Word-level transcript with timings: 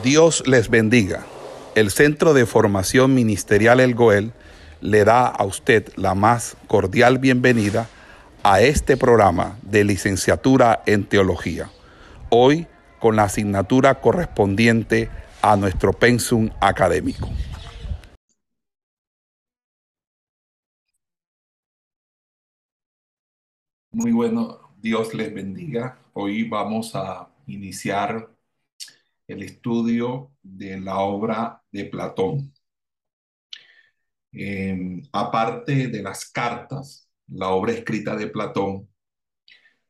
Dios 0.00 0.42
les 0.46 0.70
bendiga. 0.70 1.26
El 1.74 1.90
Centro 1.90 2.32
de 2.32 2.46
Formación 2.46 3.14
Ministerial 3.14 3.78
El 3.78 3.94
Goel 3.94 4.32
le 4.80 5.04
da 5.04 5.26
a 5.26 5.44
usted 5.44 5.92
la 5.96 6.14
más 6.14 6.56
cordial 6.66 7.18
bienvenida 7.18 7.88
a 8.42 8.62
este 8.62 8.96
programa 8.96 9.58
de 9.62 9.84
licenciatura 9.84 10.82
en 10.86 11.04
teología. 11.04 11.70
Hoy 12.30 12.66
con 13.00 13.16
la 13.16 13.24
asignatura 13.24 14.00
correspondiente 14.00 15.10
a 15.42 15.56
nuestro 15.56 15.92
pensum 15.92 16.48
académico. 16.60 17.28
Muy 23.92 24.10
bueno, 24.10 24.72
Dios 24.80 25.12
les 25.12 25.32
bendiga. 25.32 25.98
Hoy 26.14 26.48
vamos 26.48 26.96
a 26.96 27.28
iniciar 27.46 28.30
el 29.32 29.42
estudio 29.42 30.32
de 30.42 30.80
la 30.80 30.98
obra 31.00 31.62
de 31.70 31.86
Platón. 31.86 32.52
Em, 34.32 35.02
aparte 35.12 35.88
de 35.88 36.02
las 36.02 36.30
cartas, 36.30 37.08
la 37.28 37.50
obra 37.50 37.72
escrita 37.72 38.16
de 38.16 38.28
Platón 38.28 38.88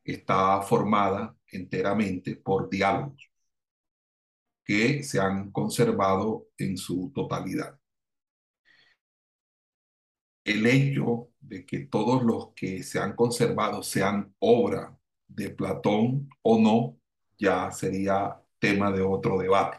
está 0.05 0.61
formada 0.63 1.37
enteramente 1.49 2.37
por 2.37 2.69
diálogos 2.69 3.31
que 4.65 5.03
se 5.03 5.21
han 5.21 5.51
conservado 5.53 6.49
en 6.59 6.77
su 6.77 7.13
totalidad. 7.15 7.79
El 10.45 10.67
hecho 10.67 11.31
de 11.41 11.65
que 11.67 11.81
todos 11.87 12.23
los 12.23 12.53
que 12.55 12.83
se 12.83 12.99
han 12.99 13.15
conservado 13.15 13.83
sean 13.83 14.35
obra 14.39 14.97
de 15.29 15.51
Platón 15.51 16.29
o 16.43 16.59
no, 16.59 16.99
ya 17.39 17.71
sería 17.73 18.42
tema 18.63 18.93
de 18.93 19.03
otro 19.03 19.39
debate. 19.39 19.79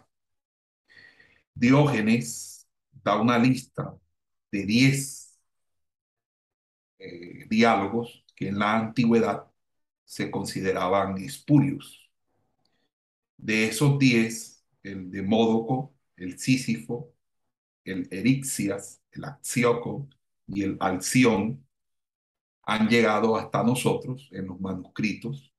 Diógenes 1.53 2.67
da 2.91 3.19
una 3.19 3.39
lista 3.39 3.97
de 4.51 4.65
10 4.65 5.39
eh, 6.99 7.45
diálogos 7.49 8.25
que 8.35 8.49
en 8.49 8.59
la 8.59 8.77
antigüedad 8.77 9.49
se 10.03 10.29
consideraban 10.29 11.17
espurios. 11.19 12.11
De 13.37 13.67
esos 13.67 13.97
10, 13.97 14.65
el 14.83 15.09
de 15.11 15.21
Módoco, 15.21 15.93
el 16.17 16.37
Sísifo, 16.37 17.13
el 17.85 18.09
Erixias, 18.11 19.01
el 19.11 19.23
Axioco 19.23 20.09
y 20.45 20.63
el 20.63 20.75
Alción 20.81 21.65
han 22.63 22.89
llegado 22.89 23.37
hasta 23.37 23.63
nosotros 23.63 24.27
en 24.33 24.47
los 24.47 24.59
manuscritos, 24.59 25.53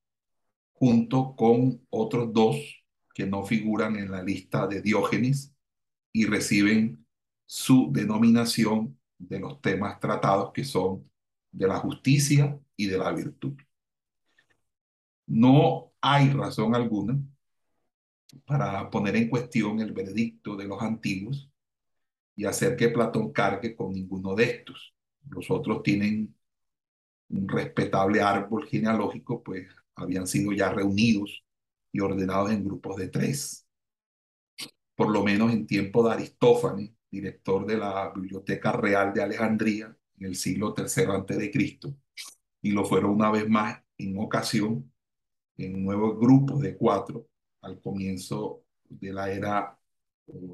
junto 0.73 1.35
con 1.35 1.81
otros 1.89 2.31
dos 2.31 2.84
que 3.15 3.25
no 3.25 3.45
figuran 3.45 3.95
en 3.95 4.11
la 4.11 4.21
lista 4.21 4.67
de 4.67 4.81
Diógenes 4.81 5.55
y 6.11 6.25
reciben 6.25 7.07
su 7.45 7.89
denominación 7.89 8.99
de 9.17 9.39
los 9.39 9.61
temas 9.61 10.01
tratados 10.01 10.51
que 10.51 10.65
son 10.65 11.09
de 11.49 11.65
la 11.65 11.77
justicia 11.77 12.59
y 12.75 12.87
de 12.87 12.97
la 12.97 13.13
virtud. 13.13 13.53
No 15.27 15.93
hay 16.01 16.29
razón 16.31 16.75
alguna 16.75 17.17
para 18.45 18.89
poner 18.89 19.15
en 19.15 19.29
cuestión 19.29 19.79
el 19.79 19.93
veredicto 19.93 20.57
de 20.57 20.65
los 20.67 20.81
antiguos 20.81 21.49
y 22.35 22.43
hacer 22.43 22.75
que 22.75 22.89
Platón 22.89 23.31
cargue 23.31 23.77
con 23.77 23.93
ninguno 23.93 24.35
de 24.35 24.43
estos. 24.43 24.93
Los 25.29 25.49
otros 25.49 25.83
tienen 25.83 26.35
un 27.29 27.47
respetable 27.47 28.21
árbol 28.21 28.67
genealógico, 28.67 29.41
pues 29.41 29.69
habían 29.95 30.27
sido 30.27 30.51
ya 30.51 30.69
reunidos 30.73 31.44
y 31.95 32.01
ordenados 32.01 32.51
en 32.51 32.65
grupos 32.65 32.97
de 32.97 33.07
tres. 33.07 33.65
Por 34.95 35.11
lo 35.11 35.23
menos 35.23 35.53
en 35.53 35.65
tiempo 35.65 36.05
de 36.05 36.13
Aristófanes, 36.13 36.91
director 37.09 37.65
de 37.65 37.77
la 37.77 38.11
Biblioteca 38.13 38.73
Real 38.73 39.13
de 39.13 39.23
Alejandría 39.23 39.95
en 40.19 40.25
el 40.25 40.35
siglo 40.35 40.75
III 40.77 41.05
a.C., 41.05 41.51
y 42.63 42.71
lo 42.71 42.83
fueron 42.83 43.11
una 43.11 43.31
vez 43.31 43.47
más 43.47 43.81
en 43.97 44.19
ocasión 44.19 44.91
en 45.55 45.85
nuevos 45.85 46.19
grupos 46.19 46.59
de 46.59 46.75
cuatro 46.75 47.29
al 47.61 47.79
comienzo 47.79 48.65
de 48.89 49.13
la 49.13 49.31
era 49.31 49.79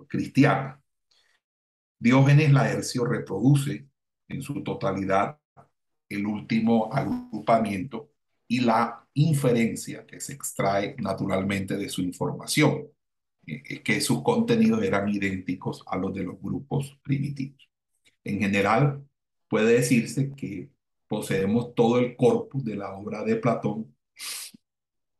cristiana. 0.07 0.79
Diógenes 1.97 2.53
Laercio 2.53 3.03
reproduce 3.03 3.87
en 4.27 4.43
su 4.43 4.63
totalidad 4.63 5.39
el 6.07 6.27
último 6.27 6.93
agrupamiento 6.93 8.11
y 8.47 8.59
la 8.59 9.00
inferencia 9.13 10.05
que 10.05 10.19
se 10.19 10.33
extrae 10.33 10.95
naturalmente 10.99 11.77
de 11.77 11.89
su 11.89 12.01
información, 12.01 12.87
eh, 13.45 13.81
que 13.83 14.01
sus 14.01 14.21
contenidos 14.23 14.83
eran 14.83 15.09
idénticos 15.09 15.83
a 15.87 15.97
los 15.97 16.13
de 16.13 16.23
los 16.23 16.39
grupos 16.41 16.97
primitivos. 17.03 17.69
En 18.23 18.39
general, 18.39 19.03
puede 19.47 19.73
decirse 19.75 20.31
que 20.35 20.69
poseemos 21.07 21.75
todo 21.75 21.99
el 21.99 22.15
corpus 22.15 22.63
de 22.63 22.75
la 22.75 22.93
obra 22.95 23.23
de 23.23 23.35
Platón 23.35 23.93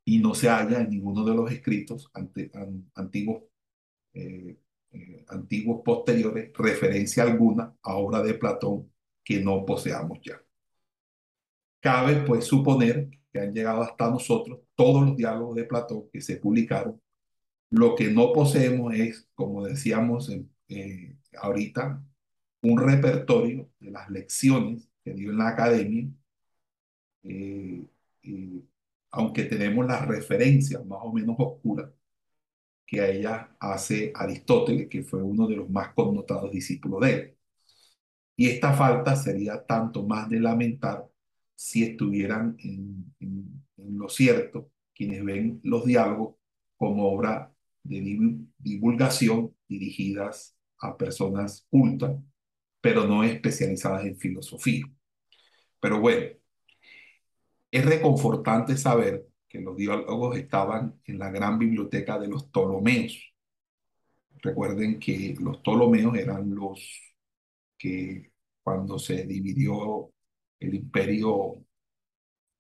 y 0.06 0.20
no 0.20 0.34
se 0.34 0.48
halla 0.48 0.82
en 0.82 0.90
ninguno 0.90 1.26
de 1.26 1.36
los 1.36 1.52
escritos 1.52 2.10
antiguos, 2.96 3.44
eh, 4.14 4.58
eh, 4.92 5.26
antiguos 5.28 5.82
posteriores 5.84 6.52
referencia 6.54 7.24
alguna 7.24 7.76
a 7.82 7.96
obra 7.96 8.22
de 8.24 8.34
Platón 8.36 8.92
que 9.24 9.42
no 9.42 9.66
poseamos 9.66 10.20
ya. 10.22 10.42
Cabe 11.80 12.24
pues 12.28 12.46
suponer 12.46 13.10
que 13.32 13.40
han 13.40 13.54
llegado 13.54 13.82
hasta 13.84 14.10
nosotros, 14.10 14.60
todos 14.76 15.06
los 15.06 15.18
diálogos 15.18 15.56
de 15.56 15.66
Platón 15.66 16.10
que 16.12 16.22
se 16.22 16.38
publicaron. 16.38 17.02
Lo 17.70 17.96
que 17.96 18.12
no 18.12 18.34
poseemos 18.34 18.94
es, 18.96 19.30
como 19.36 19.66
decíamos 19.66 20.30
eh, 20.70 21.18
ahorita, 21.38 22.04
un 22.64 22.80
repertorio 22.80 23.70
de 23.80 23.92
las 23.92 24.10
lecciones 24.10 24.90
que 25.04 25.14
dio 25.14 25.32
en 25.32 25.38
la 25.38 25.50
academia, 25.50 26.10
eh, 27.24 27.86
aunque 29.12 29.44
tenemos 29.44 29.86
las 29.86 30.08
referencias 30.08 30.86
más 30.86 31.00
o 31.04 31.12
menos 31.14 31.36
oscuras 31.40 31.92
que 32.86 33.02
a 33.02 33.10
ella 33.10 33.56
hace 33.60 34.12
Aristóteles, 34.16 34.90
que 34.90 35.04
fue 35.04 35.24
uno 35.24 35.48
de 35.48 35.56
los 35.58 35.70
más 35.70 35.94
connotados 35.94 36.52
discípulos 36.52 37.02
de 37.02 37.14
él. 37.14 37.38
Y 38.36 38.50
esta 38.50 38.74
falta 38.74 39.16
sería 39.16 39.66
tanto 39.66 40.04
más 40.06 40.30
de 40.30 40.40
lamentar 40.40 41.08
si 41.62 41.84
estuvieran 41.84 42.58
en, 42.58 43.14
lo 43.78 44.10
cierto 44.10 44.72
quienes 44.96 45.24
ven 45.24 45.60
los 45.64 45.86
diálogos 45.86 46.36
como 46.76 47.12
obra 47.12 47.54
de 47.84 48.42
divulgación 48.58 49.56
dirigidas 49.68 50.58
a 50.80 50.98
personas 50.98 51.68
cultas, 51.70 52.20
pero 52.82 53.06
no 53.06 53.24
especializadas 53.24 54.06
en 54.06 54.18
filosofía. 54.18 54.86
Pero 55.80 56.00
bueno, 56.00 56.36
es 57.70 57.86
reconfortante 57.86 58.76
saber 58.76 59.28
que 59.48 59.62
los 59.62 59.78
diálogos 59.78 60.38
estaban 60.38 61.00
en 61.06 61.20
la 61.20 61.30
gran 61.30 61.60
biblioteca 61.60 62.18
de 62.18 62.28
los 62.28 62.46
Ptolomeos. 62.46 63.36
Recuerden 64.42 65.00
que 65.00 65.36
los 65.40 65.58
Ptolomeos 65.58 66.18
eran 66.18 66.56
los 66.56 67.14
que 67.78 68.32
cuando 68.64 68.98
se 68.98 69.26
dividió 69.26 70.12
el 70.62 70.76
imperio 70.76 71.66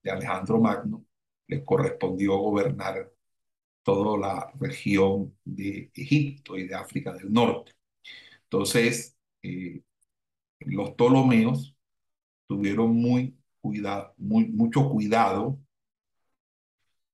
de 0.03 0.11
Alejandro 0.11 0.59
Magno, 0.59 1.05
le 1.47 1.63
correspondió 1.63 2.37
gobernar 2.37 3.11
toda 3.83 4.17
la 4.17 4.51
región 4.59 5.37
de 5.45 5.91
Egipto 5.95 6.57
y 6.57 6.67
de 6.67 6.75
África 6.75 7.13
del 7.13 7.31
Norte. 7.31 7.73
Entonces, 8.43 9.17
eh, 9.43 9.81
los 10.59 10.91
Ptolomeos 10.91 11.75
tuvieron 12.47 12.95
muy, 12.95 13.35
cuidado, 13.61 14.13
mucho 14.17 14.89
cuidado 14.89 15.59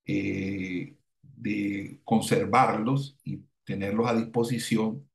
eh, 0.06 0.96
de 1.22 2.02
conservarlos 2.04 3.18
y 3.24 3.42
tenerlos 3.66 4.08
a 4.08 4.16
disposición 4.16 5.08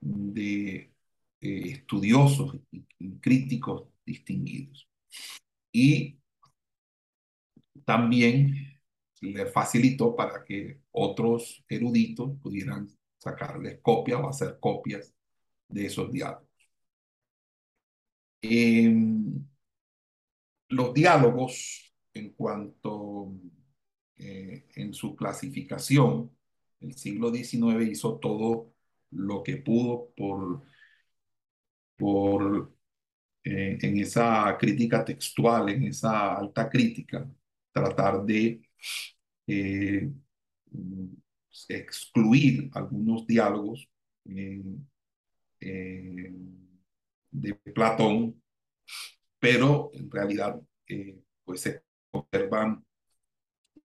de 0.00 0.92
eh, 1.40 1.70
estudiosos 1.70 2.58
y 2.70 3.18
críticos 3.20 3.88
distinguidos 4.04 4.87
y 5.72 6.18
también 7.84 8.80
le 9.22 9.46
facilitó 9.46 10.14
para 10.14 10.44
que 10.44 10.80
otros 10.92 11.64
eruditos 11.68 12.38
pudieran 12.42 12.88
sacarles 13.18 13.80
copias 13.82 14.20
o 14.20 14.28
hacer 14.28 14.58
copias 14.60 15.14
de 15.68 15.86
esos 15.86 16.10
diálogos. 16.12 16.48
los 20.70 20.94
diálogos, 20.94 21.94
en 22.14 22.30
cuanto 22.34 23.32
eh, 24.16 24.66
en 24.76 24.94
su 24.94 25.16
clasificación, 25.16 26.30
el 26.80 26.94
siglo 26.94 27.32
XIX 27.32 27.90
hizo 27.90 28.18
todo 28.18 28.72
lo 29.10 29.42
que 29.42 29.56
pudo 29.56 30.10
por, 30.16 30.62
por 31.96 32.77
eh, 33.50 33.78
en 33.80 33.98
esa 33.98 34.56
crítica 34.58 35.02
textual, 35.04 35.70
en 35.70 35.84
esa 35.84 36.34
alta 36.36 36.68
crítica, 36.68 37.26
tratar 37.72 38.22
de 38.24 38.60
eh, 39.46 40.10
excluir 41.68 42.70
algunos 42.74 43.26
diálogos 43.26 43.88
de 44.24 44.74
Platón, 47.74 48.42
pero 49.38 49.90
en 49.94 50.10
realidad 50.10 50.60
pues 51.44 51.60
se 51.62 51.82
observan 52.10 52.84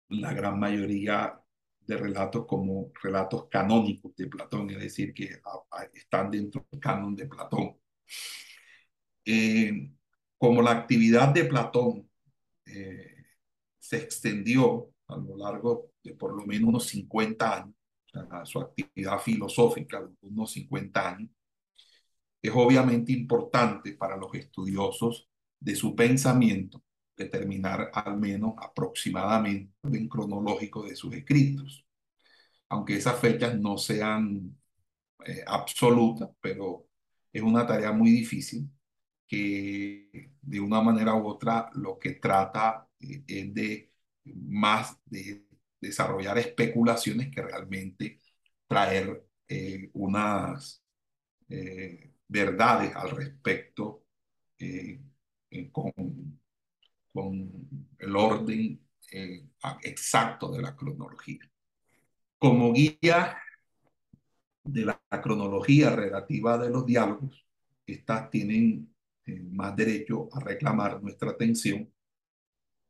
la 0.10 0.33
gran 0.33 0.60
mayoría 0.60 1.39
de 1.80 1.98
relatos 1.98 2.45
como 2.45 2.92
relatos 3.01 3.48
canónicos 3.50 4.13
de 4.15 4.27
Platón, 4.27 4.69
es 4.71 4.80
decir, 4.80 5.13
que 5.13 5.39
están 5.94 6.31
dentro 6.31 6.65
del 6.69 6.80
canon 6.81 7.15
de 7.15 7.27
Platón. 7.27 7.77
Eh, 9.25 9.92
como 10.38 10.62
la 10.62 10.72
actividad 10.72 11.30
de 11.30 11.46
Platón 11.46 12.10
eh, 12.66 13.25
se 13.80 13.98
extendió 13.98 14.90
a 15.08 15.18
lo 15.18 15.38
largo 15.38 15.92
de 16.04 16.14
por 16.16 16.34
lo 16.34 16.46
menos 16.46 16.70
unos 16.70 16.88
50 16.88 17.58
años, 17.58 17.75
su 18.46 18.60
actividad 18.60 19.20
filosófica 19.20 20.02
de 20.02 20.28
unos 20.28 20.52
50 20.52 21.10
años, 21.10 21.30
es 22.42 22.52
obviamente 22.54 23.14
importante 23.14 23.94
para 23.94 24.18
los 24.18 24.34
estudiosos 24.36 25.30
de 25.60 25.75
su 25.75 25.96
pensamiento 25.96 26.84
determinar 27.16 27.90
al 27.94 28.18
menos 28.18 28.56
aproximadamente 28.58 29.72
el 29.84 29.90
orden 29.90 30.08
cronológico 30.10 30.84
de 30.84 30.96
sus 30.96 31.14
escritos. 31.14 31.86
Aunque 32.70 32.98
esas 32.98 33.20
fechas 33.20 33.58
no 33.60 33.78
sean 33.78 34.58
eh, 35.25 35.44
absolutas, 35.48 36.30
pero 36.42 36.88
es 37.31 37.42
una 37.42 37.66
tarea 37.66 37.92
muy 37.94 38.12
difícil 38.12 38.70
que 39.28 40.31
de 40.42 40.60
una 40.60 40.81
manera 40.81 41.16
u 41.16 41.28
otra 41.28 41.70
lo 41.74 41.98
que 42.00 42.14
trata 42.16 42.88
eh, 43.00 43.24
es 43.28 43.54
de 43.54 43.92
más 44.25 44.98
de 45.06 45.46
desarrollar 45.81 46.38
especulaciones 46.38 47.30
que 47.31 47.42
realmente 47.42 48.20
traer 48.68 49.25
eh, 49.48 49.90
unas 49.94 50.81
verdades 52.28 52.96
al 52.96 53.12
respecto 53.12 54.06
con 55.72 56.40
con 57.14 57.70
el 58.00 58.16
orden 58.16 58.81
eh, 59.12 59.46
exacto 59.84 60.52
de 60.52 60.62
la 60.62 60.75
cronología. 60.75 61.50
Como 62.40 62.74
guía 62.74 63.38
de 64.64 64.86
la 64.86 65.00
cronología 65.22 65.92
relativa 65.96 66.58
de 66.58 66.70
los 66.70 66.86
diálogos, 66.86 67.46
estas 67.86 68.30
tienen 68.31 68.93
eh, 69.25 69.42
más 69.52 69.75
derecho 69.75 70.30
a 70.34 70.40
reclamar 70.40 71.02
nuestra 71.02 71.31
atención 71.31 71.90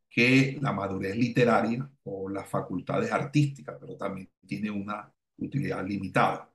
que 0.09 0.59
la 0.61 0.71
madurez 0.71 1.15
literaria 1.17 1.89
o 2.03 2.29
las 2.29 2.47
facultades 2.47 3.11
artísticas, 3.11 3.77
pero 3.79 3.97
también 3.97 4.29
tiene 4.45 4.69
una 4.69 5.11
utilidad 5.37 5.85
limitada. 5.85 6.49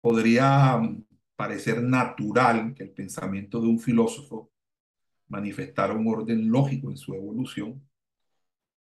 Podría 0.00 0.78
mm, 0.78 1.04
parecer 1.36 1.82
natural 1.82 2.74
que 2.74 2.84
el 2.84 2.90
pensamiento 2.92 3.60
de 3.60 3.68
un 3.68 3.78
filósofo 3.78 4.50
manifestar 5.28 5.94
un 5.96 6.06
orden 6.08 6.50
lógico 6.50 6.90
en 6.90 6.96
su 6.96 7.14
evolución, 7.14 7.82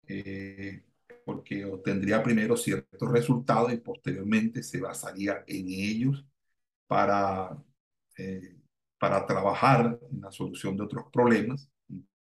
eh, 0.08 0.84
porque 1.26 1.66
obtendría 1.66 2.22
primero 2.22 2.58
ciertos 2.58 3.12
resultados 3.12 3.74
y 3.74 3.78
posteriormente 3.78 4.62
se 4.62 4.80
basaría 4.80 5.44
en 5.48 5.70
ellos 5.70 6.26
para, 6.86 7.58
eh, 8.18 8.58
para 9.04 9.26
trabajar 9.26 10.00
en 10.10 10.22
la 10.22 10.32
solución 10.32 10.78
de 10.78 10.84
otros 10.84 11.08
problemas. 11.12 11.70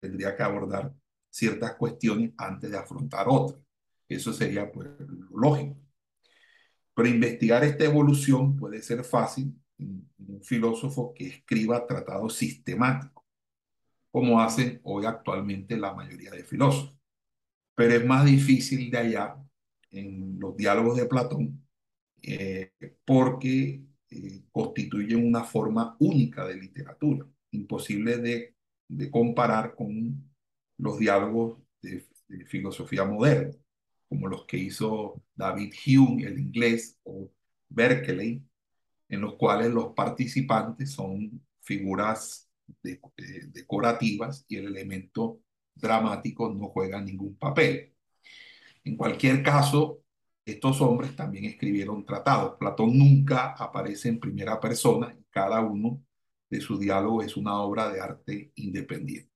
tendría 0.02 0.36
que 0.36 0.44
abordar 0.44 0.94
ciertas 1.30 1.76
cuestiones 1.76 2.34
antes 2.38 2.70
de 2.70 2.78
afrontar 2.78 3.26
otras. 3.30 3.62
Eso 4.10 4.34
sería 4.34 4.70
pues, 4.70 4.90
lógico. 5.32 5.78
Pero 6.94 7.08
investigar 7.08 7.64
esta 7.64 7.86
evolución 7.86 8.58
puede 8.58 8.82
ser 8.82 9.06
fácil 9.06 9.58
en 9.78 10.10
un 10.28 10.44
filósofo 10.44 11.14
que 11.14 11.28
escriba 11.28 11.88
tratados 11.88 12.36
sistemáticos 12.36 13.24
como 14.12 14.42
hacen 14.42 14.82
hoy 14.84 15.06
actualmente 15.06 15.78
la 15.78 15.94
mayoría 15.94 16.32
de 16.32 16.44
filósofos. 16.44 16.98
Pero 17.76 17.94
es 17.94 18.06
más 18.06 18.26
difícil 18.26 18.92
de 18.92 18.98
hallar 18.98 19.38
en 19.90 20.38
los 20.38 20.58
diálogos 20.58 20.98
de 20.98 21.06
Platón 21.06 21.66
eh, 22.24 22.74
porque 23.06 23.87
eh, 24.10 24.44
constituyen 24.52 25.26
una 25.26 25.44
forma 25.44 25.96
única 26.00 26.46
de 26.46 26.56
literatura, 26.56 27.26
imposible 27.52 28.18
de, 28.18 28.56
comparar 29.12 29.76
con 29.76 30.32
los 30.78 30.98
diálogos 30.98 31.60
de, 31.82 32.06
filosofía 32.46 33.06
moderna, 33.06 33.56
como 34.10 34.28
los 34.28 34.46
que 34.46 34.58
hizo 34.58 35.22
David 35.36 35.74
Hume, 35.86 36.24
el 36.24 36.40
inglés, 36.40 36.98
o 37.04 37.32
Berkeley, 37.70 38.42
en 39.10 39.22
los 39.22 39.36
cuales 39.36 39.72
los 39.72 39.94
participantes 39.94 40.92
son 40.92 41.42
figuras 41.62 42.50
decorativas 42.82 44.46
y 44.48 44.58
el 44.58 44.68
elemento 44.68 45.42
dramático 45.76 46.54
no 46.54 46.70
juega 46.70 47.02
ningún 47.02 47.38
papel. 47.38 47.94
En 48.84 48.98
cualquier 48.98 49.44
caso, 49.44 50.02
estos 50.48 50.82
hombres 50.82 51.16
también 51.16 51.46
escribieron 51.46 52.06
tratados. 52.06 52.56
Platón 52.58 52.98
nunca 52.98 53.52
aparece 53.52 54.10
en 54.10 54.20
primera 54.20 54.60
persona 54.60 55.16
cada 55.30 55.62
uno 55.62 56.04
de 56.50 56.62
sus 56.62 56.80
diálogos 56.80 57.26
es 57.26 57.38
una 57.38 57.60
obra 57.60 57.90
de 57.92 58.02
arte 58.02 58.52
independiente. 58.56 59.32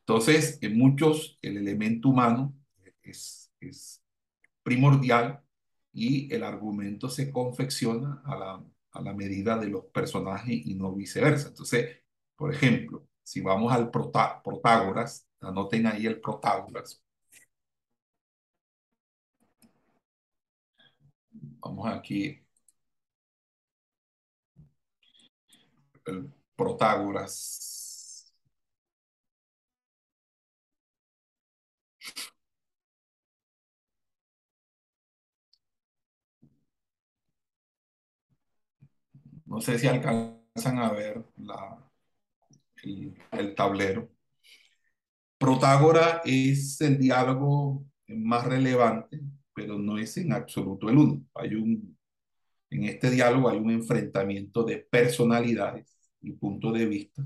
Entonces, 0.00 0.58
en 0.62 0.78
muchos 0.78 1.38
el 1.42 1.56
elemento 1.56 2.08
humano 2.08 2.54
es, 3.02 3.52
primordial 4.62 5.42
y 5.92 6.32
el 6.32 6.44
argumento 6.44 7.08
se 7.08 7.30
confecciona 7.30 8.22
a 8.24 9.00
la, 9.00 9.12
medida 9.14 9.58
de 9.58 9.68
los 9.68 9.86
personajes 9.86 10.66
y 10.66 10.74
no 10.74 10.92
viceversa. 10.94 11.48
Entonces, 11.48 11.98
por 12.36 12.54
ejemplo, 12.54 13.06
si 13.22 13.40
vamos 13.40 13.72
al 13.72 13.90
Protágoras, 13.90 15.26
anoten 15.40 15.86
ahí 15.86 16.06
el 16.06 16.20
Protágoras. 16.20 17.01
Vamos 21.62 21.86
aquí. 21.88 22.42
El 26.04 26.32
Protágoras. 26.56 27.72
No 39.46 39.60
sé 39.60 39.78
si 39.78 39.86
alcanzan 39.86 40.78
a 40.78 40.90
ver 40.90 41.24
la, 41.36 41.78
el, 42.82 43.54
tablero. 43.54 44.08
Protágora 45.38 46.22
es 46.24 46.80
el 46.80 46.98
diálogo 46.98 47.84
más 48.08 48.44
relevante, 48.46 49.20
pero 49.54 49.78
no 49.78 49.98
es 49.98 50.16
en 50.16 50.32
absoluto 50.32 50.88
el 50.88 50.98
único. 50.98 51.26
Hay 51.34 51.54
un, 51.54 51.96
en 52.70 52.84
este 52.84 53.10
diálogo 53.10 53.48
hay 53.48 53.58
un 53.58 53.70
enfrentamiento 53.70 54.64
de 54.64 54.78
personalidades 54.78 55.96
y 56.20 56.32
puntos 56.32 56.74
de 56.74 56.86
vista 56.86 57.22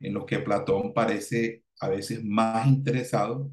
en 0.00 0.14
los 0.14 0.26
que 0.26 0.40
Platón 0.40 0.92
parece 0.92 1.64
a 1.80 1.88
veces 1.88 2.24
más 2.24 2.66
interesado 2.66 3.52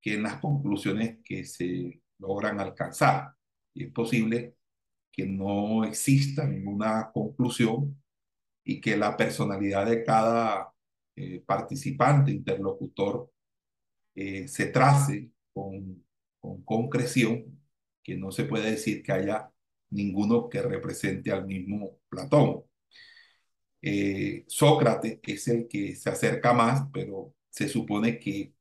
que 0.00 0.14
en 0.14 0.22
las 0.22 0.40
conclusiones 0.40 1.18
que 1.24 1.44
se 1.44 2.02
logran 2.18 2.60
alcanzar. 2.60 3.34
Y 3.74 3.84
es 3.84 3.92
posible 3.92 4.56
que 5.12 5.26
no 5.26 5.84
exista 5.84 6.46
ninguna 6.46 7.10
conclusión 7.12 8.00
y 8.64 8.80
que 8.80 8.96
la 8.96 9.16
personalidad 9.16 9.86
de 9.86 10.04
cada 10.04 10.72
eh, 11.16 11.40
participante, 11.40 12.30
interlocutor, 12.30 13.30
eh, 14.14 14.48
se 14.48 14.66
trace 14.66 15.30
con, 15.52 16.04
con 16.40 16.62
concreción, 16.64 17.60
que 18.02 18.16
no 18.16 18.32
se 18.32 18.44
puede 18.44 18.70
decir 18.72 19.02
que 19.02 19.12
haya 19.12 19.50
ninguno 19.90 20.48
que 20.48 20.62
represente 20.62 21.32
al 21.32 21.46
mismo 21.46 21.98
Platón. 22.08 22.64
Eh, 23.82 24.44
Sócrates 24.48 25.20
es 25.22 25.48
el 25.48 25.68
que 25.68 25.96
se 25.96 26.10
acerca 26.10 26.52
más, 26.52 26.88
pero 26.92 27.34
se 27.48 27.68
supone 27.68 28.18
que 28.18 28.54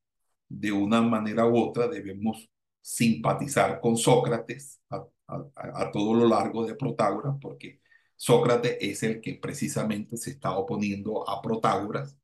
de 0.47 0.71
una 0.71 1.01
manera 1.01 1.45
u 1.47 1.57
otra 1.59 1.87
debemos 1.87 2.49
simpatizar 2.81 3.79
con 3.81 3.97
Sócrates 3.97 4.81
a, 4.89 5.05
a 5.27 5.91
todo 5.91 6.13
lo 6.15 6.27
largo 6.27 6.65
de 6.65 6.75
Protágoras, 6.75 7.35
porque 7.41 7.81
Sócrates 8.15 8.77
es 8.81 9.03
el 9.03 9.21
que 9.21 9.35
precisamente 9.35 10.17
se 10.17 10.31
está 10.31 10.57
oponiendo 10.57 11.27
a 11.29 11.41
Protágoras 11.41 12.17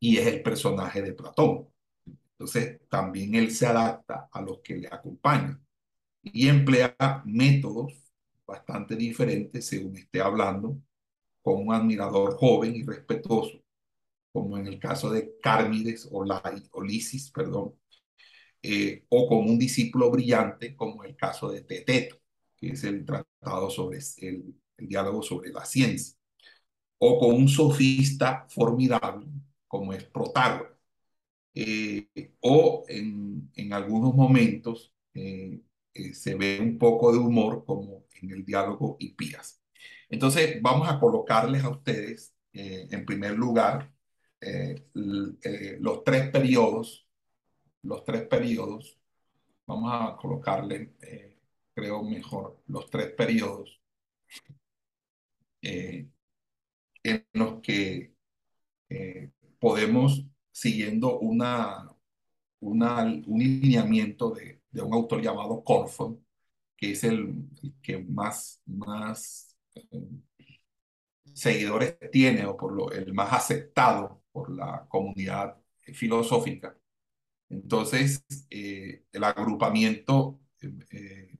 y 0.00 0.18
es 0.18 0.26
el 0.26 0.42
personaje 0.42 1.02
de 1.02 1.12
Platón. 1.14 1.68
Entonces, 2.38 2.80
también 2.88 3.34
él 3.34 3.50
se 3.50 3.66
adapta 3.66 4.28
a 4.30 4.42
los 4.42 4.60
que 4.60 4.76
le 4.76 4.88
acompañan 4.88 5.64
y 6.22 6.48
emplea 6.48 6.96
métodos 7.24 7.94
bastante 8.46 8.96
diferentes 8.96 9.66
según 9.66 9.96
esté 9.96 10.20
hablando 10.20 10.78
con 11.42 11.66
un 11.66 11.74
admirador 11.74 12.36
joven 12.36 12.74
y 12.76 12.82
respetuoso, 12.82 13.62
como 14.32 14.58
en 14.58 14.66
el 14.66 14.78
caso 14.78 15.10
de 15.10 15.36
Cármides 15.40 16.08
o, 16.10 16.24
la, 16.24 16.42
Lisis, 16.84 17.30
perdón, 17.30 17.74
eh, 18.62 19.04
o 19.08 19.28
con 19.28 19.48
un 19.48 19.58
discípulo 19.58 20.10
brillante, 20.10 20.76
como 20.76 21.04
el 21.04 21.16
caso 21.16 21.50
de 21.50 21.62
Teteto, 21.62 22.16
que 22.56 22.70
es 22.70 22.84
el 22.84 23.04
tratado 23.04 23.70
sobre 23.70 24.00
el, 24.18 24.54
el 24.76 24.88
diálogo 24.88 25.22
sobre 25.22 25.52
la 25.52 25.64
ciencia, 25.64 26.16
o 26.98 27.18
con 27.18 27.34
un 27.34 27.48
sofista 27.48 28.46
formidable, 28.48 29.26
como 29.68 29.92
es 29.92 30.04
Protágoras. 30.04 30.75
Eh, 31.58 32.06
o 32.40 32.84
en, 32.86 33.50
en, 33.54 33.72
algunos 33.72 34.14
momentos 34.14 34.94
eh, 35.14 35.58
eh, 35.94 36.12
se 36.12 36.34
ve 36.34 36.58
un 36.60 36.76
poco 36.78 37.10
de 37.12 37.18
humor, 37.18 37.64
como 37.64 38.04
en 38.20 38.30
el 38.30 38.44
diálogo 38.44 38.98
Hipías. 39.00 39.62
Entonces, 40.10 40.60
vamos 40.60 40.86
a 40.86 41.00
colocarles 41.00 41.64
a 41.64 41.70
ustedes, 41.70 42.34
en 42.52 43.04
primer 43.06 43.36
lugar, 43.36 43.92
los 44.92 46.04
tres 46.04 46.30
periodos, 46.30 47.08
los 47.82 48.04
tres 48.04 48.22
periodos, 48.28 48.98
vamos 49.66 49.90
a 49.92 50.16
colocarle, 50.16 50.94
creo 51.74 52.02
mejor, 52.02 52.62
los 52.66 52.88
tres 52.90 53.12
periodos 53.12 53.80
en 55.62 56.12
los 57.32 57.60
que 57.62 58.14
podemos 59.58 60.24
siguiendo 60.56 61.18
una, 61.18 61.86
una, 62.60 63.02
un 63.04 63.38
lineamiento 63.38 64.30
de, 64.30 64.62
de, 64.70 64.80
un 64.80 64.94
autor 64.94 65.20
llamado 65.20 65.62
Corfon, 65.62 66.24
que 66.74 66.92
es 66.92 67.04
el, 67.04 67.34
que 67.82 67.98
más, 67.98 68.62
más 68.64 69.54
eh, 69.74 69.82
seguidores 71.34 71.98
tiene 72.10 72.46
o 72.46 72.56
por 72.56 72.72
lo, 72.72 72.90
el 72.90 73.12
más 73.12 73.34
aceptado 73.34 74.22
por 74.32 74.50
la 74.50 74.86
comunidad 74.88 75.58
filosófica. 75.92 76.74
Entonces, 77.50 78.24
eh, 78.48 79.04
el 79.12 79.24
agrupamiento 79.24 80.40
eh, 80.90 81.36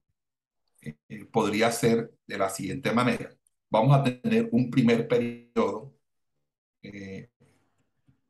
podría 1.33 1.73
ser 1.73 2.13
de 2.27 2.37
la 2.39 2.51
siguiente 2.51 2.93
manera. 2.93 3.31
Vamos 3.71 3.97
a 3.97 4.05
tener 4.05 4.51
un 4.53 4.71
primer 4.71 5.09
periodo 5.09 5.95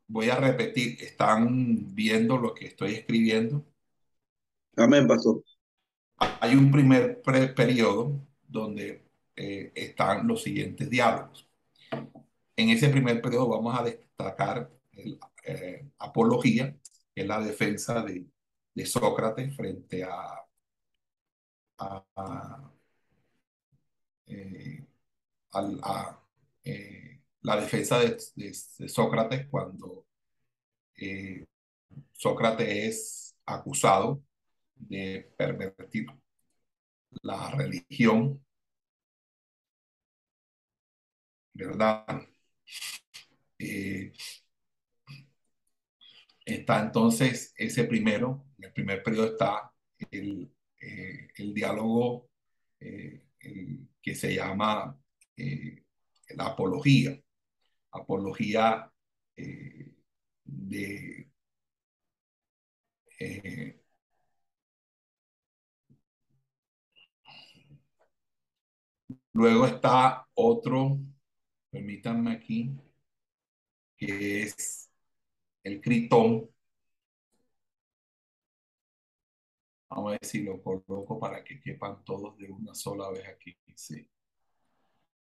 voy 0.09 0.31
a 0.31 0.37
repetir, 0.37 1.03
¿están 1.03 1.95
viendo 1.95 2.39
lo 2.39 2.55
que 2.55 2.67
estoy 2.67 2.95
escribiendo? 2.95 3.65
Amén, 4.77 5.07
pastor. 5.07 5.43
Hay 6.19 6.55
un 6.55 6.71
primer 6.71 7.23
periodo 7.23 8.21
donde 8.47 9.05
eh, 9.37 9.73
están 9.75 10.27
los 10.27 10.43
siguientes 10.43 10.89
diálogos. 10.89 11.49
En 12.57 12.71
ese 12.71 12.89
primer 12.89 13.21
periodo 13.21 13.49
vamos 13.49 13.79
a 13.79 13.85
destacar 13.85 14.71
el, 14.93 15.19
eh, 15.45 15.89
apología, 15.99 16.75
que 17.15 17.23
es 17.23 17.27
la 17.27 17.41
defensa 17.41 18.03
de, 18.03 18.27
de 18.75 18.87
Sócrates 18.87 19.55
frente 19.55 20.05
a, 20.05 20.47
a, 21.79 22.05
a, 22.17 22.73
eh, 24.27 24.85
a 25.53 26.21
la 27.43 27.57
defensa 27.61 28.01
de, 28.01 28.19
Sócrates 28.89 29.47
cuando 29.49 30.07
eh, 30.97 31.47
Sócrates 32.13 32.69
es 32.69 33.37
acusado 33.47 34.23
de 34.75 35.33
pervertir 35.37 36.07
la 37.23 37.51
religión, 37.53 38.45
¿verdad? 41.55 42.27
Eh, 43.59 44.13
está 46.45 46.81
entonces 46.83 47.55
ese 47.57 47.85
primero, 47.85 48.45
en 48.59 48.65
el 48.65 48.73
primer 48.73 49.03
periodo 49.03 49.27
está 49.33 49.73
el, 50.11 50.53
eh, 50.81 51.29
el 51.37 51.55
diálogo 51.55 52.29
que 52.79 54.15
se 54.15 54.35
llama 54.35 54.97
la 56.37 56.47
apología 56.47 57.19
apología 57.99 58.91
eh, 59.37 59.93
de 60.45 61.31
eh, 63.19 63.77
luego 69.35 69.67
está 69.67 70.27
otro, 70.35 70.99
permítanme 71.71 72.33
aquí, 72.33 72.73
que 73.97 74.43
es 74.43 74.91
el 75.65 75.81
critón. 75.81 76.51
Vamos 79.91 80.09
a 80.09 80.11
ver 80.13 80.25
si 80.25 80.43
lo 80.45 80.63
coloco 80.63 81.19
para 81.19 81.43
que 81.43 81.61
quepan 81.61 82.05
todos 82.05 82.37
de 82.39 82.51
una 82.53 82.73
sola 82.75 83.11
vez 83.11 83.27
aquí. 83.29 83.57
Sí. 83.75 84.09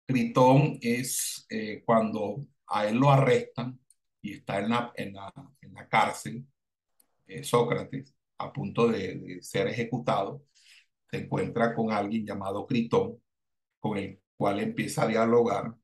Critón 0.08 0.78
es 0.80 1.44
eh, 1.50 1.82
cuando 1.84 2.46
a 2.68 2.88
él 2.88 2.96
lo 2.96 3.10
arrestan 3.10 3.78
y 4.22 4.32
está 4.32 4.58
en 4.58 4.70
la, 4.70 4.90
en 4.96 5.12
la, 5.12 5.30
en 5.60 5.74
la 5.74 5.86
cárcel, 5.86 6.46
eh, 7.26 7.44
Sócrates, 7.44 8.14
a 8.38 8.50
punto 8.50 8.88
de, 8.88 9.42
ser 9.42 9.66
ejecutado, 9.68 10.46
se 11.10 11.18
encuentra 11.18 11.74
con 11.74 11.92
alguien 11.92 12.24
llamado 12.24 12.66
Critón, 12.66 13.22
con 13.78 13.98
el 13.98 14.22
cual 14.34 14.60
empieza 14.60 15.02
a 15.02 15.08
dialogar 15.08 15.74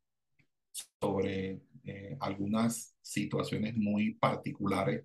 sobre 0.72 1.60
eh, 1.84 2.16
algunas 2.18 2.96
situaciones 3.02 3.76
muy 3.76 4.14
particulares 4.14 5.04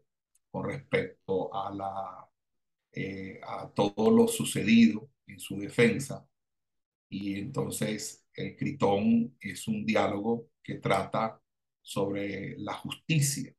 con 0.50 0.64
respecto 0.64 1.54
a, 1.54 1.74
la, 1.74 2.30
a 3.44 3.70
todo 3.76 4.12
lo 4.12 4.30
sucedido 4.30 5.10
en 5.28 5.42
su 5.42 5.58
defensa. 5.60 6.26
Y 7.10 7.38
entonces 7.40 8.26
el 8.40 8.56
Critón 8.56 9.36
es 9.42 9.68
un 9.68 9.86
diálogo 9.86 10.48
que 10.64 10.76
trata 10.76 11.42
sobre 11.82 12.58
la 12.58 12.74
justicia, 12.74 13.54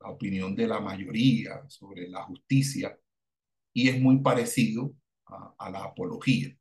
la 0.00 0.10
opinión 0.10 0.56
de 0.56 0.66
la 0.66 0.80
mayoría 0.80 1.62
sobre 1.68 2.08
la 2.08 2.24
justicia, 2.24 2.98
y 3.72 3.88
es 3.88 4.00
muy 4.00 4.18
parecido 4.18 4.92
a, 5.26 5.70
la 5.70 5.84
apología. 5.84 6.56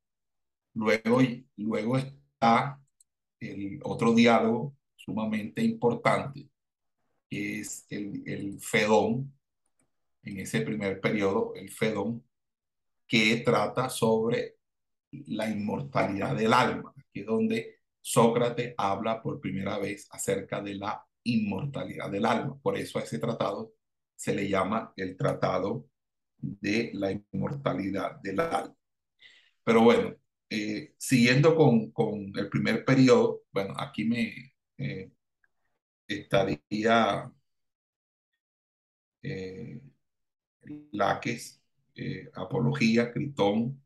Luego, 0.76 1.22
luego 1.58 1.98
está 1.98 2.80
el 3.40 3.80
otro 3.84 4.14
diálogo 4.14 4.76
sumamente 4.96 5.64
importante, 5.64 6.48
que 7.28 7.62
es 7.62 7.88
el, 7.90 8.22
el 8.28 8.60
Fedón, 8.60 9.34
en 10.22 10.40
ese 10.40 10.62
primer 10.62 11.02
periodo, 11.02 11.56
el 11.56 11.72
Fedón, 11.72 12.24
que 13.08 13.38
trata 13.38 13.90
sobre 13.90 14.58
la 15.12 15.50
inmortalidad 15.50 16.36
del 16.36 16.54
alma 16.54 16.95
es 17.22 17.26
donde 17.26 17.80
Sócrates 18.02 18.76
habla 18.78 19.22
por 19.22 19.40
primera 19.40 19.78
vez 19.80 20.08
acerca 20.12 20.62
de 20.62 20.76
la 20.76 21.04
inmortalidad 21.24 22.10
del 22.10 22.26
alma. 22.26 22.60
Por 22.62 22.78
eso 22.78 23.00
a 23.00 23.02
ese 23.04 23.20
tratado 23.20 23.74
se 24.16 24.34
le 24.36 24.48
llama 24.48 24.94
el 24.96 25.18
tratado 25.18 25.88
de 26.38 26.92
la 26.94 27.12
inmortalidad 27.12 28.20
del 28.22 28.40
alma. 28.40 28.76
Pero 29.64 29.82
bueno, 29.84 30.16
eh, 30.50 30.94
siguiendo 30.98 31.56
con, 31.56 31.92
con, 31.92 32.32
el 32.38 32.50
primer 32.50 32.86
periodo, 32.86 33.44
bueno, 33.52 33.74
aquí 33.78 34.06
me 34.06 34.54
eh, 34.78 35.12
estaría 36.08 37.32
eh, 39.24 39.82
Laques, 40.92 41.62
eh, 41.96 42.30
Apología, 42.34 43.12
Critón, 43.12 43.82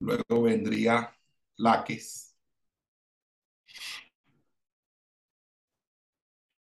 Luego 0.00 0.42
vendría 0.42 1.14
Laques. 1.56 2.34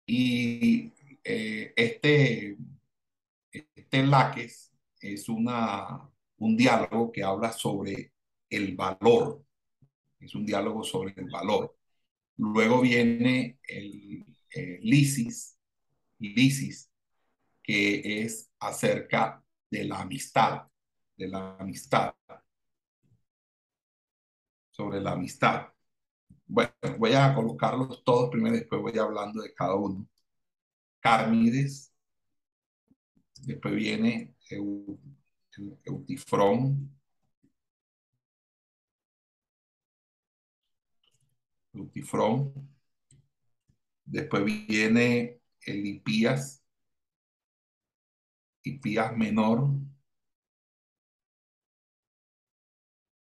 Y 0.05 0.91
eh, 1.23 1.73
este, 1.75 2.57
este 3.51 4.03
Laques 4.03 4.73
es 4.99 5.29
una, 5.29 6.09
un 6.37 6.57
diálogo 6.57 7.11
que 7.11 7.23
habla 7.23 7.51
sobre 7.53 8.13
el 8.49 8.75
valor. 8.75 9.43
Es 10.19 10.35
un 10.35 10.45
diálogo 10.45 10.83
sobre 10.83 11.13
el 11.17 11.29
valor. 11.29 11.77
Luego 12.37 12.81
viene 12.81 13.59
el 13.67 14.25
eh, 14.51 14.79
Lisis, 14.81 15.57
Lisis, 16.19 16.91
que 17.61 18.23
es 18.23 18.51
acerca 18.59 19.43
de 19.69 19.85
la 19.85 20.01
amistad, 20.01 20.67
de 21.15 21.27
la 21.29 21.55
amistad 21.57 22.13
sobre 24.73 24.99
la 25.01 25.11
amistad. 25.13 25.67
Bueno, 26.47 26.71
voy 26.97 27.13
a 27.13 27.33
colocarlos 27.35 28.03
todos 28.03 28.29
primero, 28.31 28.55
después 28.55 28.81
voy 28.81 28.97
hablando 28.97 29.41
de 29.43 29.53
cada 29.53 29.75
uno. 29.75 30.07
Carmides, 30.99 31.93
después 33.41 33.75
viene 33.75 34.35
Eutifrón, 35.85 36.91
Eutifrón, 41.73 42.53
después 44.05 44.43
viene 44.45 45.39
Elipías, 45.61 46.63
Hipías 48.63 49.15
menor. 49.17 49.69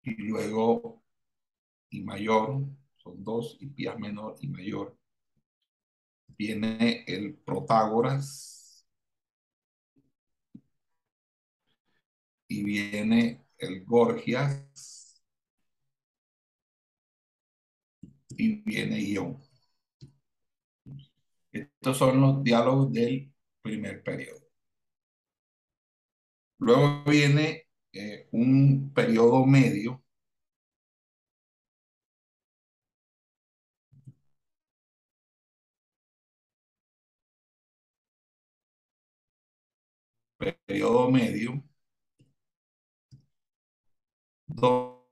Y 0.03 0.15
luego 0.23 1.03
y 1.91 2.03
mayor, 2.03 2.65
son 2.97 3.25
dos, 3.25 3.57
Hipías 3.61 3.99
menor 3.99 4.37
y 4.41 4.49
mayor. 4.49 4.97
Viene 6.37 7.05
el 7.07 7.35
Protágoras. 7.35 8.87
Y 12.49 12.63
viene 12.65 13.45
el 13.59 13.85
Gorgias. 13.85 15.23
Y 18.31 18.63
viene 18.63 19.01
Ión. 19.01 19.39
Estos 21.53 21.99
son 21.99 22.21
los 22.21 22.43
diálogos 22.43 22.93
del 22.93 23.33
primer 23.63 24.03
periodo. 24.03 24.49
Luego 26.59 27.05
viene 27.05 27.67
eh, 27.93 28.29
un 28.33 28.93
periodo 28.95 29.45
medio. 29.47 30.03
Periodo 40.39 41.11
medio, 41.11 41.63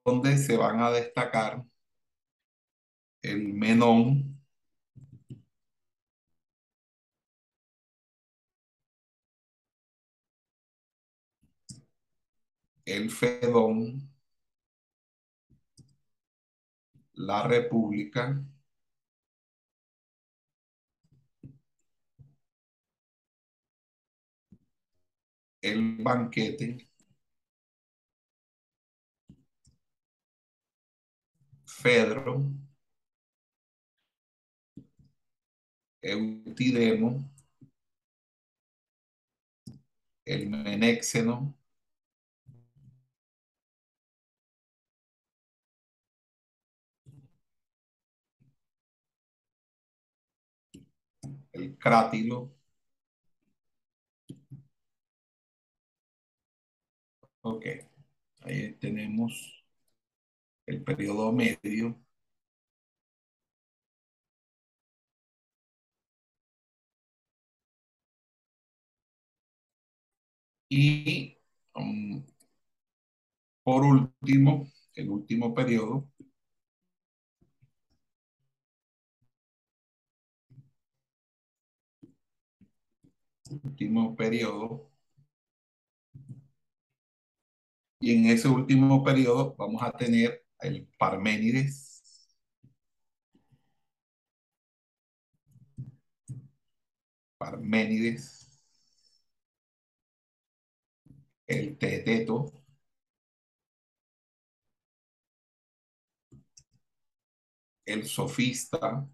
donde 0.04 0.36
se 0.38 0.56
van 0.56 0.80
a 0.80 0.90
destacar 0.90 1.64
el 3.22 3.52
Menón, 3.52 4.40
el 12.86 13.10
Fedón, 13.10 14.10
la 17.14 17.42
República, 17.48 18.42
el 25.66 25.96
banquete, 25.98 26.88
Fedro, 31.64 32.34
Eutidemo, 36.02 37.10
el 40.26 40.48
Menéxeno, 40.50 41.56
el 51.52 51.76
crátilo, 51.78 52.55
ok, 57.50 57.64
ahí 58.42 58.74
tenemos 58.80 59.64
el 60.66 60.82
periodo 60.84 61.32
medio. 61.32 61.98
Y 70.68 71.38
um, 71.74 72.24
por 73.62 73.84
último, 73.84 74.66
el 74.94 75.10
último 75.10 75.52
periodo, 75.54 76.08
último 83.64 84.14
periodo. 84.16 84.88
Y 88.00 88.14
en 88.14 88.26
ese 88.26 88.48
último 88.48 89.02
periodo 89.04 89.54
vamos 89.58 89.82
a 89.82 89.92
tener 89.92 90.44
el 90.60 90.88
Parménides, 90.98 92.02
Parménides, 97.38 98.26
el 101.48 101.76
Teteto, 101.76 102.52
el 107.86 108.04
sofista, 108.06 109.08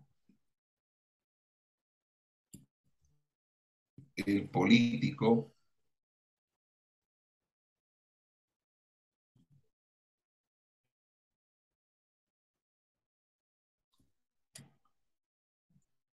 el 4.16 4.48
político, 4.48 5.52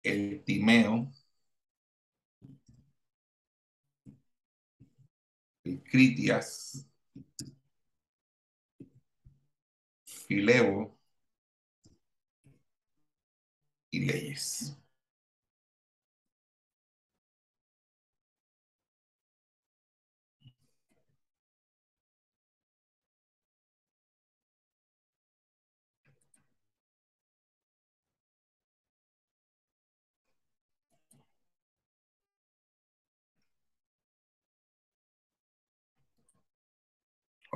el 0.06 0.42
timeo, 0.44 1.12
el 5.64 5.82
critias, 5.82 6.86
fileo 10.04 10.96
y 13.90 14.00
leyes. 14.06 14.76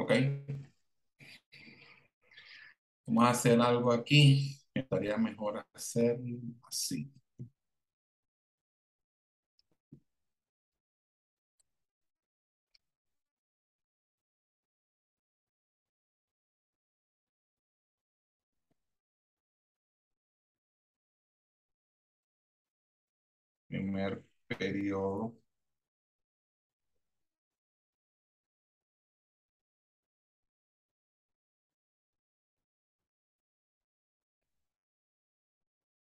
¿Ok? 0.01 0.11
Vamos 3.07 3.25
a 3.25 3.31
hacer 3.31 3.61
algo 3.61 3.93
aquí. 3.93 4.59
Estaría 4.75 5.17
mejor 5.19 5.65
hacer 5.75 6.19
así. 6.69 7.11
Primer 23.69 24.23
periodo. 24.47 25.35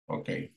Ok. 0.06 0.54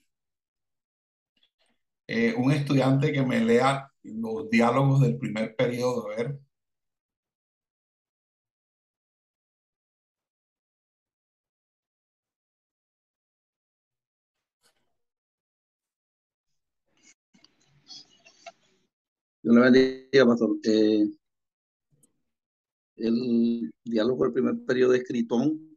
Eh, 2.08 2.34
un 2.38 2.52
estudiante 2.52 3.12
que 3.14 3.22
me 3.24 3.40
lea 3.44 3.90
los 4.04 4.50
diálogos 4.50 5.00
del 5.02 5.18
primer 5.18 5.56
periodo, 5.56 6.06
a 6.12 6.16
ver. 6.16 6.40
Dios 19.42 19.56
le 19.56 19.62
bendiga, 19.62 20.26
pastor. 20.28 20.58
Eh, 20.64 21.08
el 22.98 23.72
diálogo 23.84 24.26
del 24.26 24.34
primer 24.34 24.66
periodo 24.66 24.92
de 24.92 25.00
Escritón. 25.00 25.77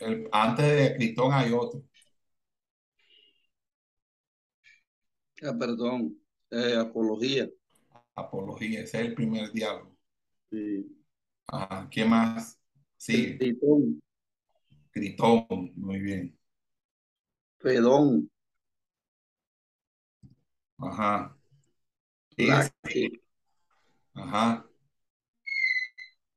El, 0.00 0.28
antes 0.32 0.64
de 0.66 0.86
Escritón 0.86 1.32
hay 1.32 1.52
otro. 1.52 1.82
Ah, 5.42 5.54
perdón, 5.58 6.18
eh, 6.50 6.76
Apología. 6.76 7.48
Apología, 8.14 8.80
ese 8.82 9.00
es 9.00 9.06
el 9.06 9.14
primer 9.14 9.52
diálogo. 9.52 9.96
Sí. 10.50 10.86
Ajá, 11.46 11.88
¿qué 11.90 12.04
más? 12.04 12.58
Sí, 12.96 13.26
Escritón, 13.32 14.00
Critón, 14.90 15.46
muy 15.76 16.00
bien. 16.00 16.38
Fedón, 17.60 18.28
Ajá, 20.78 21.36
Laque, 22.38 23.20
ajá, 24.14 24.64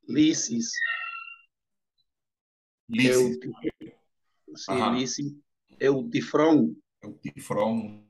Lisis, 0.07 0.71
sí. 2.91 4.73
Lisis, 4.93 5.33
Eutifrón, 5.79 6.81
eutifrón, 7.01 8.09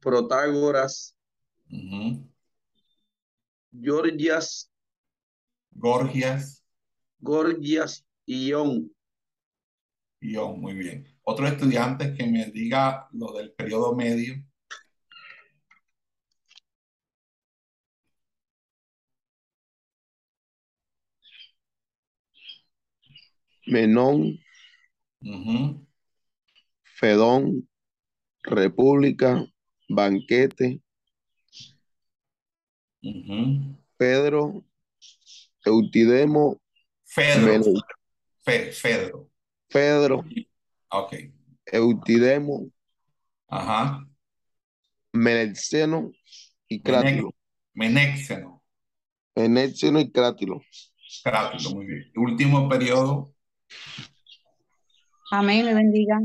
Protágoras, 0.00 1.16
Georgias, 3.72 4.70
Gorgias, 5.72 6.64
Gorgias, 7.18 8.04
Ión, 8.26 8.90
Ión, 10.20 10.60
muy 10.60 10.74
bien. 10.74 11.06
Otro 11.22 11.46
estudiante 11.46 12.14
que 12.14 12.26
me 12.26 12.46
diga 12.46 13.08
lo 13.12 13.32
del 13.32 13.52
periodo 13.52 13.94
medio. 13.94 14.34
Menón, 23.70 24.38
Fedón, 26.82 27.68
República, 28.42 29.46
Banquete. 29.88 30.80
Pedro, 33.96 34.64
Eutidemo, 35.64 36.60
Fedro, 37.04 37.46
Mel- 37.46 37.82
Fe- 38.42 38.72
Fedro. 38.72 39.30
Pedro, 39.68 40.24
Ok. 40.90 41.14
Eutidemo, 41.66 42.70
Ajá. 43.48 44.06
Menexeno 45.12 46.10
y 46.68 46.82
Crátilo. 46.82 47.32
Menéxeno. 47.74 48.62
Menexeno 49.36 50.00
y 50.00 50.10
Crátilo. 50.10 50.60
Crátilo, 51.22 51.70
muy 51.70 51.86
bien. 51.86 52.12
Último 52.16 52.68
periodo. 52.68 53.34
Amén, 55.32 55.64
le 55.64 55.74
bendiga. 55.74 56.20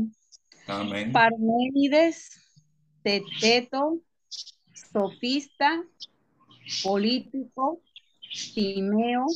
Amén. 0.66 1.12
Parménides, 1.12 2.30
Teteto, 3.02 4.00
sofista, 4.92 5.84
político, 6.82 7.80
Timeo, 8.54 9.26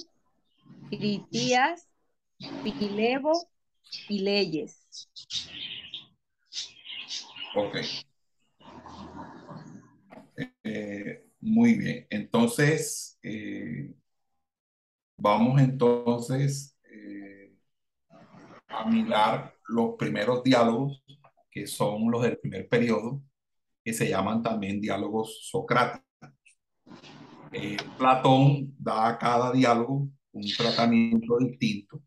Critías, 0.91 1.89
Pilebo 2.63 3.33
y 4.09 4.19
Leyes. 4.21 5.09
Ok. 7.55 7.77
Eh, 10.65 11.25
muy 11.41 11.75
bien. 11.75 12.07
Entonces, 12.11 13.19
eh, 13.23 13.93
vamos 15.17 15.61
entonces 15.61 16.77
eh, 16.91 17.40
a 18.71 18.85
mirar 18.89 19.55
los 19.69 19.97
primeros 19.99 20.43
diálogos, 20.43 21.03
que 21.51 21.67
son 21.67 22.11
los 22.11 22.23
del 22.23 22.39
primer 22.39 22.69
periodo, 22.69 23.23
que 23.85 23.93
se 23.93 24.09
llaman 24.09 24.43
también 24.43 24.81
diálogos 24.81 25.49
socráticos. 25.51 26.05
Eh, 27.53 27.77
Platón 27.99 28.75
da 28.79 29.09
a 29.09 29.19
cada 29.19 29.53
diálogo 29.53 30.09
un 30.33 30.47
tratamiento 30.57 31.39
distinto, 31.39 32.03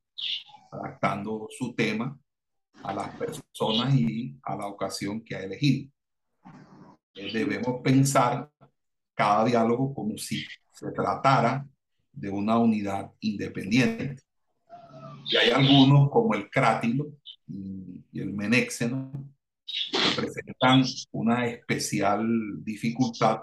adaptando 0.72 1.48
su 1.50 1.76
tema 1.76 2.18
a 2.84 2.94
las 2.94 3.16
personas 3.16 3.94
y 3.94 4.38
a 4.44 4.56
la 4.56 4.68
ocasión 4.68 5.22
que 5.24 5.36
ha 5.36 5.44
elegido. 5.44 5.92
Eh, 7.16 7.32
debemos 7.32 7.82
pensar 7.84 8.50
cada 9.14 9.46
diálogo 9.46 9.94
como 9.94 10.18
si 10.18 10.44
se 10.72 10.92
tratara 10.92 11.68
de 12.12 12.30
una 12.30 12.58
unidad 12.58 13.12
independiente. 13.20 14.18
Y 15.26 15.38
hay 15.38 15.50
algunos, 15.52 16.10
como 16.10 16.34
el 16.34 16.50
crátilo 16.50 17.08
y 17.48 18.20
el 18.20 18.34
menéxeno, 18.34 19.12
que 19.66 20.22
presentan 20.22 20.84
una 21.12 21.48
especial 21.48 22.28
dificultad 22.64 23.42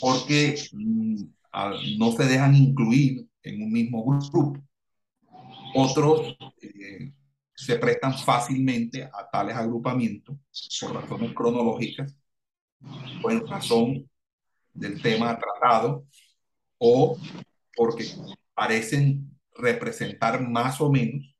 porque 0.00 0.56
mm, 0.72 1.22
no 1.98 2.12
se 2.12 2.24
dejan 2.24 2.54
incluir 2.54 3.26
en 3.42 3.62
un 3.62 3.72
mismo 3.72 4.04
grupo. 4.04 4.60
Otros 5.74 6.36
eh, 6.62 7.12
se 7.54 7.76
prestan 7.76 8.18
fácilmente 8.18 9.04
a 9.04 9.28
tales 9.30 9.54
agrupamientos 9.54 10.36
por 10.80 10.94
razones 10.94 11.32
cronológicas 11.34 12.16
o 13.22 13.30
en 13.30 13.46
razón 13.46 14.10
del 14.72 15.00
tema 15.00 15.38
tratado 15.38 16.06
o 16.78 17.16
porque 17.76 18.06
parecen 18.54 19.29
representar 19.60 20.46
más 20.48 20.80
o 20.80 20.90
menos 20.90 21.34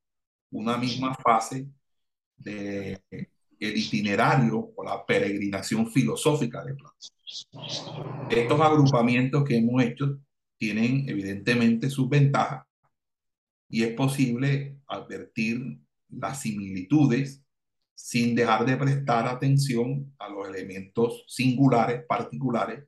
una 0.50 0.76
misma 0.76 1.14
fase 1.14 1.68
de 2.36 3.00
el 3.60 3.76
itinerario 3.76 4.72
o 4.74 4.84
la 4.84 5.04
peregrinación 5.04 5.86
filosófica 5.90 6.64
de 6.64 6.74
Platón. 6.74 8.28
Estos 8.30 8.60
agrupamientos 8.60 9.44
que 9.44 9.58
hemos 9.58 9.82
hecho 9.82 10.18
tienen 10.56 11.08
evidentemente 11.08 11.90
sus 11.90 12.08
ventajas 12.08 12.66
y 13.68 13.84
es 13.84 13.94
posible 13.94 14.78
advertir 14.86 15.78
las 16.08 16.40
similitudes 16.40 17.44
sin 17.94 18.34
dejar 18.34 18.64
de 18.64 18.76
prestar 18.78 19.28
atención 19.28 20.14
a 20.18 20.28
los 20.30 20.48
elementos 20.48 21.24
singulares, 21.28 22.04
particulares, 22.08 22.84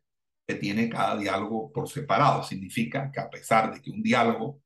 que 0.47 0.55
tiene 0.55 0.89
cada 0.89 1.17
diálogo 1.19 1.71
por 1.71 1.89
separado. 1.89 2.43
Significa 2.43 3.13
que 3.13 3.21
a 3.21 3.29
pesar 3.29 3.73
de 3.73 3.81
que 3.81 3.91
un 3.91 4.03
diálogo 4.03 4.62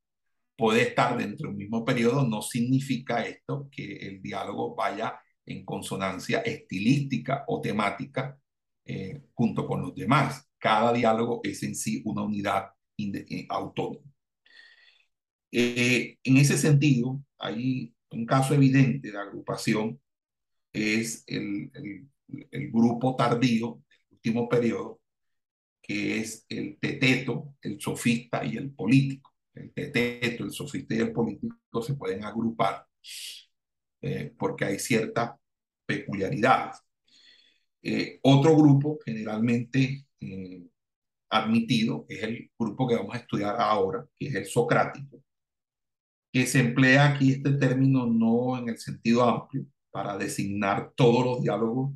puede 0.56 0.82
estar 0.82 1.16
dentro 1.16 1.48
del 1.48 1.56
mismo 1.58 1.84
periodo, 1.84 2.26
no 2.26 2.42
significa 2.42 3.24
esto 3.26 3.68
que 3.70 3.96
el 3.96 4.22
diálogo 4.22 4.74
vaya 4.74 5.20
en 5.44 5.64
consonancia 5.64 6.40
estilística 6.40 7.44
o 7.46 7.60
temática 7.60 8.38
eh, 8.84 9.22
junto 9.34 9.66
con 9.66 9.82
los 9.82 9.94
demás. 9.94 10.48
Cada 10.58 10.92
diálogo 10.92 11.40
es 11.44 11.62
en 11.62 11.74
sí 11.74 12.02
una 12.04 12.22
unidad 12.22 12.70
eh, 12.98 13.46
autónoma. 13.48 14.10
Eh, 15.52 16.18
en 16.24 16.36
ese 16.36 16.58
sentido, 16.58 17.22
hay 17.38 17.94
un 18.10 18.26
caso 18.26 18.54
evidente 18.54 19.12
de 19.12 19.18
agrupación, 19.18 20.00
es 20.72 21.24
el, 21.26 21.70
el, 21.74 22.08
el 22.50 22.70
grupo 22.70 23.16
tardío 23.16 23.82
del 23.88 23.98
último 24.10 24.48
periodo, 24.48 25.00
que 25.82 26.18
es 26.20 26.44
el 26.48 26.78
teteto, 26.78 27.54
el 27.62 27.80
sofista 27.80 28.44
y 28.44 28.56
el 28.56 28.72
político. 28.72 29.35
El 29.56 29.72
teteto, 29.72 30.44
el 30.44 30.52
sofista 30.52 30.94
y 30.94 30.98
el 30.98 31.12
político 31.12 31.82
se 31.82 31.94
pueden 31.94 32.24
agrupar 32.24 32.86
eh, 34.02 34.34
porque 34.38 34.64
hay 34.64 34.78
ciertas 34.78 35.32
peculiaridades. 35.86 36.78
Eh, 37.82 38.18
otro 38.22 38.56
grupo 38.56 38.98
generalmente 39.04 40.06
eh, 40.20 40.66
admitido 41.30 42.06
es 42.08 42.22
el 42.22 42.50
grupo 42.58 42.86
que 42.88 42.96
vamos 42.96 43.14
a 43.14 43.18
estudiar 43.18 43.56
ahora, 43.58 44.06
que 44.18 44.28
es 44.28 44.34
el 44.34 44.46
socrático, 44.46 45.22
que 46.32 46.46
se 46.46 46.60
emplea 46.60 47.08
aquí 47.14 47.32
este 47.32 47.52
término 47.52 48.06
no 48.06 48.58
en 48.58 48.68
el 48.68 48.78
sentido 48.78 49.22
amplio 49.24 49.66
para 49.90 50.18
designar 50.18 50.92
todos 50.94 51.24
los 51.24 51.42
diálogos 51.42 51.94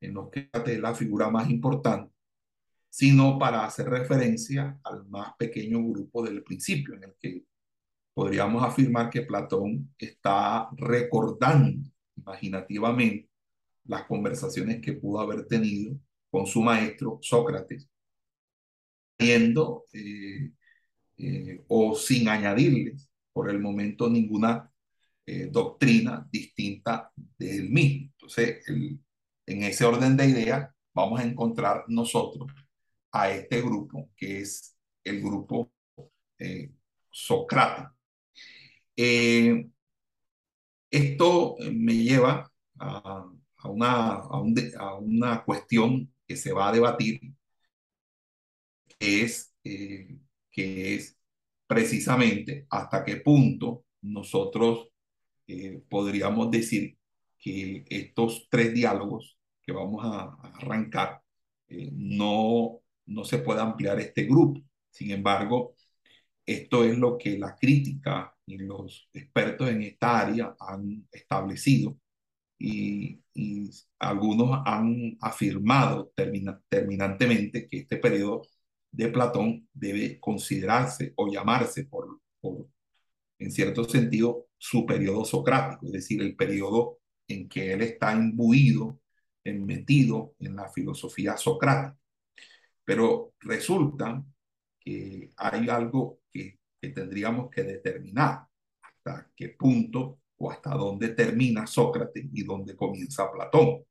en 0.00 0.14
los 0.14 0.30
que 0.30 0.50
es 0.52 0.80
la 0.80 0.94
figura 0.94 1.30
más 1.30 1.50
importante, 1.50 2.12
sino 2.88 3.38
para 3.38 3.64
hacer 3.64 3.88
referencia 3.88 4.78
al 4.84 5.06
más 5.06 5.34
pequeño 5.38 5.82
grupo 5.86 6.24
del 6.24 6.42
principio, 6.42 6.94
en 6.94 7.04
el 7.04 7.14
que 7.18 7.44
podríamos 8.14 8.64
afirmar 8.64 9.10
que 9.10 9.22
Platón 9.22 9.94
está 9.98 10.68
recordando 10.76 11.88
imaginativamente 12.16 13.28
las 13.84 14.04
conversaciones 14.04 14.80
que 14.80 14.94
pudo 14.94 15.20
haber 15.20 15.46
tenido 15.46 15.98
con 16.30 16.46
su 16.46 16.60
maestro 16.62 17.18
Sócrates, 17.22 17.88
añadiendo 19.18 19.84
eh, 19.92 20.50
eh, 21.16 21.64
o 21.68 21.94
sin 21.94 22.28
añadirles 22.28 23.08
por 23.32 23.50
el 23.50 23.60
momento 23.60 24.10
ninguna 24.10 24.70
eh, 25.24 25.48
doctrina 25.50 26.26
distinta 26.30 27.12
del 27.38 27.70
mismo. 27.70 28.10
Entonces, 28.12 28.64
en 28.66 29.62
ese 29.62 29.84
orden 29.84 30.16
de 30.16 30.26
ideas, 30.26 30.70
vamos 30.92 31.20
a 31.20 31.24
encontrar 31.24 31.84
nosotros 31.88 32.50
a 33.12 33.30
este 33.30 33.60
grupo, 33.62 34.10
que 34.16 34.40
es 34.40 34.76
el 35.04 35.20
grupo 35.22 35.72
eh, 36.38 36.70
socrático. 37.10 37.98
Eh, 38.96 39.68
esto 40.90 41.56
me 41.72 41.94
lleva 41.94 42.50
a, 42.78 43.26
una, 43.64 44.14
a, 44.14 44.94
una, 44.98 45.44
cuestión 45.44 46.12
que 46.26 46.36
se 46.36 46.52
va 46.52 46.68
a 46.68 46.72
debatir, 46.72 47.20
que 48.98 49.22
es, 49.22 49.54
eh, 49.64 50.18
que 50.50 50.96
es 50.96 51.16
precisamente 51.66 52.66
hasta 52.70 53.04
qué 53.04 53.16
punto 53.18 53.84
nosotros 54.02 54.88
eh, 55.46 55.82
podríamos 55.88 56.50
decir 56.50 56.98
que 57.38 57.84
estos 57.88 58.48
tres 58.50 58.74
diálogos 58.74 59.38
que 59.62 59.72
vamos 59.72 60.04
a, 60.04 60.34
arrancar 60.58 61.22
no, 61.68 62.80
no 63.08 63.24
se 63.24 63.38
puede 63.38 63.60
ampliar 63.60 63.98
este 64.00 64.24
grupo. 64.24 64.60
Sin 64.90 65.10
embargo, 65.10 65.74
esto 66.46 66.84
es 66.84 66.96
lo 66.98 67.18
que 67.18 67.38
la 67.38 67.56
crítica 67.56 68.34
y 68.46 68.58
los 68.58 69.08
expertos 69.12 69.68
en 69.70 69.82
esta 69.82 70.20
área 70.20 70.56
han 70.58 71.06
establecido 71.12 71.98
y, 72.58 73.20
algunos 74.00 74.62
han 74.66 75.16
afirmado 75.20 76.12
termina, 76.14 76.60
terminantemente 76.68 77.68
que 77.68 77.78
este 77.78 77.96
periodo 77.98 78.42
de 78.90 79.08
Platón 79.08 79.68
debe 79.72 80.18
considerarse 80.18 81.12
o 81.16 81.30
llamarse 81.30 81.84
por, 81.84 82.20
por, 82.40 82.66
en 83.38 83.52
cierto 83.52 83.84
sentido, 83.84 84.46
su 84.56 84.86
periodo 84.86 85.24
socrático, 85.24 85.86
es 85.86 85.92
decir, 85.92 86.20
el 86.22 86.34
periodo 86.36 86.98
en 87.28 87.48
que 87.48 87.72
él 87.72 87.82
está 87.82 88.12
imbuido, 88.14 89.00
metido 89.44 90.34
en 90.40 90.56
la 90.56 90.68
filosofía 90.68 91.36
socrática. 91.36 91.96
Pero 92.88 93.34
resulta 93.40 94.24
que 94.80 95.30
hay 95.36 95.68
algo 95.68 96.22
que, 96.32 96.58
que 96.80 96.88
tendríamos 96.88 97.50
que 97.50 97.62
determinar, 97.62 98.46
hasta 98.80 99.30
qué 99.36 99.50
punto 99.50 100.20
o 100.38 100.50
hasta 100.50 100.70
dónde 100.70 101.10
termina 101.10 101.66
Sócrates 101.66 102.24
y 102.32 102.44
dónde 102.44 102.74
comienza 102.74 103.30
Platón. 103.30 103.84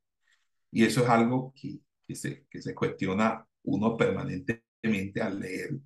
Y 0.72 0.84
eso 0.84 1.04
es 1.04 1.08
algo 1.08 1.54
que, 1.54 1.78
que, 2.08 2.16
se, 2.16 2.44
que 2.50 2.60
se 2.60 2.74
cuestiona 2.74 3.46
uno 3.62 3.96
permanentemente 3.96 5.22
al 5.22 5.38
leer 5.38 5.78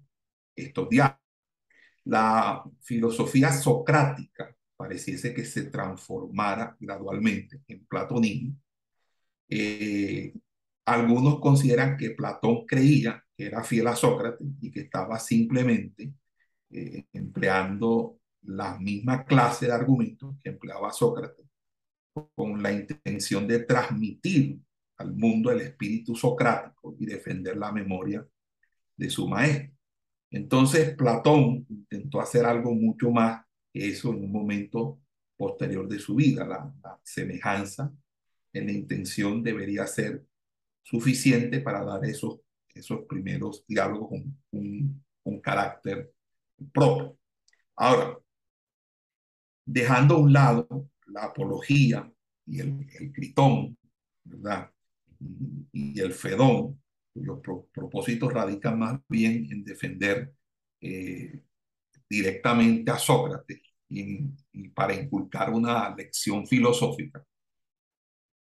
estos 0.57 0.89
diálogos. 0.89 1.21
La 2.05 2.65
filosofía 2.81 3.53
socrática 3.53 4.57
pareciese 4.75 5.35
que 5.35 5.45
se 5.45 5.65
transformara 5.65 6.75
gradualmente 6.81 7.61
en 7.69 7.85
platonismo. 7.85 8.57
Eh, 9.51 10.33
algunos 10.85 11.41
consideran 11.41 11.97
que 11.97 12.11
Platón 12.11 12.67
creía 12.67 13.25
que 13.37 13.47
era 13.47 13.63
fiel 13.63 13.87
a 13.87 13.97
Sócrates 13.97 14.47
y 14.61 14.71
que 14.71 14.81
estaba 14.81 15.19
simplemente 15.19 16.15
eh, 16.71 17.07
empleando 17.13 18.19
la 18.43 18.79
misma 18.79 19.25
clase 19.25 19.67
de 19.67 19.73
argumentos 19.73 20.37
que 20.43 20.51
empleaba 20.51 20.93
Sócrates 20.93 21.47
con 22.35 22.63
la 22.63 22.73
intención 22.73 23.47
de 23.47 23.61
transmitir 23.61 24.59
al 24.99 25.15
mundo 25.15 25.51
el 25.51 25.61
espíritu 25.61 26.15
socrático 26.15 26.95
y 26.99 27.07
defender 27.07 27.57
la 27.57 27.73
memoria 27.73 28.27
de 28.97 29.11
su 29.11 29.29
maestro. 29.29 29.73
Entonces 30.31 30.95
Platón 30.95 31.67
intentó 31.69 32.21
hacer 32.21 32.45
algo 32.45 32.75
mucho 32.75 33.11
más 33.11 33.45
que 33.73 33.89
eso 33.89 34.11
en 34.11 34.25
un 34.25 34.33
momento 34.33 35.01
posterior 35.37 35.89
de 35.89 35.99
su 35.99 36.15
vida. 36.15 36.47
La, 36.47 36.73
la 36.83 37.01
semejanza 37.03 37.93
en 38.53 38.67
la 38.67 38.73
intención 38.73 39.43
debería 39.43 39.87
ser 39.87 40.25
suficiente 40.83 41.61
para 41.61 41.85
dar 41.85 42.05
esos, 42.05 42.41
esos 42.75 43.03
primeros 43.09 43.65
diálogos 43.67 44.13
un, 44.13 44.39
un, 44.53 45.05
un 45.25 45.41
carácter 45.41 46.13
propio. 46.73 47.19
Ahora, 47.77 48.19
dejando 49.65 50.17
a 50.17 50.19
un 50.19 50.33
lado 50.33 50.91
la 51.07 51.25
apología 51.25 52.11
y 52.47 52.61
el, 52.61 52.87
el 52.99 53.13
critón, 53.13 53.77
¿verdad? 54.25 54.71
Y, 55.73 56.01
el 56.01 56.13
fedón, 56.13 56.81
cuyos 57.13 57.41
pro, 57.41 57.69
propósitos 57.73 58.33
radican 58.33 58.79
más 58.79 59.01
bien 59.09 59.49
en 59.51 59.65
defender 59.65 60.33
eh, 60.81 61.43
directamente 62.09 62.91
a 62.91 62.99
Sócrates 62.99 63.61
y, 63.89 64.69
para 64.75 64.95
inculcar 64.95 65.51
una 65.51 65.95
lección 65.95 66.47
filosófica. 66.47 67.25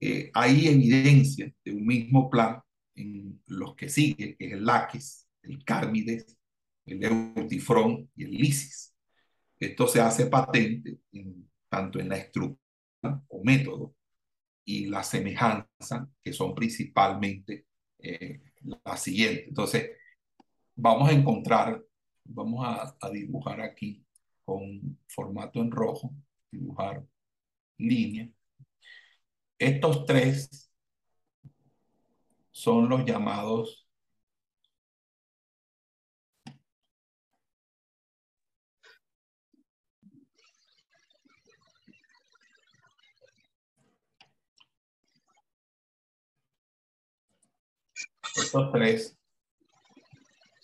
Eh, 0.00 0.30
hay 0.34 0.68
evidencia 0.68 1.52
de 1.64 1.72
un 1.72 1.86
mismo 1.86 2.30
plan 2.30 2.60
en 2.94 3.40
los 3.46 3.74
que 3.74 3.88
sigue, 3.88 4.36
que 4.36 4.46
es 4.46 4.52
el 4.52 4.64
Laques, 4.64 5.28
el 5.42 5.64
Cármides, 5.64 6.36
el 6.86 7.02
Eutifrón 7.02 8.10
y 8.14 8.24
el 8.24 8.30
Lisis. 8.32 8.94
Esto 9.58 9.88
se 9.88 10.00
hace 10.00 10.26
patente 10.26 11.00
en, 11.12 11.48
tanto 11.68 11.98
en 11.98 12.08
la 12.08 12.16
estructura 12.16 13.22
o 13.28 13.42
método 13.44 13.94
y 14.64 14.86
la 14.86 15.02
semejanza, 15.02 16.08
que 16.22 16.32
son 16.32 16.54
principalmente 16.54 17.66
eh, 17.98 18.40
la 18.62 18.96
siguiente. 18.96 19.46
Entonces, 19.48 19.90
vamos 20.76 21.08
a 21.08 21.12
encontrar, 21.12 21.82
vamos 22.24 22.66
a, 22.66 22.96
a, 23.00 23.10
dibujar 23.10 23.60
aquí 23.60 24.04
con 24.44 24.98
formato 25.08 25.60
en 25.60 25.70
rojo, 25.70 26.14
dibujar 26.50 27.04
línea. 27.78 28.28
Estos 29.58 30.06
tres 30.06 30.70
son 32.52 32.88
los 32.88 33.04
llamados 33.04 33.88
Estos 48.36 48.70
tres 48.72 49.18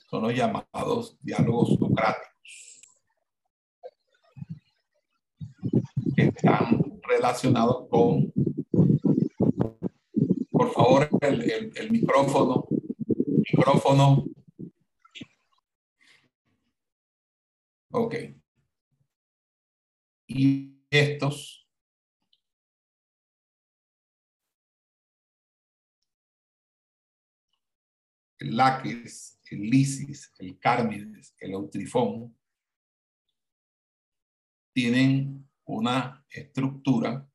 son 0.08 0.22
los 0.22 0.34
llamados 0.34 1.18
diálogos 1.20 1.76
socráticos, 1.76 2.80
que 6.14 6.22
están 6.26 7.00
relacionados 7.02 7.88
con, 7.90 8.32
por 10.64 10.72
favor, 10.72 11.08
el, 11.20 11.50
el, 11.50 11.72
el 11.76 11.90
micrófono, 11.90 12.66
micrófono. 13.52 14.24
Ok. 17.90 18.14
Y 20.26 20.80
estos 20.90 21.68
el 28.38 28.56
Láquez, 28.56 29.40
el 29.50 29.60
Lisis, 29.60 30.32
el 30.38 30.58
Cármides, 30.58 31.34
el 31.38 31.52
Eutrifón, 31.52 32.36
tienen 34.72 35.48
una 35.64 36.24
estructura 36.30 37.28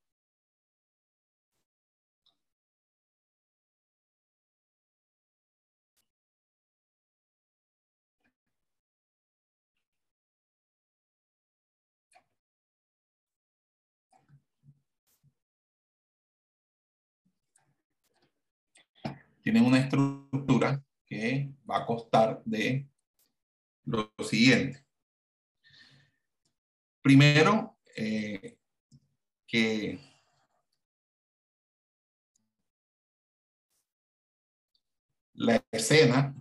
tienen 19.41 19.65
una 19.65 19.79
estructura 19.79 20.83
que 21.05 21.51
va 21.69 21.77
a 21.77 21.85
costar 21.85 22.41
de 22.45 22.87
lo 23.85 24.11
siguiente. 24.23 24.85
Primero, 27.01 27.77
eh, 27.95 28.57
que 29.47 29.99
la 35.33 35.63
escena 35.71 36.35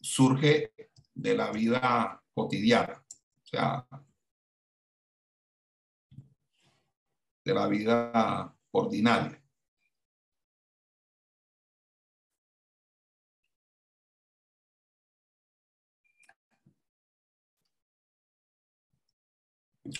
surge 0.00 0.72
de 1.14 1.34
la 1.36 1.52
vida 1.52 2.22
cotidiana, 2.32 3.04
o 3.42 3.46
sea, 3.46 3.86
de 7.44 7.54
la 7.54 7.68
vida 7.68 8.56
ordinaria. 8.72 9.43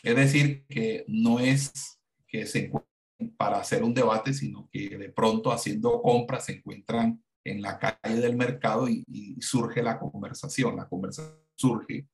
Es 0.02 0.16
decir, 0.16 0.64
que 0.66 1.04
no 1.08 1.38
es 1.40 2.00
que 2.26 2.46
se 2.46 2.66
encuentren 2.66 3.36
para 3.36 3.58
hacer 3.58 3.82
un 3.82 3.94
debate, 3.94 4.32
sino 4.32 4.68
que 4.72 4.96
de 4.96 5.10
pronto 5.10 5.52
haciendo 5.52 6.00
compras 6.00 6.46
se 6.46 6.52
encuentran 6.54 7.22
en 7.44 7.60
la 7.60 7.78
calle 7.78 8.20
del 8.20 8.36
mercado 8.36 8.88
y, 8.88 9.04
surge 9.40 9.82
la 9.82 9.98
conversación. 9.98 10.76
La 10.76 10.88
conversación 10.88 11.38
surge 11.54 12.08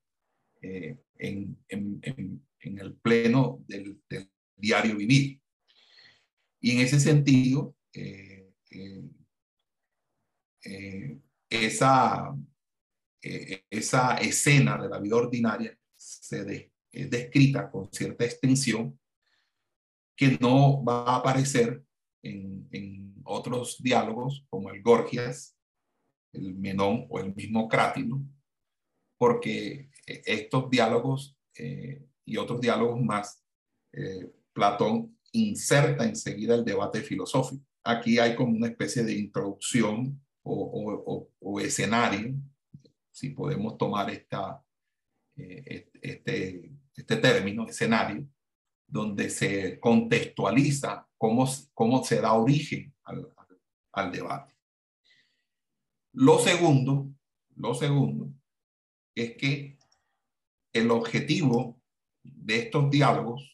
eh, 0.61 0.99
en, 1.17 1.57
el 1.69 2.95
pleno 2.97 3.65
del, 3.69 4.03
diario 4.57 4.97
vivir. 4.97 5.41
Y 6.61 6.73
en 6.73 6.81
ese 6.81 6.99
sentido, 7.01 7.77
eh, 7.95 8.51
eh, 10.63 11.19
esa, 11.49 12.37
esa 13.23 14.17
escena 14.17 14.77
de 14.77 14.89
la 14.89 14.99
vida 14.99 15.17
ordinaria 15.17 15.79
se, 15.97 16.45
de, 16.45 16.73
es 16.93 17.11
descrita 17.11 17.71
con 17.71 17.91
cierta 17.93 18.25
extensión 18.25 18.99
que 20.17 20.37
no 20.41 20.85
va 20.85 21.05
a 21.05 21.17
aparecer 21.17 21.83
en, 22.23 22.69
en 22.73 23.11
otros 23.25 23.83
diálogos, 23.83 24.45
como 24.51 24.71
el 24.71 24.83
Gorgias, 24.83 25.57
el 26.33 26.55
Menón 26.55 27.07
o 27.09 27.21
el 27.21 27.35
mismo 27.35 27.69
Crátilo, 27.69 28.21
porque 29.19 29.91
eh, 30.07 30.23
estos 30.27 30.71
diálogos 30.71 31.37
eh, 31.57 32.07
y 32.25 32.37
otros 32.37 32.61
diálogos 32.61 33.01
más, 33.01 33.45
eh, 33.93 34.31
Platón 34.53 35.17
inserta 35.33 36.05
enseguida 36.05 36.55
el 36.55 36.65
debate 36.65 37.03
filosófico. 37.03 37.65
Aquí 37.85 38.19
hay 38.19 38.35
como 38.35 38.57
una 38.57 38.67
especie 38.67 39.05
de 39.05 39.15
introducción 39.15 40.21
o 40.43 41.61
escenario, 41.61 42.35
si 43.11 43.31
podemos 43.31 43.77
tomar 43.77 44.11
esta, 44.11 44.63
este, 45.37 46.73
este 47.01 47.17
término, 47.17 47.67
escenario, 47.67 48.27
donde 48.87 49.31
se 49.31 49.81
contextualiza 49.81 51.09
cómo, 51.17 51.49
cómo 51.75 52.05
se 52.05 52.21
da 52.21 52.33
origen 52.35 52.95
al, 53.93 54.13
debate. 54.13 54.55
Lo 56.13 56.39
segundo, 56.39 57.11
lo 57.57 57.75
segundo 57.75 58.33
es 59.15 59.37
que 59.37 59.79
el 60.73 60.91
objetivo 60.91 61.81
de 62.23 62.59
estos 62.59 62.91
diálogos 62.91 63.47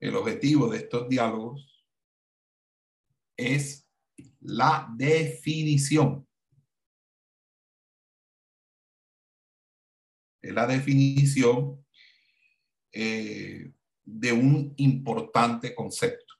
el 0.00 0.16
objetivo 0.16 0.68
de 0.68 0.78
estos 0.78 1.08
diálogos 1.08 1.73
es 3.36 3.88
la 4.40 4.88
definición. 4.96 6.26
Es 10.42 10.52
la 10.52 10.66
definición 10.66 11.84
eh, 12.92 13.72
de 14.04 14.32
un 14.32 14.74
importante 14.76 15.74
concepto. 15.74 16.34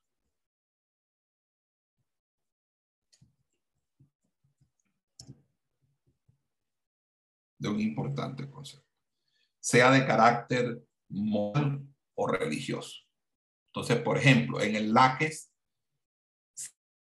De 7.59 7.69
un 7.69 7.81
importante 7.81 8.49
concepto. 8.51 8.87
Sea 9.59 9.91
de 9.91 10.07
carácter 10.07 10.85
moral 11.09 11.83
o 12.15 12.27
religioso. 12.27 13.01
Entonces, 13.69 13.97
por 14.03 14.19
ejemplo, 14.19 14.61
en 14.61 14.77
el 14.77 14.93
Laques 14.93 15.54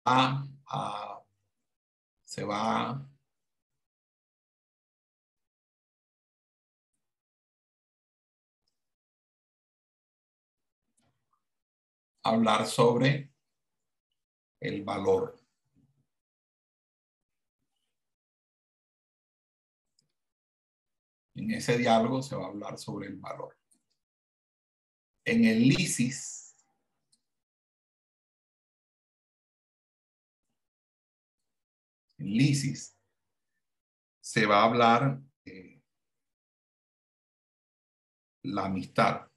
a, 0.05 0.45
se 2.25 2.45
va 2.45 3.09
hablar 12.25 12.67
sobre 12.67 13.33
el 14.61 14.83
valor. 14.85 15.37
En 21.35 21.51
ese 21.51 21.79
diálogo 21.79 22.23
se 22.23 22.37
va 22.37 22.45
a 22.45 22.49
hablar 22.49 22.79
sobre 22.79 23.09
el 23.09 23.17
valor. 23.17 23.57
En 25.25 25.45
el 25.45 25.61
lisis, 25.69 26.52
en 32.23 32.37
lisis, 32.37 32.97
se 34.21 34.47
va 34.47 34.61
a 34.61 34.65
hablar 34.65 35.21
de 35.45 35.83
la 38.45 38.67
amistad. 38.67 39.29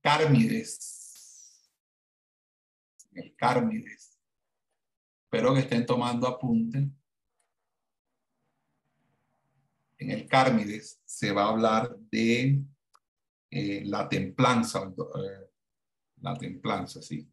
Cármides. 0.00 1.70
El 3.12 3.34
Cármides. 3.36 4.18
Espero 5.24 5.52
que 5.52 5.60
estén 5.60 5.84
tomando 5.84 6.26
apunte. 6.26 6.97
En 9.98 10.10
el 10.10 10.28
Cármides 10.28 11.00
se 11.04 11.32
va 11.32 11.44
a 11.44 11.48
hablar 11.50 11.96
de 12.10 12.62
eh, 13.50 13.82
la 13.84 14.08
templanza, 14.08 14.92
eh, 14.96 15.50
la 16.22 16.34
templanza, 16.36 17.02
sí. 17.02 17.28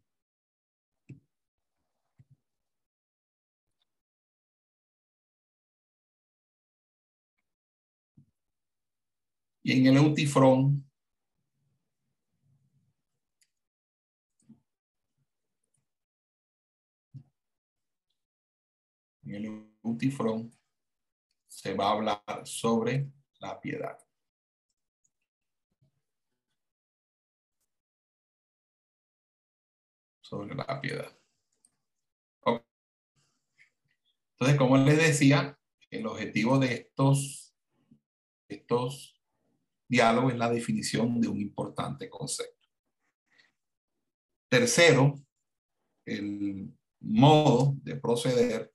Y 9.62 9.72
en 9.72 9.86
el 9.86 9.96
Eutifrón 9.96 10.86
en 19.26 19.34
el 19.34 19.66
Utifrón 19.82 20.55
se 21.56 21.72
va 21.72 21.88
a 21.88 21.92
hablar 21.92 22.42
sobre 22.44 23.10
la 23.40 23.58
piedad. 23.58 23.98
Sobre 30.20 30.54
la 30.54 30.80
piedad. 30.82 31.18
Entonces, 34.32 34.58
como 34.58 34.76
les 34.76 34.98
decía, 34.98 35.58
el 35.88 36.06
objetivo 36.06 36.58
de 36.58 36.74
estos, 36.74 37.56
estos 38.48 39.18
diálogos 39.88 40.34
es 40.34 40.38
la 40.38 40.50
definición 40.50 41.22
de 41.22 41.28
un 41.28 41.40
importante 41.40 42.10
concepto. 42.10 42.68
Tercero, 44.50 45.14
el 46.04 46.70
modo 47.00 47.76
de 47.82 47.96
proceder 47.96 48.70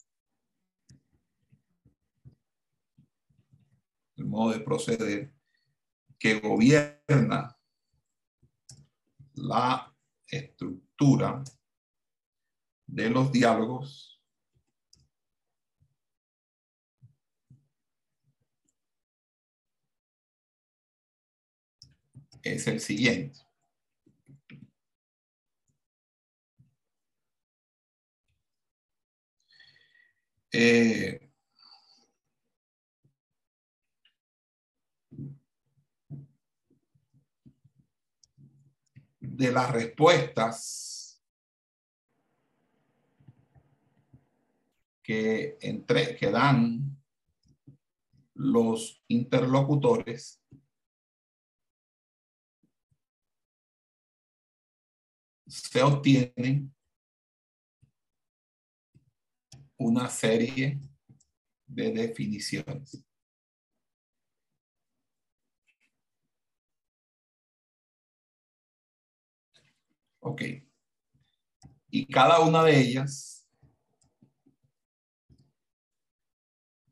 el 4.21 4.27
modo 4.27 4.53
de 4.53 4.59
proceder 4.59 5.33
que 6.19 6.39
gobierna 6.39 7.57
la 9.33 9.95
estructura 10.27 11.43
de 12.85 13.09
los 13.09 13.31
diálogos 13.31 14.21
es 22.43 22.67
el 22.67 22.79
siguiente. 22.79 23.39
Eh, 30.53 31.30
de 39.19 39.51
las 39.51 39.71
respuestas 39.71 41.23
que, 45.01 45.57
entre, 45.61 46.15
que 46.15 46.29
dan 46.31 46.97
los 48.33 49.03
interlocutores 49.07 50.41
se 55.47 55.83
obtiene 55.83 56.69
una 59.77 60.07
serie 60.09 60.79
de 61.67 61.91
definiciones. 61.91 63.03
Ok. 70.21 70.41
Y 71.89 72.07
cada 72.07 72.39
una 72.39 72.63
de 72.63 72.79
ellas 72.79 73.45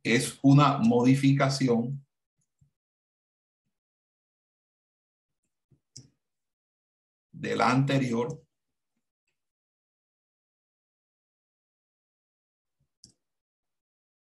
es 0.03 0.39
una 0.41 0.77
modificación 0.77 2.05
de 7.32 7.55
la 7.55 7.71
anterior 7.71 8.43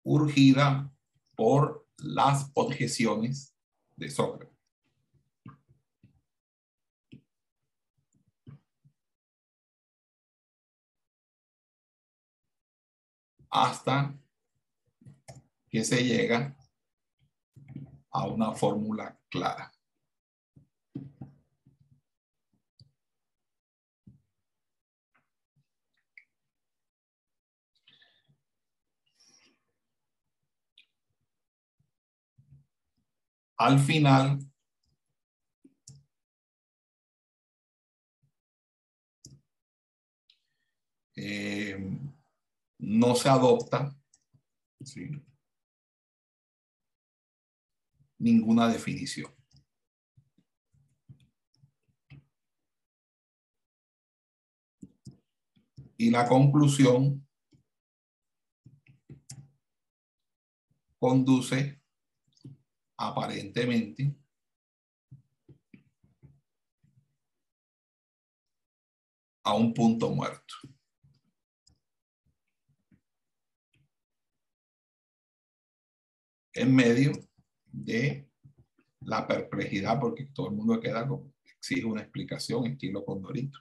urgida 0.03 0.93
por 1.35 1.89
las 1.97 2.51
objeciones 2.55 3.55
de 3.97 4.11
Sócrates. 4.11 4.56
Hasta 13.57 14.15
que 15.71 15.83
se 15.83 16.05
llega 16.05 16.55
a 18.11 18.27
una 18.27 18.53
fórmula 18.53 19.19
clara. 19.31 19.73
Al 33.59 33.79
final, 33.79 34.39
eh, 41.17 42.06
no 42.87 43.17
se 43.17 43.29
adopta 43.29 43.93
ninguna 48.19 48.69
definición. 48.69 49.35
Y 55.97 56.11
la 56.11 56.29
conclusión 56.29 57.27
conduce 61.01 61.83
aparentemente 62.97 64.15
a 69.43 69.55
un 69.55 69.75
punto 69.75 70.11
muerto. 70.11 70.76
En 76.57 76.75
medio 76.75 77.13
de 77.71 78.31
la 79.01 79.27
perplejidad, 79.27 80.01
porque 80.01 80.25
todo 80.33 80.49
el 80.49 80.55
mundo 80.55 80.81
queda 80.81 81.07
como, 81.07 81.35
exige 81.45 81.85
una 81.85 82.01
explicación 82.01 82.65
estilo 82.67 83.05
Condorito. 83.05 83.59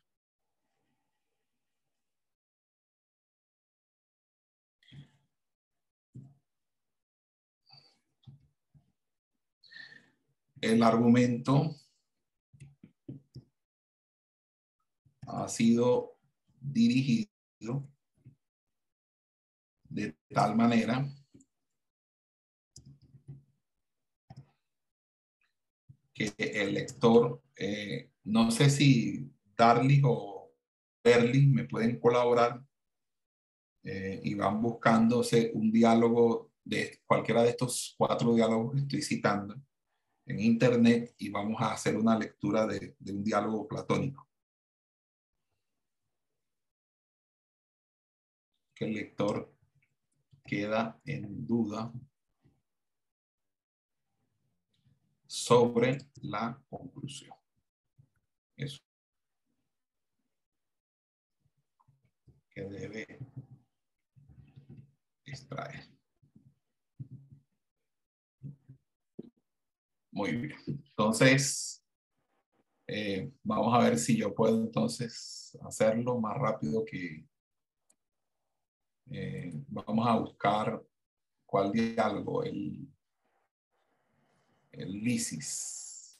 El 10.62 10.82
argumento 10.82 11.76
ha 15.28 15.50
sido 15.50 16.18
dirigido 16.62 17.30
de 19.90 20.16
tal 20.30 20.56
manera 20.56 21.06
que 26.16 26.34
el 26.38 26.74
lector, 26.74 27.44
eh, 27.58 28.10
no 28.24 28.50
sé 28.50 28.70
si 28.70 29.30
Darly 29.56 30.02
o 30.06 30.54
Berly 31.04 31.46
me 31.48 31.66
pueden 31.66 32.00
colaborar 32.00 32.64
eh, 33.84 34.22
y 34.24 34.34
van 34.34 34.62
buscándose 34.62 35.52
un 35.54 35.72
diálogo 35.72 36.54
de 36.64 37.02
cualquiera 37.06 37.44
de 37.44 37.50
estos 37.50 37.96
cuatro 37.98 38.34
diálogos 38.34 38.74
que 38.74 38.80
estoy 38.80 39.02
citando 39.02 39.56
en 40.26 40.40
internet 40.40 41.14
y 41.18 41.30
vamos 41.30 41.62
a 41.62 41.74
hacer 41.74 41.98
una 41.98 42.18
lectura 42.18 42.66
de, 42.66 42.96
de 42.98 43.12
un 43.12 43.24
diálogo 43.24 43.68
platónico. 43.68 44.28
Que 48.74 48.86
el 48.86 48.94
lector 48.94 49.54
queda 50.46 51.00
en 51.06 51.46
duda 51.46 51.92
sobre 55.36 55.98
la 56.22 56.58
conclusión. 56.70 57.36
Eso. 58.56 58.80
Que 62.50 62.62
debe 62.62 63.20
extraer. 65.26 65.90
Muy 70.12 70.38
bien. 70.38 70.58
Entonces, 70.68 71.84
eh, 72.88 73.30
vamos 73.44 73.74
a 73.74 73.90
ver 73.90 73.98
si 74.00 74.18
yo 74.18 74.34
puedo 74.34 74.56
entonces 74.56 75.58
hacerlo 75.62 76.18
más 76.18 76.38
rápido 76.38 76.86
que... 76.86 77.28
Eh, 79.12 79.52
vamos 79.68 80.08
a 80.08 80.18
buscar 80.18 80.82
cuál 81.46 81.74
diálogo, 81.74 82.42
el 82.44 82.95
el 84.78 84.92
lisis. 85.04 86.20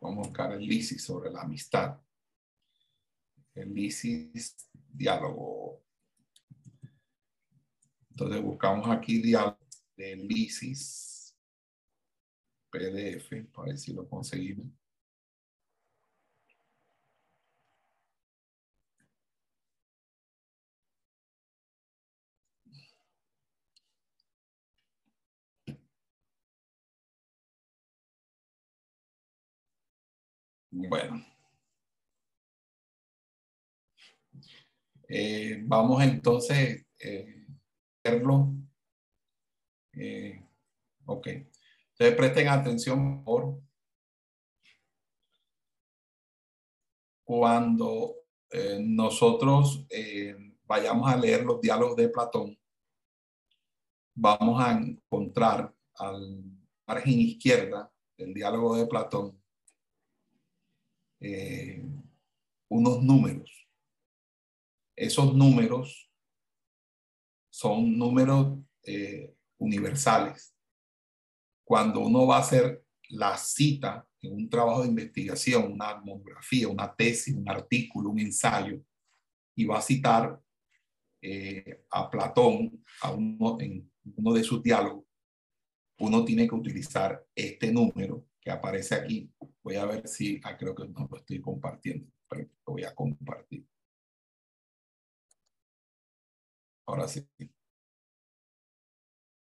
Vamos 0.00 0.26
a 0.26 0.28
buscar 0.28 0.52
el 0.52 0.66
lisis 0.66 1.02
sobre 1.02 1.30
la 1.30 1.42
amistad. 1.42 1.98
El 3.54 3.74
lisis 3.74 4.56
diálogo. 4.88 5.82
Entonces 8.10 8.42
buscamos 8.42 8.88
aquí 8.88 9.22
diálogo 9.22 9.58
de 9.96 10.16
lisis 10.16 11.36
PDF 12.70 13.46
para 13.52 13.68
ver 13.68 13.78
si 13.78 13.92
lo 13.92 14.08
conseguimos. 14.08 14.81
Bueno. 30.72 31.22
Eh, 35.06 35.60
vamos 35.64 36.02
entonces 36.02 36.86
eh, 36.98 37.46
verlo. 38.02 38.54
Eh, 39.92 40.42
ok. 41.04 41.26
Entonces 41.26 42.16
presten 42.16 42.48
atención 42.48 43.22
por 43.22 43.60
cuando 47.22 48.14
eh, 48.50 48.78
nosotros 48.80 49.86
vayamos 50.64 51.12
a 51.12 51.16
leer 51.16 51.44
los 51.44 51.60
diálogos 51.60 51.96
de 51.96 52.08
Platón, 52.08 52.58
vamos 54.14 54.62
a 54.62 54.72
encontrar 54.72 55.74
al 55.96 56.42
margen 56.86 57.20
izquierda 57.20 57.92
del 58.16 58.32
diálogo 58.32 58.76
de 58.76 58.86
Platón 58.86 59.41
eh, 61.22 61.84
unos 62.68 63.02
números. 63.02 63.68
Esos 64.96 65.34
números 65.34 66.10
son 67.50 67.96
números 67.96 68.58
eh, 68.82 69.34
universales. 69.58 70.54
Cuando 71.64 72.00
uno 72.00 72.26
va 72.26 72.38
a 72.38 72.40
hacer 72.40 72.84
la 73.08 73.36
cita 73.36 74.06
en 74.20 74.34
un 74.34 74.50
trabajo 74.50 74.82
de 74.82 74.88
investigación, 74.88 75.72
una 75.72 75.96
monografía, 76.00 76.68
una 76.68 76.92
tesis, 76.94 77.34
un 77.34 77.48
artículo, 77.48 78.10
un 78.10 78.18
ensayo, 78.18 78.82
y 79.54 79.64
va 79.64 79.78
a 79.78 79.82
citar 79.82 80.40
eh, 81.20 81.84
a 81.90 82.10
Platón 82.10 82.84
a 83.02 83.12
en 83.12 83.90
uno 84.16 84.32
de 84.32 84.42
sus 84.42 84.62
diálogos, 84.62 85.04
uno 85.98 86.24
tiene 86.24 86.48
que 86.48 86.54
utilizar 86.54 87.24
este 87.34 87.70
número 87.70 88.26
que 88.42 88.50
aparece 88.50 88.96
aquí. 88.96 89.32
Voy 89.62 89.76
a 89.76 89.86
ver 89.86 90.06
si, 90.08 90.40
ah, 90.42 90.56
creo 90.56 90.74
que 90.74 90.86
no 90.88 91.08
lo 91.08 91.16
estoy 91.16 91.40
compartiendo, 91.40 92.10
pero 92.28 92.42
lo 92.66 92.72
voy 92.72 92.84
a 92.84 92.94
compartir. 92.94 93.64
Ahora 96.86 97.06
sí. 97.06 97.24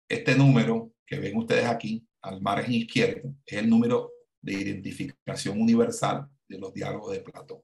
Este 0.08 0.36
número 0.36 0.92
que 1.04 1.18
ven 1.18 1.36
ustedes 1.36 1.66
aquí, 1.66 2.06
al 2.22 2.40
margen 2.40 2.72
izquierdo, 2.72 3.34
es 3.44 3.58
el 3.58 3.68
número 3.68 4.12
de 4.40 4.52
identificación 4.52 5.60
universal 5.60 6.30
de 6.48 6.58
los 6.58 6.72
diálogos 6.72 7.12
de 7.12 7.20
Platón. 7.20 7.60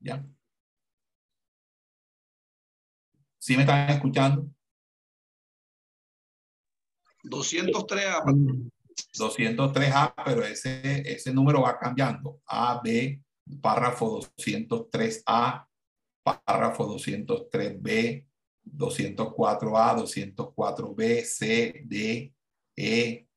¿Ya? 0.00 0.24
¿Sí 3.38 3.56
me 3.56 3.62
están 3.62 3.90
escuchando? 3.90 4.48
203 7.24 8.06
a 8.06 8.22
203A, 9.18 10.14
pero 10.24 10.44
ese, 10.44 11.02
ese 11.04 11.32
número 11.32 11.62
va 11.62 11.78
cambiando. 11.78 12.40
A, 12.46 12.80
B, 12.82 13.22
párrafo 13.60 14.20
203A, 14.36 15.66
párrafo 16.22 16.96
203B, 16.96 18.26
204A, 18.64 19.96
204B, 19.96 21.24
C, 21.24 21.82
D, 21.84 22.34
E, 22.76 23.28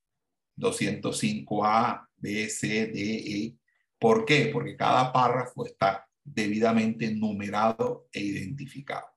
205A, 0.57 2.07
B, 2.15 2.49
C, 2.49 2.87
D, 2.87 2.99
E. 2.99 3.57
¿Por 3.99 4.25
qué? 4.25 4.49
Porque 4.53 4.75
cada 4.75 5.11
párrafo 5.11 5.65
está 5.65 6.07
debidamente 6.23 7.13
numerado 7.13 8.07
e 8.11 8.21
identificado. 8.21 9.07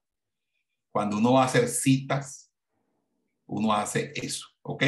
Cuando 0.92 1.18
uno 1.18 1.34
va 1.34 1.42
a 1.42 1.46
hacer 1.46 1.68
citas, 1.68 2.50
uno 3.46 3.72
hace 3.72 4.12
eso, 4.14 4.46
¿ok? 4.62 4.84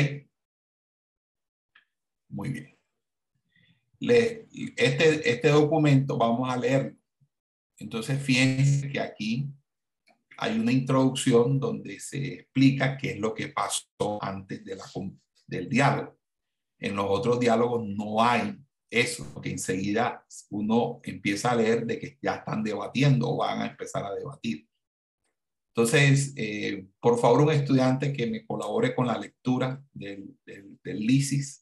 Muy 2.33 2.49
bien. 2.49 2.77
Le, 4.01 4.49
este, 4.77 5.31
este 5.31 5.49
documento 5.49 6.19
vamos 6.19 6.53
a 6.53 6.57
leerlo. 6.57 6.97
Entonces, 7.79 8.21
fíjense 8.21 8.91
que 8.91 8.99
aquí 8.99 9.49
hay 10.39 10.59
una 10.59 10.73
introducción 10.73 11.61
donde 11.61 12.01
se 12.01 12.35
explica 12.35 12.97
qué 12.97 13.13
es 13.13 13.21
lo 13.21 13.35
que 13.35 13.49
pasó 13.49 14.19
antes 14.21 14.65
de 14.65 14.77
la, 14.77 14.85
del 15.47 15.69
diálogo. 15.69 16.19
En 16.81 16.97
los 16.97 17.07
otros 17.09 17.39
diálogos 17.39 17.87
no 17.87 18.23
hay 18.23 18.59
eso, 18.91 19.27
porque 19.33 19.51
enseguida 19.51 20.27
uno 20.51 21.01
empieza 21.05 21.53
a 21.53 21.57
leer 21.57 21.87
de 21.87 21.99
que 21.99 22.19
ya 22.21 22.37
están 22.37 22.65
debatiendo 22.65 23.31
o 23.31 23.37
van 23.37 23.61
a 23.61 23.67
empezar 23.67 24.05
a 24.05 24.15
debatir. 24.15 24.67
Entonces, 25.75 26.33
eh, 26.37 26.87
por 26.99 27.19
favor, 27.19 27.43
un 27.43 27.53
estudiante 27.53 28.13
que 28.13 28.27
me 28.27 28.45
colabore 28.45 28.95
con 28.95 29.07
la 29.07 29.19
lectura 29.19 29.83
del, 29.93 30.37
del, 30.45 30.79
del 30.83 30.99
LISIS 30.99 31.62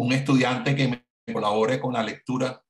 un 0.00 0.12
estudiante 0.12 0.74
que 0.74 0.88
me 0.88 1.04
colabore 1.32 1.78
con 1.78 1.92
la 1.92 2.02
lectura. 2.02 2.64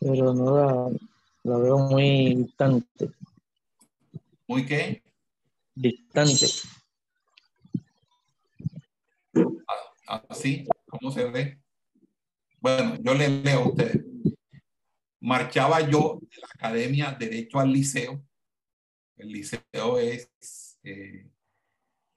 Pero 0.00 0.32
no 0.32 0.56
la, 0.56 0.98
la 1.42 1.58
veo 1.58 1.78
muy 1.78 2.34
distante. 2.36 3.10
¿Muy 4.46 4.64
qué? 4.64 5.02
Distante. 5.74 6.46
Así, 10.06 10.66
¿cómo 10.86 11.10
se 11.10 11.24
ve? 11.24 11.60
Bueno, 12.60 12.96
yo 13.00 13.14
le 13.14 13.28
leo 13.28 13.60
a 13.60 13.68
ustedes. 13.68 14.04
Marchaba 15.20 15.80
yo 15.80 16.20
de 16.22 16.40
la 16.40 16.48
Academia 16.54 17.16
Derecho 17.18 17.58
al 17.58 17.72
Liceo. 17.72 18.22
El 19.16 19.28
liceo 19.32 19.98
es, 19.98 20.30
eh, 20.84 21.28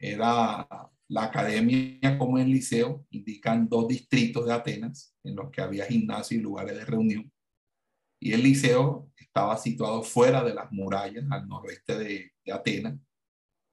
era 0.01 0.67
la 1.07 1.23
academia 1.23 2.17
como 2.17 2.37
el 2.37 2.49
liceo 2.49 3.05
indican 3.11 3.69
dos 3.69 3.87
distritos 3.87 4.45
de 4.45 4.53
Atenas 4.53 5.15
en 5.23 5.35
los 5.35 5.51
que 5.51 5.61
había 5.61 5.85
gimnasio 5.85 6.37
y 6.37 6.41
lugares 6.41 6.75
de 6.75 6.85
reunión. 6.85 7.31
Y 8.19 8.33
el 8.33 8.43
liceo 8.43 9.11
estaba 9.15 9.57
situado 9.57 10.03
fuera 10.03 10.43
de 10.43 10.53
las 10.53 10.71
murallas, 10.71 11.25
al 11.29 11.47
noroeste 11.47 11.97
de, 11.97 12.31
de 12.43 12.51
Atenas, 12.51 12.97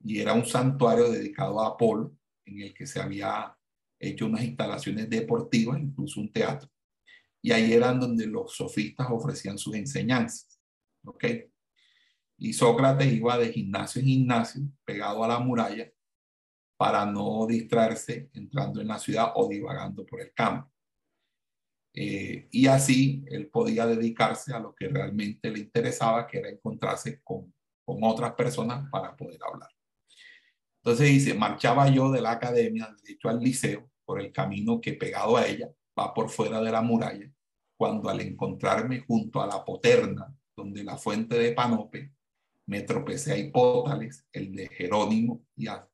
y 0.00 0.20
era 0.20 0.32
un 0.32 0.44
santuario 0.44 1.10
dedicado 1.10 1.60
a 1.60 1.68
Apolo, 1.68 2.16
en 2.44 2.60
el 2.62 2.74
que 2.74 2.86
se 2.86 3.00
había 3.00 3.56
hecho 3.98 4.26
unas 4.26 4.44
instalaciones 4.44 5.08
deportivas, 5.10 5.80
incluso 5.80 6.20
un 6.20 6.32
teatro. 6.32 6.68
Y 7.42 7.52
ahí 7.52 7.72
eran 7.72 8.00
donde 8.00 8.26
los 8.26 8.54
sofistas 8.54 9.08
ofrecían 9.10 9.58
sus 9.58 9.74
enseñanzas. 9.74 10.60
¿Ok? 11.04 11.24
Y 12.38 12.52
Sócrates 12.52 13.12
iba 13.12 13.38
de 13.38 13.52
gimnasio 13.52 14.00
en 14.00 14.06
gimnasio, 14.06 14.62
pegado 14.84 15.24
a 15.24 15.28
la 15.28 15.38
muralla, 15.40 15.90
para 16.78 17.04
no 17.04 17.44
distraerse 17.46 18.30
entrando 18.32 18.80
en 18.80 18.86
la 18.86 19.00
ciudad 19.00 19.32
o 19.34 19.48
divagando 19.48 20.06
por 20.06 20.20
el 20.20 20.32
campo. 20.32 20.70
Eh, 21.92 22.46
y 22.52 22.68
así 22.68 23.24
él 23.26 23.48
podía 23.48 23.84
dedicarse 23.84 24.54
a 24.54 24.60
lo 24.60 24.72
que 24.74 24.88
realmente 24.88 25.50
le 25.50 25.58
interesaba, 25.58 26.24
que 26.24 26.38
era 26.38 26.48
encontrarse 26.48 27.20
con, 27.24 27.52
con 27.84 27.98
otras 28.04 28.32
personas 28.34 28.88
para 28.90 29.16
poder 29.16 29.40
hablar. 29.42 29.70
Entonces 30.76 31.08
dice, 31.08 31.34
marchaba 31.34 31.88
yo 31.88 32.12
de 32.12 32.20
la 32.20 32.30
academia, 32.30 32.94
derecho 33.02 33.28
al 33.28 33.40
liceo, 33.40 33.90
por 34.04 34.20
el 34.20 34.30
camino 34.32 34.80
que 34.80 34.92
pegado 34.92 35.36
a 35.36 35.46
ella 35.46 35.68
va 35.98 36.14
por 36.14 36.30
fuera 36.30 36.60
de 36.60 36.70
la 36.70 36.80
muralla, 36.80 37.28
cuando 37.76 38.08
al 38.08 38.20
encontrarme 38.20 39.00
junto 39.00 39.42
a 39.42 39.48
la 39.48 39.64
poterna, 39.64 40.32
donde 40.54 40.84
la 40.84 40.96
fuente 40.96 41.36
de 41.36 41.52
Panope, 41.52 42.12
me 42.66 42.82
tropecé 42.82 43.32
a 43.32 43.38
Hipótales, 43.38 44.26
el 44.30 44.54
de 44.54 44.68
Jerónimo 44.68 45.44
y 45.56 45.66
a 45.66 45.88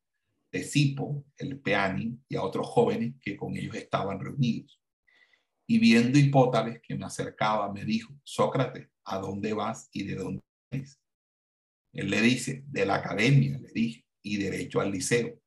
Sipo, 0.63 1.25
el 1.37 1.59
Peani 1.59 2.19
y 2.29 2.37
a 2.37 2.43
otros 2.43 2.69
jóvenes 2.69 3.15
que 3.21 3.37
con 3.37 3.57
ellos 3.57 3.75
estaban 3.75 4.21
reunidos. 4.21 4.81
Y 5.67 5.79
viendo 5.79 6.19
Hipótales 6.19 6.81
que 6.83 6.95
me 6.95 7.07
acercaba, 7.07 7.73
me 7.73 7.85
dijo, 7.85 8.15
Sócrates, 8.23 8.89
¿a 9.05 9.19
dónde 9.19 9.53
vas 9.55 9.89
y 9.93 10.05
de 10.05 10.15
dónde 10.15 10.43
es? 10.71 11.01
Él 11.93 12.11
le 12.11 12.21
dice, 12.21 12.65
de 12.67 12.87
la 12.87 12.97
academia, 12.97 13.59
le 13.59 13.71
dije, 13.73 14.05
y 14.23 14.37
derecho 14.37 14.81
al 14.81 14.91
liceo. 14.91 15.41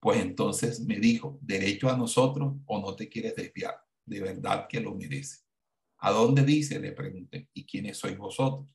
Pues 0.00 0.20
entonces 0.20 0.80
me 0.80 0.98
dijo, 0.98 1.38
derecho 1.42 1.88
a 1.88 1.96
nosotros 1.96 2.54
o 2.66 2.80
no 2.80 2.96
te 2.96 3.08
quieres 3.08 3.36
desviar. 3.36 3.76
De 4.04 4.20
verdad 4.20 4.66
que 4.68 4.80
lo 4.80 4.94
merece. 4.94 5.42
¿A 5.98 6.10
dónde 6.10 6.42
dice? 6.44 6.80
Le 6.80 6.92
pregunté. 6.92 7.48
¿Y 7.54 7.64
quiénes 7.64 7.98
sois 7.98 8.18
vosotros? 8.18 8.66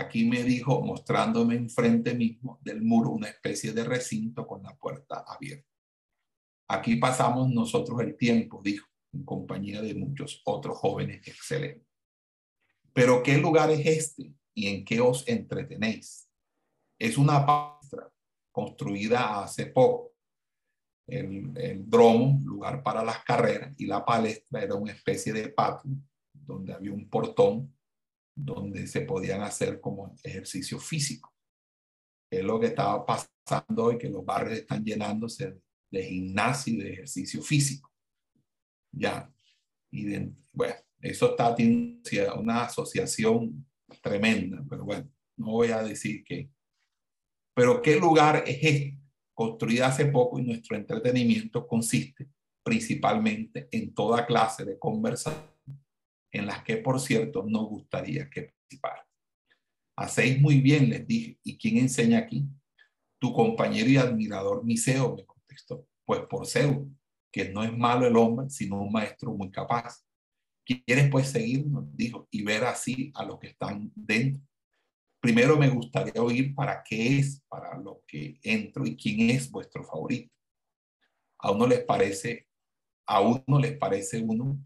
Aquí 0.00 0.24
me 0.24 0.42
dijo, 0.42 0.80
mostrándome 0.80 1.56
enfrente 1.56 2.14
mismo 2.14 2.58
del 2.62 2.80
muro, 2.80 3.10
una 3.10 3.28
especie 3.28 3.74
de 3.74 3.84
recinto 3.84 4.46
con 4.46 4.62
la 4.62 4.74
puerta 4.74 5.26
abierta. 5.28 5.68
Aquí 6.68 6.96
pasamos 6.96 7.50
nosotros 7.50 8.00
el 8.00 8.16
tiempo, 8.16 8.62
dijo, 8.64 8.88
en 9.12 9.24
compañía 9.24 9.82
de 9.82 9.94
muchos 9.94 10.40
otros 10.46 10.78
jóvenes 10.78 11.28
excelentes. 11.28 11.86
Pero 12.94 13.22
¿qué 13.22 13.36
lugar 13.36 13.70
es 13.70 13.84
este 13.84 14.32
y 14.54 14.68
en 14.68 14.86
qué 14.86 15.02
os 15.02 15.28
entretenéis? 15.28 16.30
Es 16.98 17.18
una 17.18 17.44
palestra 17.44 18.10
construida 18.50 19.42
hace 19.42 19.66
poco. 19.66 20.14
El, 21.06 21.52
el 21.58 21.90
dromo, 21.90 22.40
lugar 22.42 22.82
para 22.82 23.04
las 23.04 23.22
carreras, 23.22 23.74
y 23.76 23.84
la 23.84 24.02
palestra 24.02 24.62
era 24.62 24.76
una 24.76 24.92
especie 24.92 25.34
de 25.34 25.50
patio 25.50 25.90
donde 26.32 26.72
había 26.72 26.92
un 26.92 27.06
portón 27.10 27.70
donde 28.34 28.86
se 28.86 29.02
podían 29.02 29.42
hacer 29.42 29.80
como 29.80 30.14
ejercicio 30.22 30.78
físico. 30.78 31.34
Es 32.30 32.44
lo 32.44 32.60
que 32.60 32.66
estaba 32.66 33.04
pasando 33.04 33.84
hoy, 33.84 33.98
que 33.98 34.08
los 34.08 34.24
barrios 34.24 34.58
están 34.58 34.84
llenándose 34.84 35.60
de 35.90 36.04
gimnasio 36.04 36.74
y 36.74 36.76
de 36.78 36.92
ejercicio 36.92 37.42
físico. 37.42 37.92
Ya. 38.92 39.32
Y 39.90 40.16
bueno, 40.52 40.74
eso 41.00 41.30
está 41.30 41.54
tiene 41.54 42.00
una 42.36 42.64
asociación 42.64 43.66
tremenda, 44.00 44.64
pero 44.68 44.84
bueno, 44.84 45.10
no 45.36 45.52
voy 45.52 45.68
a 45.68 45.82
decir 45.82 46.22
que. 46.24 46.50
Pero 47.54 47.82
¿qué 47.82 47.96
lugar 47.96 48.44
es 48.46 48.58
este? 48.62 48.98
Construida 49.34 49.88
hace 49.88 50.06
poco 50.06 50.38
y 50.38 50.42
nuestro 50.42 50.76
entretenimiento 50.76 51.66
consiste 51.66 52.28
principalmente 52.62 53.68
en 53.72 53.94
toda 53.94 54.26
clase 54.26 54.64
de 54.64 54.78
conversación 54.78 55.49
en 56.32 56.46
las 56.46 56.62
que, 56.62 56.76
por 56.76 57.00
cierto, 57.00 57.44
nos 57.46 57.68
gustaría 57.68 58.28
que 58.30 58.42
participara. 58.42 59.06
Hacéis 59.96 60.40
muy 60.40 60.60
bien, 60.60 60.88
les 60.88 61.06
dije. 61.06 61.38
¿Y 61.42 61.58
quién 61.58 61.78
enseña 61.78 62.18
aquí? 62.18 62.46
Tu 63.18 63.32
compañero 63.32 63.88
y 63.90 63.96
admirador 63.96 64.64
Miseo, 64.64 65.14
me 65.14 65.26
contestó. 65.26 65.86
Pues 66.04 66.20
por 66.22 66.46
Zeus, 66.46 66.86
que 67.30 67.50
no 67.50 67.62
es 67.62 67.76
malo 67.76 68.06
el 68.06 68.16
hombre, 68.16 68.48
sino 68.48 68.80
un 68.80 68.92
maestro 68.92 69.32
muy 69.32 69.50
capaz. 69.50 70.02
¿Quieres 70.64 71.10
pues 71.10 71.28
seguirnos? 71.28 71.84
Dijo, 71.96 72.28
y 72.30 72.42
ver 72.42 72.64
así 72.64 73.10
a 73.14 73.24
los 73.24 73.38
que 73.38 73.48
están 73.48 73.90
dentro. 73.94 74.42
Primero 75.20 75.58
me 75.58 75.68
gustaría 75.68 76.22
oír 76.22 76.54
para 76.54 76.82
qué 76.82 77.18
es, 77.18 77.42
para 77.48 77.76
lo 77.78 78.02
que 78.06 78.38
entro 78.42 78.86
y 78.86 78.96
quién 78.96 79.28
es 79.30 79.50
vuestro 79.50 79.84
favorito. 79.84 80.32
A 81.38 81.50
uno 81.50 81.66
les 81.66 81.84
parece, 81.84 82.46
a 83.06 83.20
uno 83.20 83.58
les 83.58 83.76
parece 83.76 84.22
uno 84.22 84.58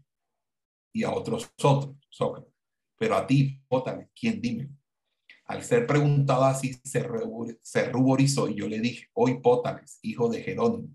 y 0.95 1.03
a 1.03 1.11
otros 1.11 1.51
otros, 1.61 1.93
Sócrates. 2.09 2.53
Pero 2.97 3.15
a 3.15 3.27
ti, 3.27 3.59
Hipótales, 3.61 4.07
¿quién 4.17 4.39
dime? 4.39 4.69
Al 5.45 5.61
ser 5.61 5.85
preguntado 5.85 6.45
así, 6.45 6.73
se, 6.85 7.05
se 7.61 7.89
ruborizó 7.91 8.47
y 8.47 8.55
yo 8.55 8.67
le 8.69 8.79
dije, 8.79 9.09
oh 9.13 9.27
Hipótales, 9.27 9.99
hijo 10.01 10.29
de 10.29 10.41
Jerónimo, 10.41 10.87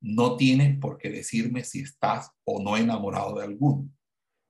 no 0.00 0.36
tienes 0.36 0.78
por 0.78 0.98
qué 0.98 1.10
decirme 1.10 1.64
si 1.64 1.80
estás 1.80 2.30
o 2.44 2.62
no 2.62 2.76
enamorado 2.76 3.34
de 3.34 3.44
alguno, 3.44 3.90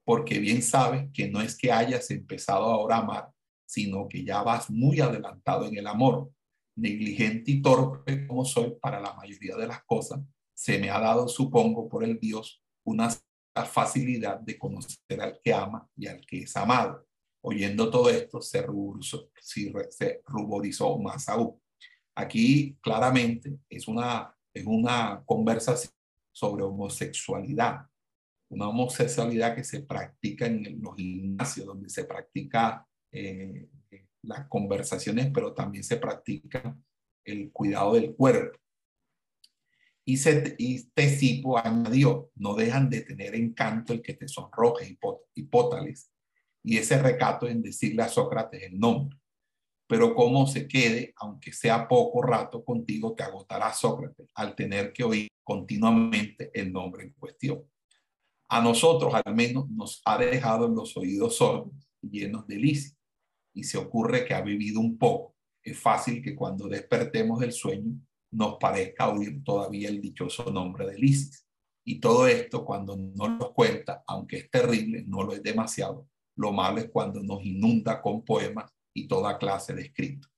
porque 0.05 0.39
bien 0.39 0.61
sabes 0.61 1.09
que 1.15 1.31
no 1.31 1.41
es 1.41 1.57
que 1.57 1.73
hayas 1.73 2.11
empezado 2.11 2.65
ahora 2.67 2.97
a 2.97 3.01
amar, 3.01 3.31
sino 3.65 4.07
que 4.07 4.23
ya 4.23 4.43
vas 4.43 4.69
muy 4.69 5.01
adelantado 5.01 5.67
en 5.67 5.79
el 5.79 5.87
amor. 5.87 6.31
Negligente 6.77 7.53
y 7.53 7.63
torpe 7.63 8.27
como 8.27 8.45
soy 8.45 8.75
para 8.83 9.01
la 9.01 9.15
mayoría 9.15 9.57
de 9.57 9.69
las 9.69 9.83
cosas, 9.85 10.21
se 10.53 10.79
me 10.79 10.91
ha 10.91 10.99
dado, 10.99 11.29
supongo, 11.29 11.89
por 11.89 12.05
el 12.05 12.19
Dios, 12.19 12.63
una 12.85 13.09
la 13.55 13.65
facilidad 13.65 14.41
de 14.41 14.59
conocer 14.59 15.21
al 15.21 15.41
que 15.43 15.53
ama 15.53 15.89
y 15.97 16.07
al 16.07 16.25
que 16.27 16.43
es 16.43 16.57
amado. 16.57 17.07
Oyendo 17.43 17.91
todo 17.91 18.11
esto, 18.11 18.41
se 18.41 18.63
ruborizó, 18.63 19.29
más 20.99 21.29
aún. 21.29 21.61
Aquí 22.17 22.77
claramente 22.81 23.59
es 23.69 23.87
una, 23.87 24.35
es 24.53 24.65
una 24.65 25.23
conversación 25.27 25.93
sobre 26.33 26.65
homosexualidad. 26.65 27.87
una 28.49 28.69
homosexualidad 28.69 29.55
que 29.55 29.65
se 29.65 29.83
practica 29.83 30.47
en 30.47 30.81
los 30.81 30.97
gimnasios, 30.97 31.67
donde 31.67 31.89
se 31.89 32.05
practica 32.05 32.87
eh, 33.11 33.69
las 34.23 34.49
conversaciones, 34.49 35.31
pero 35.33 35.55
también 35.55 35.85
se 35.85 35.97
practica 35.97 36.77
el 37.25 37.51
cuidado 37.53 37.95
del 37.95 38.15
cuerpo. 38.15 38.59
Y, 40.07 40.19
se, 40.19 40.55
y 40.59 40.83
Tesipo 40.91 41.59
añadió, 41.59 42.31
no 42.35 42.55
dejan 42.55 42.91
de 42.91 43.01
tener 43.01 43.35
encanto 43.35 43.93
el 43.93 44.03
que 44.03 44.15
te 44.15 44.29
sonroje, 44.29 44.99
hipótales, 45.35 46.11
y 46.63 46.77
ese 46.79 47.01
recato 47.01 47.47
en 47.47 47.63
decirle 47.63 48.03
a 48.03 48.09
Sócrates 48.09 48.63
el 48.63 48.79
nombre. 48.79 49.19
Pero 49.87 50.15
como 50.15 50.47
se 50.47 50.67
quede, 50.67 51.13
aunque 51.17 51.53
sea 51.53 51.87
poco 51.87 52.23
rato 52.23 52.65
contigo, 52.65 53.15
te 53.15 53.23
agotará 53.23 53.73
Sócrates 53.73 54.29
al 54.35 54.55
tener 54.55 54.93
que 54.93 55.05
oír 55.05 55.29
continuamente 55.43 56.51
el 56.55 56.73
nombre 56.73 57.05
en 57.05 57.13
cuestión. 57.13 57.63
A 58.49 58.63
nosotros 58.63 59.13
al 59.15 59.35
menos 59.35 59.69
nos 59.71 60.01
ha 60.05 60.19
dejado 60.19 60.69
los 60.69 60.97
oídos 60.97 61.37
sordos 61.37 61.73
llenos 62.01 62.47
de 62.47 62.57
licia 62.57 62.97
y 63.55 63.65
se 63.65 63.79
ocurre 63.79 64.25
que 64.25 64.35
ha 64.35 64.41
vivido 64.41 64.81
un 64.81 64.99
poco. 64.99 65.35
Es 65.63 65.79
fácil 65.79 66.23
que 66.23 66.35
cuando 66.35 66.69
despertemos 66.69 67.41
del 67.41 67.53
sueño 67.53 67.99
nos 68.35 68.57
parezca 68.57 69.09
oír 69.09 69.43
todavía 69.45 69.89
el 69.89 70.01
dichoso 70.01 70.51
nombre 70.51 70.87
de 70.87 70.99
Lisis. 70.99 71.47
Y 71.85 72.01
todo 72.01 72.27
esto 72.27 72.65
cuando 72.65 72.97
no 72.97 73.29
nos 73.29 73.53
cuenta, 73.53 74.03
aunque 74.07 74.39
es 74.39 74.51
terrible, 74.51 75.05
no 75.07 75.23
lo 75.23 75.33
es 75.33 75.43
demasiado. 75.43 76.09
Lo 76.37 76.53
malo 76.53 76.79
es 76.79 76.91
cuando 76.91 77.23
nos 77.23 77.45
inunda 77.45 78.03
con 78.03 78.25
poemas 78.25 78.73
y 78.93 79.07
toda 79.07 79.39
clase 79.39 79.75
de 79.75 79.83
escritos. 79.83 80.31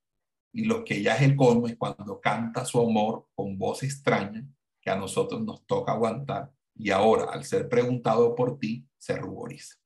Y 0.52 0.64
lo 0.64 0.84
que 0.84 1.02
ya 1.02 1.16
es 1.16 1.22
el 1.22 1.36
colmo 1.36 1.66
es 1.66 1.76
cuando 1.76 2.20
canta 2.20 2.64
su 2.64 2.80
amor 2.80 3.28
con 3.34 3.56
voz 3.58 3.82
extraña 3.82 4.46
que 4.80 4.90
a 4.90 4.96
nosotros 4.96 5.42
nos 5.42 5.66
toca 5.66 5.92
aguantar 5.92 6.52
y 6.74 6.90
ahora, 6.90 7.24
al 7.32 7.44
ser 7.44 7.68
preguntado 7.68 8.34
por 8.34 8.58
ti, 8.58 8.86
se 8.98 9.16
ruboriza. 9.16 9.76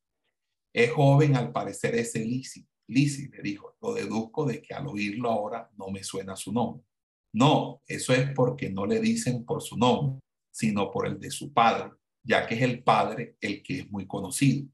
Es 0.73 0.91
joven 0.91 1.37
al 1.37 1.53
parecer 1.53 1.95
ese 1.95 2.25
Lisi. 2.25 2.67
Lisi 2.89 3.29
le 3.29 3.43
dijo, 3.43 3.77
lo 3.81 3.95
deduzco 3.95 4.45
de 4.45 4.61
que 4.61 4.75
al 4.75 4.89
oírlo 4.89 5.31
ahora 5.31 5.71
no 5.77 5.89
me 5.89 6.03
suena 6.03 6.35
su 6.35 6.53
nombre. 6.53 6.85
No, 7.33 7.83
eso 7.87 8.13
es 8.13 8.31
porque 8.35 8.71
no 8.71 8.87
le 8.87 9.01
dicen 9.01 9.45
por 9.45 9.63
su 9.63 9.77
nombre, 9.77 10.21
sino 10.51 10.91
por 10.91 11.07
el 11.07 11.19
de 11.19 11.31
su 11.31 11.53
padre, 11.53 11.93
ya 12.25 12.47
que 12.47 12.57
es 12.57 12.63
el 12.63 12.83
padre 12.83 13.37
el 13.41 13.63
que 13.63 13.81
es 13.81 13.91
muy 13.91 14.07
conocido. 14.07 14.69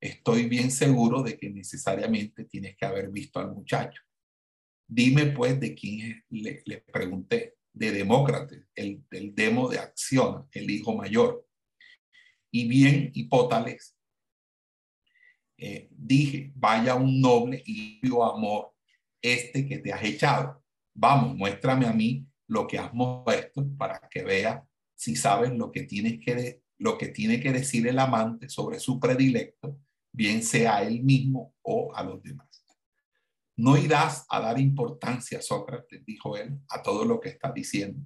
Estoy 0.00 0.48
bien 0.48 0.70
seguro 0.70 1.22
de 1.22 1.36
que 1.36 1.48
necesariamente 1.48 2.44
tienes 2.44 2.76
que 2.76 2.84
haber 2.84 3.10
visto 3.10 3.40
al 3.40 3.52
muchacho. 3.54 4.02
Dime 4.86 5.26
pues 5.26 5.58
de 5.58 5.74
quién 5.74 6.22
le, 6.28 6.62
le 6.66 6.78
pregunté, 6.82 7.56
de 7.72 7.90
Demócrates, 7.90 8.68
el 8.74 9.04
demo 9.34 9.68
de 9.68 9.78
acción, 9.78 10.46
el 10.52 10.70
hijo 10.70 10.94
mayor. 10.94 11.44
Y 12.52 12.68
bien, 12.68 13.10
Hipótales, 13.14 13.96
eh, 15.56 15.88
dije, 15.90 16.52
vaya 16.56 16.94
un 16.94 17.20
noble 17.20 17.62
y 17.64 18.00
amor 18.06 18.72
este 19.22 19.66
que 19.66 19.78
te 19.78 19.92
has 19.92 20.04
echado. 20.04 20.63
Vamos, 20.94 21.36
muéstrame 21.36 21.86
a 21.86 21.92
mí 21.92 22.26
lo 22.46 22.66
que 22.66 22.78
has 22.78 22.90
puesto 22.90 23.66
para 23.76 24.00
que 24.08 24.22
vea 24.22 24.64
si 24.94 25.16
sabes 25.16 25.52
lo 25.52 25.72
que, 25.72 25.86
que 25.86 26.62
lo 26.78 26.96
que 26.96 27.08
tiene 27.08 27.40
que 27.40 27.52
decir 27.52 27.86
el 27.86 27.98
amante 27.98 28.48
sobre 28.48 28.78
su 28.78 29.00
predilecto, 29.00 29.80
bien 30.12 30.42
sea 30.42 30.82
él 30.82 31.02
mismo 31.02 31.54
o 31.62 31.94
a 31.94 32.04
los 32.04 32.22
demás. 32.22 32.48
No 33.56 33.76
irás 33.76 34.24
a 34.28 34.40
dar 34.40 34.58
importancia, 34.60 35.40
Sócrates, 35.40 36.04
dijo 36.04 36.36
él, 36.36 36.58
a 36.68 36.82
todo 36.82 37.04
lo 37.04 37.20
que 37.20 37.28
está 37.28 37.52
diciendo. 37.52 38.00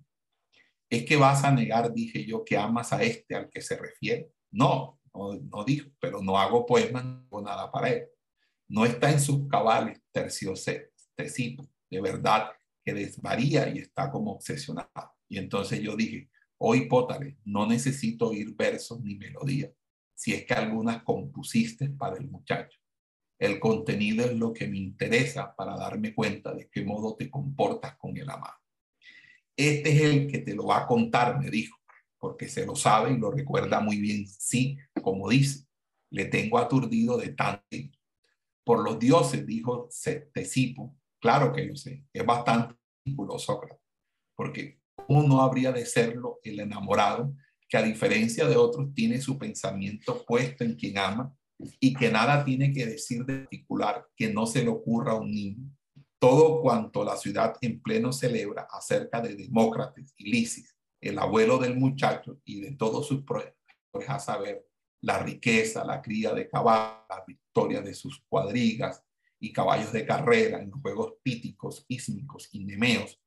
Es 0.90 1.04
que 1.04 1.16
vas 1.16 1.44
a 1.44 1.50
negar, 1.50 1.92
dije 1.92 2.24
yo, 2.24 2.44
que 2.44 2.56
amas 2.56 2.92
a 2.92 3.02
este 3.02 3.34
al 3.34 3.48
que 3.50 3.60
se 3.60 3.76
refiere. 3.76 4.30
No, 4.50 4.98
no, 5.14 5.64
dijo, 5.64 5.90
pero 6.00 6.22
no 6.22 6.38
hago 6.38 6.64
poemas, 6.66 7.04
no 7.04 7.26
hago 7.26 7.42
nada 7.42 7.70
para 7.70 7.90
él. 7.90 8.08
No 8.68 8.84
está 8.84 9.10
en 9.10 9.20
sus 9.20 9.48
cabales, 9.48 10.00
tercio 10.12 10.54
tecito, 11.16 11.68
de 11.90 12.00
verdad 12.00 12.50
que 12.88 12.94
desvaría 12.94 13.68
y 13.68 13.80
está 13.80 14.10
como 14.10 14.32
obsesionado. 14.32 15.12
Y 15.28 15.36
entonces 15.36 15.82
yo 15.82 15.94
dije, 15.94 16.30
hoy 16.56 16.88
Pótale, 16.88 17.36
no 17.44 17.66
necesito 17.66 18.28
oír 18.28 18.56
versos 18.56 19.02
ni 19.02 19.14
melodías, 19.14 19.72
si 20.14 20.32
es 20.32 20.46
que 20.46 20.54
algunas 20.54 21.02
compusiste 21.02 21.90
para 21.90 22.16
el 22.16 22.30
muchacho. 22.30 22.78
El 23.38 23.60
contenido 23.60 24.24
es 24.24 24.32
lo 24.32 24.54
que 24.54 24.66
me 24.66 24.78
interesa 24.78 25.54
para 25.54 25.76
darme 25.76 26.14
cuenta 26.14 26.54
de 26.54 26.70
qué 26.70 26.82
modo 26.82 27.14
te 27.14 27.28
comportas 27.28 27.98
con 27.98 28.16
el 28.16 28.30
amado. 28.30 28.56
Este 29.54 29.90
es 29.90 30.00
el 30.00 30.26
que 30.26 30.38
te 30.38 30.54
lo 30.54 30.68
va 30.68 30.84
a 30.84 30.86
contar, 30.86 31.38
me 31.38 31.50
dijo, 31.50 31.76
porque 32.18 32.48
se 32.48 32.64
lo 32.64 32.74
sabe 32.74 33.12
y 33.12 33.18
lo 33.18 33.30
recuerda 33.30 33.80
muy 33.80 34.00
bien. 34.00 34.26
Sí, 34.26 34.78
como 35.02 35.28
dice, 35.28 35.66
le 36.08 36.24
tengo 36.24 36.56
aturdido 36.56 37.18
de 37.18 37.34
tanto. 37.34 37.76
Por 38.64 38.82
los 38.82 38.98
dioses, 38.98 39.44
dijo 39.46 39.88
claro 41.20 41.52
que 41.52 41.64
lo 41.64 41.76
sé, 41.76 42.04
es 42.12 42.24
bastante 42.24 42.74
ridículo 43.04 43.38
Sócrates, 43.38 43.84
porque 44.36 44.80
¿cómo 44.94 45.22
no 45.22 45.40
habría 45.40 45.72
de 45.72 45.86
serlo 45.86 46.38
el 46.42 46.60
enamorado 46.60 47.34
que 47.68 47.76
a 47.76 47.82
diferencia 47.82 48.46
de 48.46 48.56
otros 48.56 48.94
tiene 48.94 49.20
su 49.20 49.38
pensamiento 49.38 50.24
puesto 50.26 50.64
en 50.64 50.74
quien 50.74 50.98
ama 50.98 51.34
y 51.80 51.92
que 51.94 52.10
nada 52.10 52.44
tiene 52.44 52.72
que 52.72 52.86
decir 52.86 53.24
de 53.24 53.40
particular 53.40 54.06
que 54.16 54.32
no 54.32 54.46
se 54.46 54.62
le 54.62 54.70
ocurra 54.70 55.12
a 55.12 55.16
un 55.16 55.30
niño. 55.30 55.70
Todo 56.18 56.62
cuanto 56.62 57.04
la 57.04 57.16
ciudad 57.16 57.54
en 57.60 57.80
pleno 57.80 58.12
celebra 58.12 58.66
acerca 58.70 59.20
de 59.20 59.36
Demócrates 59.36 60.14
y 60.16 60.30
Lisis, 60.30 60.74
el 61.00 61.18
abuelo 61.18 61.58
del 61.58 61.76
muchacho 61.76 62.40
y 62.44 62.60
de 62.60 62.72
todos 62.72 63.06
sus 63.06 63.22
proyectos, 63.22 63.56
a 64.06 64.18
saber, 64.18 64.64
la 65.00 65.18
riqueza, 65.20 65.84
la 65.84 66.02
cría 66.02 66.32
de 66.32 66.48
caballos, 66.48 67.04
la 67.08 67.24
victoria 67.26 67.80
de 67.80 67.94
sus 67.94 68.20
cuadrigas 68.28 69.04
y 69.40 69.52
caballos 69.52 69.92
de 69.92 70.06
carrera 70.06 70.60
en 70.60 70.70
juegos 70.70 71.14
píticos, 71.22 71.84
ísmicos 71.88 72.48
y 72.52 72.64
nemeos, 72.64 73.20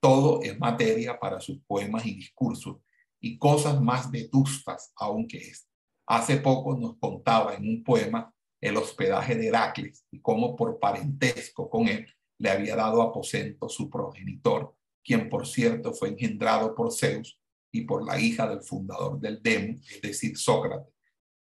todo 0.00 0.42
es 0.42 0.58
materia 0.58 1.18
para 1.18 1.40
sus 1.40 1.60
poemas 1.66 2.06
y 2.06 2.14
discursos 2.14 2.76
y 3.20 3.36
cosas 3.36 3.80
más 3.80 4.10
vetustas 4.10 4.92
aunque 4.96 5.38
es 5.38 5.68
Hace 6.10 6.38
poco 6.38 6.74
nos 6.74 6.96
contaba 6.96 7.54
en 7.54 7.68
un 7.68 7.84
poema 7.84 8.34
el 8.62 8.78
hospedaje 8.78 9.34
de 9.34 9.48
Heracles 9.48 10.06
y 10.10 10.20
cómo 10.22 10.56
por 10.56 10.80
parentesco 10.80 11.68
con 11.68 11.86
él 11.86 12.06
le 12.38 12.48
había 12.48 12.76
dado 12.76 13.02
aposento 13.02 13.68
su 13.68 13.90
progenitor, 13.90 14.74
quien 15.04 15.28
por 15.28 15.46
cierto 15.46 15.92
fue 15.92 16.08
engendrado 16.08 16.74
por 16.74 16.94
Zeus 16.94 17.38
y 17.70 17.82
por 17.82 18.06
la 18.06 18.18
hija 18.18 18.48
del 18.48 18.62
fundador 18.62 19.20
del 19.20 19.42
Demo, 19.42 19.74
es 19.74 20.00
decir, 20.00 20.38
Sócrates. 20.38 20.94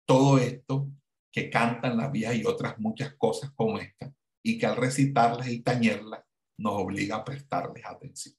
Todo 0.06 0.36
esto 0.36 0.86
que 1.32 1.50
cantan 1.50 1.96
las 1.96 2.10
vías 2.10 2.34
y 2.34 2.44
otras 2.44 2.78
muchas 2.78 3.14
cosas 3.14 3.50
como 3.52 3.78
esta, 3.78 4.12
y 4.42 4.58
que 4.58 4.66
al 4.66 4.76
recitarlas 4.76 5.48
y 5.48 5.60
tañerlas 5.60 6.24
nos 6.58 6.74
obliga 6.74 7.16
a 7.16 7.24
prestarles 7.24 7.84
atención. 7.84 8.34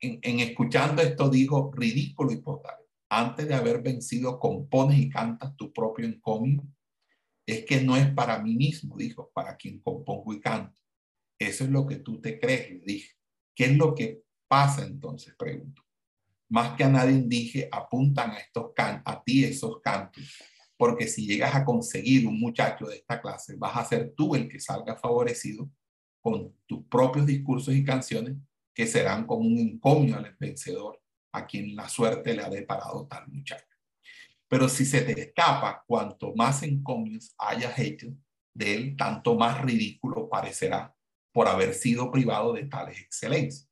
En, 0.00 0.40
escuchando 0.40 1.02
esto 1.02 1.28
dijo 1.28 1.70
ridículo 1.74 2.32
y 2.32 2.36
potable 2.42 2.86
antes 3.08 3.46
de 3.46 3.54
haber 3.54 3.82
vencido, 3.82 4.38
compones 4.38 4.98
y 4.98 5.08
cantas 5.08 5.56
tu 5.56 5.72
propio 5.72 6.06
encomio. 6.06 6.66
Es 7.46 7.64
que 7.64 7.80
no 7.80 7.96
es 7.96 8.12
para 8.12 8.40
mí 8.40 8.56
mismo, 8.56 8.96
dijo, 8.96 9.30
para 9.32 9.56
quien 9.56 9.80
compongo 9.80 10.32
y 10.34 10.40
canto. 10.40 10.80
Eso 11.38 11.64
es 11.64 11.70
lo 11.70 11.86
que 11.86 11.96
tú 11.96 12.20
te 12.20 12.40
crees, 12.40 12.70
le 12.70 12.80
dije. 12.80 13.12
¿Qué 13.54 13.66
es 13.66 13.76
lo 13.76 13.94
que 13.94 14.22
pasa 14.48 14.84
entonces? 14.84 15.34
Pregunto. 15.38 15.82
Más 16.48 16.76
que 16.76 16.84
a 16.84 16.88
nadie 16.88 17.22
dije, 17.26 17.68
apuntan 17.70 18.32
a, 18.32 18.38
estos 18.38 18.72
can 18.74 19.02
a 19.04 19.22
ti 19.22 19.44
esos 19.44 19.80
cantos, 19.80 20.24
porque 20.76 21.08
si 21.08 21.26
llegas 21.26 21.54
a 21.54 21.64
conseguir 21.64 22.26
un 22.26 22.38
muchacho 22.38 22.86
de 22.86 22.96
esta 22.96 23.20
clase, 23.20 23.56
vas 23.56 23.76
a 23.76 23.84
ser 23.84 24.12
tú 24.16 24.34
el 24.34 24.48
que 24.48 24.60
salga 24.60 24.96
favorecido 24.96 25.70
con 26.20 26.54
tus 26.66 26.84
propios 26.86 27.26
discursos 27.26 27.74
y 27.74 27.84
canciones 27.84 28.36
que 28.74 28.86
serán 28.86 29.26
como 29.26 29.46
un 29.46 29.58
encomio 29.58 30.16
al 30.16 30.36
vencedor 30.38 31.00
a 31.32 31.46
quien 31.46 31.74
la 31.74 31.88
suerte 31.88 32.34
le 32.34 32.42
ha 32.42 32.50
deparado 32.50 33.06
tal 33.06 33.28
muchacho. 33.28 33.64
Pero 34.48 34.68
si 34.68 34.84
se 34.84 35.02
te 35.02 35.20
escapa, 35.20 35.82
cuanto 35.86 36.34
más 36.34 36.62
encomios 36.62 37.34
hayas 37.38 37.78
hecho 37.78 38.08
de 38.54 38.74
él, 38.74 38.96
tanto 38.96 39.34
más 39.34 39.62
ridículo 39.62 40.28
parecerá 40.28 40.94
por 41.32 41.48
haber 41.48 41.74
sido 41.74 42.10
privado 42.10 42.52
de 42.52 42.64
tales 42.64 43.00
excelencias. 43.00 43.68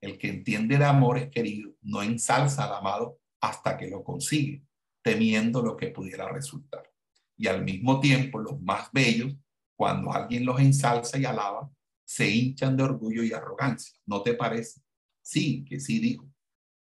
El 0.00 0.18
que 0.18 0.28
entiende 0.28 0.78
de 0.78 0.84
amores 0.84 1.30
querido 1.30 1.72
no 1.80 2.02
ensalza 2.02 2.64
al 2.64 2.74
amado 2.74 3.18
hasta 3.40 3.76
que 3.76 3.88
lo 3.88 4.02
consigue, 4.02 4.65
temiendo 5.06 5.62
lo 5.62 5.76
que 5.76 5.86
pudiera 5.86 6.28
resultar. 6.28 6.92
Y 7.36 7.46
al 7.46 7.62
mismo 7.62 8.00
tiempo, 8.00 8.40
los 8.40 8.60
más 8.60 8.90
bellos, 8.92 9.36
cuando 9.76 10.12
alguien 10.12 10.44
los 10.44 10.58
ensalza 10.58 11.16
y 11.16 11.24
alaba, 11.24 11.70
se 12.04 12.28
hinchan 12.28 12.76
de 12.76 12.82
orgullo 12.82 13.22
y 13.22 13.32
arrogancia. 13.32 13.96
¿No 14.04 14.24
te 14.24 14.34
parece? 14.34 14.80
Sí, 15.22 15.64
que 15.64 15.78
sí 15.78 16.00
dijo. 16.00 16.28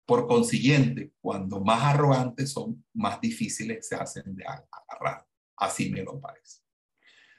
Por 0.07 0.27
consiguiente, 0.27 1.13
cuando 1.21 1.61
más 1.61 1.83
arrogantes 1.83 2.51
son, 2.51 2.83
más 2.95 3.21
difíciles 3.21 3.87
se 3.87 3.97
hacen 3.97 4.35
de 4.35 4.45
agarrar. 4.47 5.27
Así 5.59 5.91
me 5.91 6.03
lo 6.03 6.19
parece. 6.19 6.61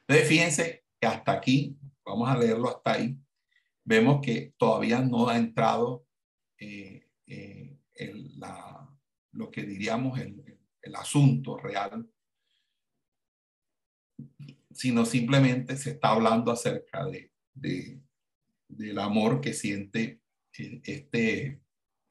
Entonces, 0.02 0.30
fíjense 0.30 0.86
que 1.02 1.08
hasta 1.08 1.32
aquí, 1.32 1.80
vamos 2.06 2.30
a 2.30 2.38
leerlo 2.38 2.70
hasta 2.70 2.92
ahí, 2.92 3.18
vemos 3.84 4.22
que 4.22 4.54
todavía 4.56 5.00
no 5.00 5.30
ha 5.30 5.38
entrado 5.38 6.06
eh, 6.60 7.10
eh, 7.26 7.80
la, 8.38 8.88
lo 9.32 9.50
que 9.50 9.64
diríamos 9.64 10.20
el, 10.20 10.45
el 10.86 10.96
asunto 10.96 11.58
real, 11.58 12.08
sino 14.72 15.04
simplemente 15.06 15.76
se 15.78 15.92
está 15.92 16.10
hablando 16.10 16.52
acerca 16.52 17.06
de, 17.06 17.32
de- 17.54 18.02
del 18.68 19.00
amor 19.00 19.42
que 19.42 19.54
siente 19.54 20.22
eh, 20.58 20.82
este, 20.84 21.62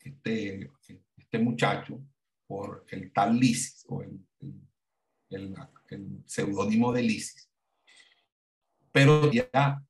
este, 0.01 0.73
este 1.17 1.39
muchacho 1.39 2.01
por 2.47 2.85
el 2.91 3.13
tal 3.13 3.39
Lisis 3.39 3.85
o 3.89 4.03
el, 4.03 4.27
el, 5.31 5.55
el- 5.91 6.23
seudónimo 6.27 6.93
de 6.93 7.03
Lisis. 7.03 7.51
Pero 8.93 9.31
ya 9.33 9.85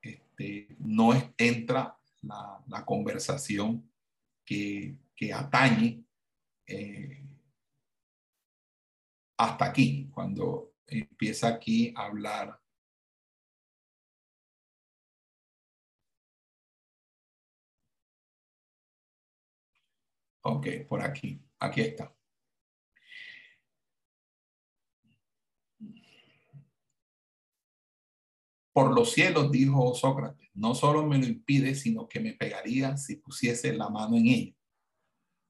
este, 0.00 0.76
no 0.78 1.12
entra 1.38 1.98
la 2.22 2.84
conversación 2.84 3.90
que, 4.44 4.96
que 5.14 5.32
atañe 5.32 6.04
eh, 6.66 7.24
hasta 9.38 9.64
aquí, 9.66 10.08
cuando 10.12 10.74
empieza 10.86 11.48
aquí 11.48 11.92
a 11.96 12.06
hablar. 12.06 12.60
Ok, 20.42 20.66
por 20.88 21.00
aquí, 21.02 21.40
aquí 21.58 21.80
está. 21.80 22.13
Por 28.74 28.92
los 28.92 29.12
cielos, 29.12 29.52
dijo 29.52 29.94
Sócrates, 29.94 30.50
no 30.52 30.74
solo 30.74 31.06
me 31.06 31.16
lo 31.16 31.26
impide, 31.26 31.76
sino 31.76 32.08
que 32.08 32.18
me 32.18 32.32
pegaría 32.32 32.96
si 32.96 33.14
pusiese 33.14 33.72
la 33.72 33.88
mano 33.88 34.16
en 34.16 34.26
ella. 34.26 34.54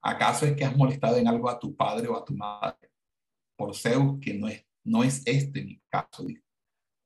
¿Acaso 0.03 0.45
es 0.45 0.55
que 0.55 0.65
has 0.67 0.77
molestado 0.77 1.17
en 1.17 1.27
algo 1.27 1.49
a 1.49 1.59
tu 1.59 1.75
padre 1.75 2.07
o 2.09 2.17
a 2.19 2.23
tu 2.23 2.37
madre? 2.37 2.91
Por 3.57 3.75
Zeus, 3.75 4.21
que 4.21 4.35
no 4.35 4.47
es, 4.47 4.67
no 4.85 5.03
es 5.03 5.23
este 5.25 5.65
mi 5.65 5.81
caso, 5.89 6.23
dijo. 6.27 6.45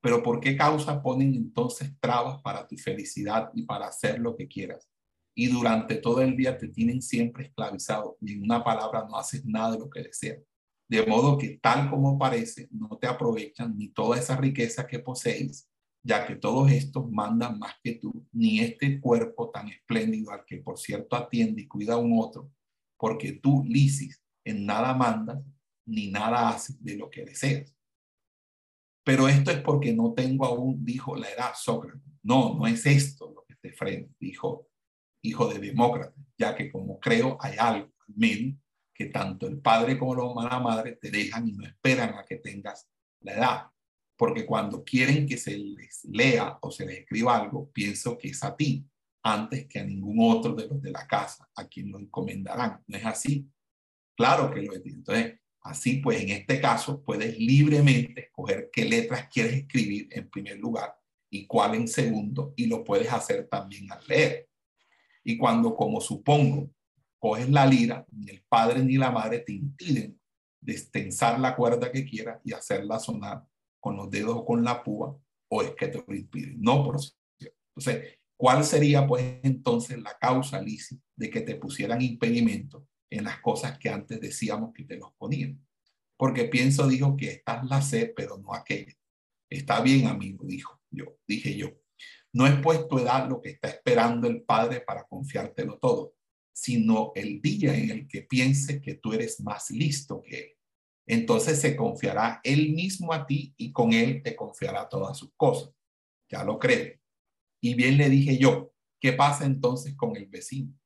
Pero 0.00 0.20
¿por 0.20 0.40
qué 0.40 0.56
causa 0.56 1.00
ponen 1.00 1.34
entonces 1.34 1.92
trabas 2.00 2.42
para 2.42 2.66
tu 2.66 2.76
felicidad 2.76 3.52
y 3.54 3.62
para 3.62 3.86
hacer 3.86 4.18
lo 4.18 4.34
que 4.34 4.48
quieras? 4.48 4.90
Y 5.36 5.46
durante 5.46 5.94
todo 5.94 6.20
el 6.20 6.36
día 6.36 6.58
te 6.58 6.66
tienen 6.66 7.00
siempre 7.00 7.44
esclavizado 7.44 8.16
y 8.20 8.32
en 8.32 8.42
una 8.42 8.64
palabra 8.64 9.06
no 9.08 9.16
haces 9.16 9.44
nada 9.44 9.72
de 9.72 9.78
lo 9.78 9.88
que 9.88 10.02
deseas. 10.02 10.40
De 10.88 11.06
modo 11.06 11.38
que 11.38 11.60
tal 11.62 11.88
como 11.88 12.18
parece, 12.18 12.66
no 12.72 12.88
te 12.98 13.06
aprovechan 13.06 13.76
ni 13.78 13.88
toda 13.90 14.18
esa 14.18 14.36
riqueza 14.36 14.84
que 14.84 14.98
poseéis, 14.98 15.67
ya 16.02 16.26
que 16.26 16.36
todos 16.36 16.70
estos 16.70 17.10
mandan 17.10 17.58
más 17.58 17.74
que 17.82 17.94
tú, 17.94 18.26
ni 18.32 18.60
este 18.60 19.00
cuerpo 19.00 19.50
tan 19.50 19.68
espléndido 19.68 20.30
al 20.30 20.44
que 20.44 20.58
por 20.58 20.78
cierto 20.78 21.16
atiende 21.16 21.62
y 21.62 21.68
cuida 21.68 21.94
a 21.94 21.98
un 21.98 22.18
otro, 22.18 22.50
porque 22.96 23.32
tú, 23.32 23.64
Lisis, 23.66 24.22
en 24.44 24.64
nada 24.66 24.94
mandas, 24.94 25.42
ni 25.86 26.10
nada 26.10 26.50
haces 26.50 26.82
de 26.82 26.96
lo 26.96 27.10
que 27.10 27.24
deseas. 27.24 27.74
Pero 29.04 29.26
esto 29.28 29.50
es 29.50 29.60
porque 29.60 29.94
no 29.94 30.12
tengo 30.12 30.44
aún, 30.44 30.84
dijo 30.84 31.16
la 31.16 31.30
edad 31.30 31.52
Sócrates. 31.54 32.02
No, 32.22 32.54
no 32.54 32.66
es 32.66 32.84
esto 32.84 33.32
lo 33.34 33.44
que 33.46 33.54
te 33.56 33.72
frena, 33.72 34.06
dijo 34.18 34.68
hijo 35.22 35.52
de 35.52 35.58
Demócrates, 35.58 36.24
ya 36.38 36.54
que 36.54 36.70
como 36.70 36.98
creo 37.00 37.36
hay 37.40 37.56
algo, 37.58 37.92
al 38.06 38.14
menos, 38.14 38.58
que 38.94 39.06
tanto 39.06 39.46
el 39.46 39.60
padre 39.60 39.98
como 39.98 40.14
la 40.14 40.58
madre 40.58 40.98
te 41.00 41.10
dejan 41.10 41.48
y 41.48 41.52
no 41.52 41.64
esperan 41.64 42.14
a 42.14 42.24
que 42.24 42.36
tengas 42.36 42.88
la 43.20 43.34
edad. 43.34 43.66
Porque 44.18 44.44
cuando 44.44 44.82
quieren 44.82 45.26
que 45.26 45.36
se 45.38 45.56
les 45.56 46.04
lea 46.04 46.58
o 46.60 46.72
se 46.72 46.84
les 46.84 46.98
escriba 46.98 47.38
algo, 47.38 47.70
pienso 47.70 48.18
que 48.18 48.30
es 48.30 48.42
a 48.42 48.56
ti, 48.56 48.84
antes 49.22 49.66
que 49.68 49.78
a 49.78 49.84
ningún 49.84 50.16
otro 50.20 50.54
de 50.54 50.66
los 50.66 50.82
de 50.82 50.90
la 50.90 51.06
casa, 51.06 51.48
a 51.54 51.68
quien 51.68 51.92
lo 51.92 52.00
encomendarán. 52.00 52.82
¿No 52.88 52.98
es 52.98 53.06
así? 53.06 53.48
Claro 54.16 54.50
que 54.52 54.62
lo 54.62 54.74
es. 54.74 54.84
Entonces, 54.84 55.38
así 55.60 55.98
pues, 55.98 56.20
en 56.20 56.30
este 56.30 56.60
caso, 56.60 57.00
puedes 57.04 57.38
libremente 57.38 58.22
escoger 58.22 58.70
qué 58.72 58.84
letras 58.86 59.28
quieres 59.32 59.52
escribir 59.52 60.08
en 60.10 60.28
primer 60.28 60.58
lugar 60.58 60.98
y 61.30 61.46
cuál 61.46 61.76
en 61.76 61.86
segundo, 61.86 62.54
y 62.56 62.66
lo 62.66 62.82
puedes 62.82 63.12
hacer 63.12 63.46
también 63.48 63.92
al 63.92 64.04
leer. 64.08 64.48
Y 65.22 65.38
cuando, 65.38 65.76
como 65.76 66.00
supongo, 66.00 66.70
coges 67.20 67.48
la 67.50 67.66
lira, 67.66 68.04
ni 68.10 68.30
el 68.30 68.42
padre 68.48 68.82
ni 68.82 68.96
la 68.96 69.12
madre 69.12 69.40
te 69.40 69.52
impiden 69.52 70.18
destensar 70.60 71.38
la 71.38 71.54
cuerda 71.54 71.92
que 71.92 72.04
quieras 72.04 72.40
y 72.44 72.52
hacerla 72.52 72.98
sonar 72.98 73.44
con 73.80 73.96
los 73.96 74.10
dedos 74.10 74.36
o 74.36 74.44
con 74.44 74.64
la 74.64 74.82
púa, 74.82 75.16
o 75.50 75.62
es 75.62 75.72
que 75.72 75.88
te 75.88 76.04
lo 76.06 76.14
impiden. 76.14 76.60
No 76.60 76.84
por. 76.84 76.96
Entonces, 77.76 78.18
¿cuál 78.36 78.64
sería 78.64 79.06
pues 79.06 79.40
entonces 79.42 79.98
la 79.98 80.16
causa, 80.18 80.60
Lizy, 80.60 81.00
de 81.16 81.30
que 81.30 81.40
te 81.40 81.56
pusieran 81.56 82.02
impedimento 82.02 82.86
en 83.10 83.24
las 83.24 83.40
cosas 83.40 83.78
que 83.78 83.88
antes 83.88 84.20
decíamos 84.20 84.72
que 84.74 84.84
te 84.84 84.96
los 84.96 85.12
ponían? 85.14 85.64
Porque 86.16 86.44
pienso, 86.44 86.86
dijo, 86.88 87.16
que 87.16 87.30
esta 87.30 87.60
es 87.60 87.70
la 87.70 87.80
sed, 87.80 88.12
pero 88.16 88.38
no 88.38 88.52
aquella. 88.54 88.92
Está 89.48 89.80
bien, 89.80 90.06
amigo, 90.06 90.44
dijo 90.44 90.78
yo, 90.90 91.18
dije 91.26 91.56
yo. 91.56 91.70
No 92.32 92.46
es 92.46 92.60
pues 92.60 92.86
tu 92.88 92.98
edad 92.98 93.28
lo 93.28 93.40
que 93.40 93.50
está 93.50 93.68
esperando 93.68 94.28
el 94.28 94.42
Padre 94.42 94.80
para 94.80 95.04
confiártelo 95.04 95.78
todo, 95.78 96.14
sino 96.52 97.12
el 97.14 97.40
día 97.40 97.76
en 97.76 97.90
el 97.90 98.08
que 98.08 98.22
piense 98.22 98.80
que 98.80 98.94
tú 98.94 99.12
eres 99.12 99.40
más 99.40 99.70
listo 99.70 100.22
que 100.22 100.38
Él. 100.38 100.57
Entonces 101.10 101.58
se 101.58 101.74
confiará 101.74 102.38
Él 102.44 102.74
mismo 102.74 103.14
a 103.14 103.26
ti 103.26 103.54
y 103.56 103.72
con 103.72 103.94
Él 103.94 104.22
te 104.22 104.36
confiará 104.36 104.86
todas 104.86 105.16
sus 105.16 105.32
cosas. 105.36 105.70
Ya 106.28 106.44
lo 106.44 106.58
creo. 106.58 106.94
Y 107.62 107.74
bien 107.74 107.96
le 107.96 108.10
dije 108.10 108.36
yo, 108.36 108.74
¿qué 109.00 109.14
pasa 109.14 109.46
entonces 109.46 109.96
con 109.96 110.14
el 110.16 110.26
vecino? 110.26 110.78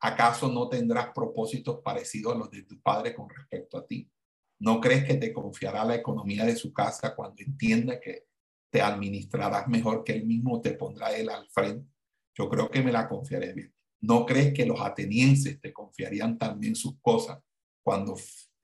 ¿Acaso 0.00 0.48
no 0.50 0.68
tendrás 0.68 1.10
propósitos 1.14 1.80
parecidos 1.80 2.34
a 2.34 2.38
los 2.38 2.50
de 2.50 2.64
tu 2.64 2.80
padre 2.80 3.14
con 3.14 3.28
respecto 3.30 3.78
a 3.78 3.86
ti? 3.86 4.10
¿No 4.58 4.80
crees 4.80 5.04
que 5.04 5.14
te 5.14 5.32
confiará 5.32 5.84
la 5.84 5.94
economía 5.94 6.44
de 6.44 6.56
su 6.56 6.72
casa 6.72 7.14
cuando 7.14 7.40
entienda 7.44 8.00
que 8.00 8.26
te 8.70 8.82
administrarás 8.82 9.68
mejor 9.68 10.02
que 10.02 10.12
él 10.12 10.26
mismo 10.26 10.60
te 10.60 10.72
pondrá 10.72 11.16
él 11.16 11.28
al 11.30 11.48
frente? 11.50 11.88
Yo 12.34 12.48
creo 12.48 12.68
que 12.68 12.82
me 12.82 12.90
la 12.90 13.08
confiaré 13.08 13.52
bien. 13.52 13.72
¿No 14.00 14.26
crees 14.26 14.52
que 14.52 14.66
los 14.66 14.80
atenienses 14.80 15.60
te 15.60 15.72
confiarían 15.72 16.36
también 16.36 16.74
sus 16.74 16.98
cosas 17.00 17.38
cuando 17.84 18.16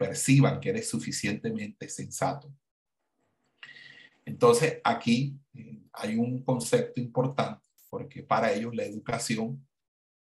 perciban 0.07 0.61
que 0.61 0.71
eres 0.71 0.89
suficientemente 0.89 1.89
sensato? 1.89 2.53
Entonces, 4.25 4.81
aquí 4.83 5.39
eh, 5.55 5.83
hay 5.93 6.17
un 6.17 6.43
concepto 6.43 7.01
importante 7.01 7.65
porque 7.91 8.23
para 8.23 8.53
ellos 8.53 8.75
la 8.75 8.85
educación 8.85 9.65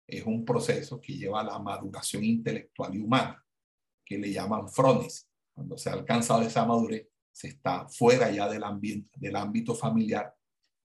es 0.06 0.24
un 0.26 0.44
proceso 0.44 1.00
que 1.00 1.14
lleva 1.14 1.40
a 1.40 1.44
la 1.44 1.58
maduración 1.58 2.22
intelectual 2.22 2.94
y 2.94 3.00
humana, 3.00 3.42
que 4.04 4.18
le 4.18 4.30
llaman 4.30 4.68
frones. 4.68 5.28
Cuando 5.54 5.78
se 5.78 5.88
ha 5.88 5.94
alcanzado 5.94 6.42
esa 6.42 6.66
madurez, 6.66 7.08
se 7.30 7.48
está 7.48 7.88
fuera 7.88 8.30
ya 8.30 8.48
del, 8.48 8.62
ámbito 9.36 9.74
familiar 9.74 10.34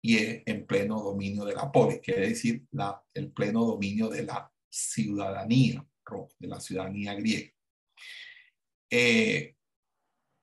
y 0.02 0.18
es 0.18 0.42
en 0.48 0.66
pleno 0.66 1.00
dominio 1.00 1.46
de 1.46 1.54
la 1.54 1.72
polis, 1.72 2.00
quiere 2.00 2.30
decir 2.30 2.66
la, 2.72 3.00
el 3.14 3.32
pleno 3.32 3.64
dominio 3.64 4.10
de 4.10 4.24
la 4.24 4.52
ciudadanía, 4.68 5.86
de 6.40 6.48
la 6.48 6.60
ciudadanía 6.60 7.14
griega. 7.14 7.52
Eh, 8.92 9.56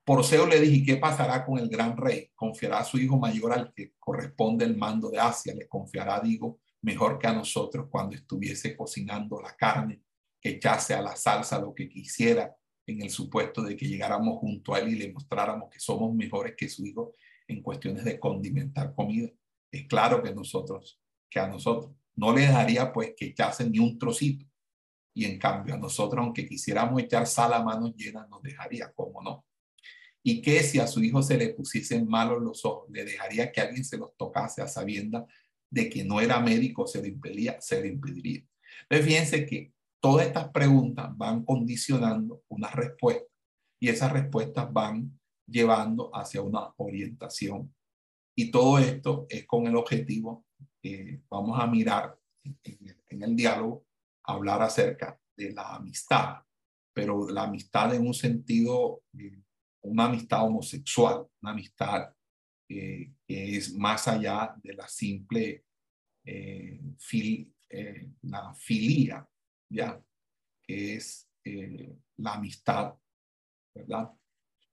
por 0.05 0.24
Seo 0.24 0.46
le 0.46 0.59
dije, 0.59 0.82
¿qué 0.84 0.96
pasará 0.96 1.44
con 1.44 1.59
el 1.59 1.68
gran 1.68 1.94
rey? 1.94 2.30
¿Confiará 2.34 2.78
a 2.78 2.84
su 2.84 2.99
hijo 2.99 3.18
mayor 3.18 3.53
al 3.53 3.74
que 3.74 3.92
corresponde 3.99 4.64
el 4.64 4.74
mando 4.74 5.11
de 5.11 5.18
Asia? 5.18 5.55
¿Le 5.55 5.68
confiará, 5.68 6.18
digo, 6.18 6.61
mejor 6.80 7.18
que 7.18 7.26
a 7.26 7.34
nosotros 7.34 7.88
cuando 7.90 8.16
estuviese 8.16 8.74
cocinando 8.74 9.38
la 9.42 9.55
carne, 9.55 10.01
que 10.40 10.51
echase 10.51 10.94
a 10.94 11.03
la 11.03 11.14
salsa 11.14 11.61
lo 11.61 11.74
que 11.74 11.90
quisiera 11.90 12.57
en 12.86 13.03
el 13.03 13.11
supuesto 13.11 13.62
de 13.62 13.76
que 13.76 13.86
llegáramos 13.86 14.38
junto 14.38 14.74
a 14.74 14.78
él 14.78 14.88
y 14.88 14.96
le 14.96 15.12
mostráramos 15.12 15.68
que 15.68 15.78
somos 15.78 16.14
mejores 16.14 16.55
que 16.57 16.70
su 16.70 16.86
hijo 16.86 17.12
en 17.46 17.62
cuestiones 17.62 18.03
de 18.05 18.18
condimentar 18.18 18.94
comida? 18.94 19.28
Es 19.70 19.86
claro 19.86 20.22
que 20.22 20.34
nosotros, 20.34 20.99
que 21.28 21.38
a 21.38 21.49
nosotros, 21.49 21.92
no 22.16 22.34
le 22.34 22.46
daría 22.46 22.90
pues 22.94 23.12
que 23.14 23.26
echase 23.26 23.68
ni 23.68 23.78
un 23.78 23.99
trocito. 23.99 24.46
Y 25.19 25.25
en 25.25 25.37
cambio 25.37 25.75
a 25.75 25.79
nosotros, 25.79 26.25
aunque 26.25 26.47
quisiéramos 26.47 27.03
echar 27.03 27.27
sal 27.27 27.53
a 27.53 27.61
manos 27.61 27.93
llenas, 27.97 28.29
nos 28.29 28.41
dejaría, 28.41 28.93
¿cómo 28.93 29.21
no? 29.21 29.45
Y 30.23 30.41
que 30.41 30.62
si 30.62 30.79
a 30.79 30.87
su 30.87 31.03
hijo 31.03 31.25
se 31.25 31.37
le 31.37 31.49
pusiesen 31.55 32.07
malos 32.07 32.41
los 32.41 32.64
ojos, 32.64 32.89
le 32.89 33.05
dejaría 33.05 33.51
que 33.51 33.61
alguien 33.61 33.85
se 33.85 33.99
los 33.99 34.16
tocase 34.16 34.62
a 34.62 34.69
sabienda 34.69 35.27
de 35.69 35.91
que 35.91 36.05
no 36.05 36.21
era 36.21 36.39
médico, 36.39 36.87
se 36.87 37.03
le 37.03 37.09
impedía, 37.09 37.61
se 37.61 37.83
le 37.83 37.89
impediría. 37.89 38.45
Entonces, 38.83 39.07
fíjense 39.07 39.45
que 39.45 39.73
todas 40.01 40.29
estas 40.29 40.51
preguntas 40.51 41.09
van 41.16 41.45
condicionando 41.45 42.45
una 42.47 42.71
respuesta 42.71 43.27
y 43.81 43.89
esas 43.89 44.12
respuestas 44.12 44.73
van 44.73 45.19
llevando 45.49 46.14
hacia 46.14 46.43
una 46.43 46.73
orientación. 46.77 47.75
Y 48.37 48.53
todo 48.53 48.79
esto 48.79 49.27
es 49.29 49.45
con 49.49 49.66
el 49.66 49.75
objetivo, 49.75 50.47
eh, 50.81 51.23
vamos 51.29 51.59
a 51.59 51.66
mirar 51.66 52.16
en, 52.45 52.97
en 53.09 53.23
el 53.25 53.35
diálogo, 53.35 53.88
hablar 54.29 54.62
acerca 54.62 55.18
de 55.37 55.53
la 55.53 55.76
amistad, 55.76 56.43
pero 56.93 57.29
la 57.31 57.45
amistad 57.45 57.95
en 57.95 58.07
un 58.07 58.14
sentido, 58.14 59.03
eh, 59.18 59.43
una 59.83 60.05
amistad 60.05 60.45
homosexual, 60.45 61.26
una 61.41 61.53
amistad 61.53 62.14
eh, 62.68 63.12
que 63.26 63.57
es 63.57 63.74
más 63.74 64.07
allá 64.07 64.55
de 64.62 64.74
la 64.74 64.87
simple 64.87 65.64
eh, 66.24 66.81
fil, 66.99 67.55
la 68.22 68.55
filía, 68.55 69.26
¿ya? 69.70 70.03
que 70.62 70.97
es 70.97 71.31
la 72.16 72.35
amistad, 72.35 72.95
¿verdad? 73.74 74.11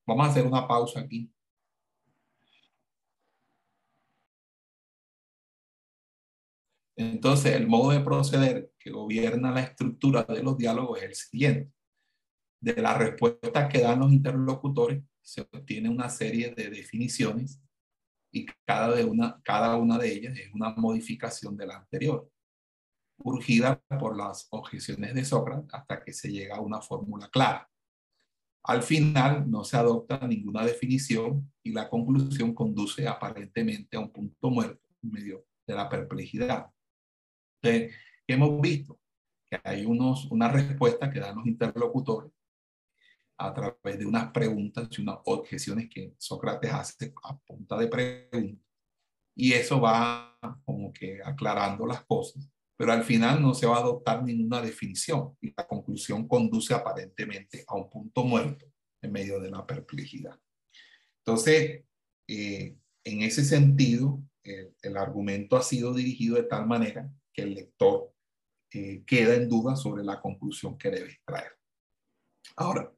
Vamos 0.06 0.28
a 0.28 0.30
hacer 0.30 0.46
una 0.46 0.68
pausa 0.68 1.02
aquí. 1.02 1.30
Entonces, 6.98 7.54
el 7.54 7.68
modo 7.68 7.92
de 7.92 8.00
proceder 8.00 8.72
que 8.86 8.92
gobierna 8.92 9.52
la 9.52 9.62
estructura 9.62 10.22
de 10.24 10.44
los 10.44 10.60
diálogos 10.60 11.00
es 11.00 11.06
el 11.06 11.16
siguiente. 11.16 11.74
De 12.62 12.80
la 12.80 12.96
respuesta 12.96 13.68
que 13.68 13.82
dan 13.82 14.00
los 14.00 14.14
interlocutores 14.14 15.04
se 15.24 15.42
obtiene 15.42 15.90
una 15.90 16.08
serie 16.08 16.54
de 16.54 16.70
definiciones 16.70 17.60
y 18.32 18.46
cada, 18.64 18.96
de 18.96 19.04
una, 19.04 19.42
cada 19.44 19.76
una 19.78 19.98
de 19.98 20.14
ellas 20.14 20.38
es 20.38 20.54
una 20.54 20.70
modificación 20.76 21.58
de 21.58 21.66
la 21.66 21.78
anterior, 21.78 22.30
urgida 23.24 23.82
por 24.00 24.16
las 24.16 24.48
objeciones 24.52 25.16
de 25.16 25.26
Sócrates 25.26 25.74
hasta 25.74 26.04
que 26.04 26.14
se 26.14 26.30
llega 26.30 26.58
a 26.58 26.62
una 26.62 26.80
fórmula 26.80 27.28
clara. 27.30 27.68
Al 28.66 28.84
final 28.84 29.50
no 29.50 29.64
se 29.64 29.78
adopta 29.78 30.28
ninguna 30.28 30.64
definición 30.64 31.52
y 31.64 31.72
la 31.72 31.90
conclusión 31.90 32.54
conduce 32.54 33.08
aparentemente 33.08 33.98
a 33.98 34.02
un 34.02 34.12
punto 34.12 34.52
muerto 34.52 34.88
en 35.02 35.12
medio 35.12 35.48
de 35.66 35.74
la 35.74 35.90
perplejidad. 35.90 36.70
Hemos 38.34 38.60
visto 38.62 39.00
que 39.50 39.60
hay 39.64 39.86
unos, 39.86 40.26
una 40.32 40.50
respuesta 40.50 41.12
que 41.12 41.20
dan 41.20 41.36
los 41.36 41.46
interlocutores 41.46 42.32
a 43.38 43.54
través 43.54 44.00
de 44.00 44.06
unas 44.06 44.32
preguntas 44.32 44.88
y 44.92 45.02
unas 45.02 45.18
objeciones 45.26 45.90
que 45.90 46.14
Sócrates 46.18 46.72
hace 46.72 47.14
a 47.24 47.38
punta 47.38 47.78
de 47.78 47.88
preguntas. 47.88 48.66
Y 49.36 49.54
eso 49.54 49.82
va 49.82 50.38
como 50.64 50.94
que 50.94 51.20
aclarando 51.24 51.86
las 51.86 52.06
cosas, 52.06 52.50
pero 52.78 52.94
al 52.94 53.04
final 53.04 53.42
no 53.42 53.54
se 53.54 53.68
va 53.68 53.78
a 53.78 53.82
adoptar 53.82 54.24
ninguna 54.24 54.62
definición 54.62 55.36
y 55.42 55.54
la 55.56 55.68
conclusión 55.68 56.28
conduce 56.28 56.74
aparentemente 56.74 57.64
a 57.68 57.76
un 57.76 57.90
punto 57.90 58.24
muerto 58.24 58.66
en 59.02 59.12
medio 59.12 59.40
de 59.42 59.52
la 59.52 59.66
perplejidad. 59.66 60.40
Entonces, 61.20 61.84
eh, 62.28 62.78
en 63.04 63.22
ese 63.22 63.44
sentido, 63.44 64.24
el 64.44 64.96
argumento 64.96 65.58
ha 65.58 65.62
sido 65.62 65.94
dirigido 65.94 66.36
de 66.36 66.44
tal 66.44 66.68
manera 66.68 67.12
que 67.34 67.42
el 67.42 67.56
lector 67.56 68.15
eh, 68.78 69.06
queda 69.08 69.36
en 69.36 69.48
duda 69.48 69.74
sobre 69.78 70.04
la 70.04 70.20
conclusión 70.20 70.78
que 70.78 70.90
debe 70.90 71.10
extraer. 71.10 71.54
Ahora, 72.58 72.94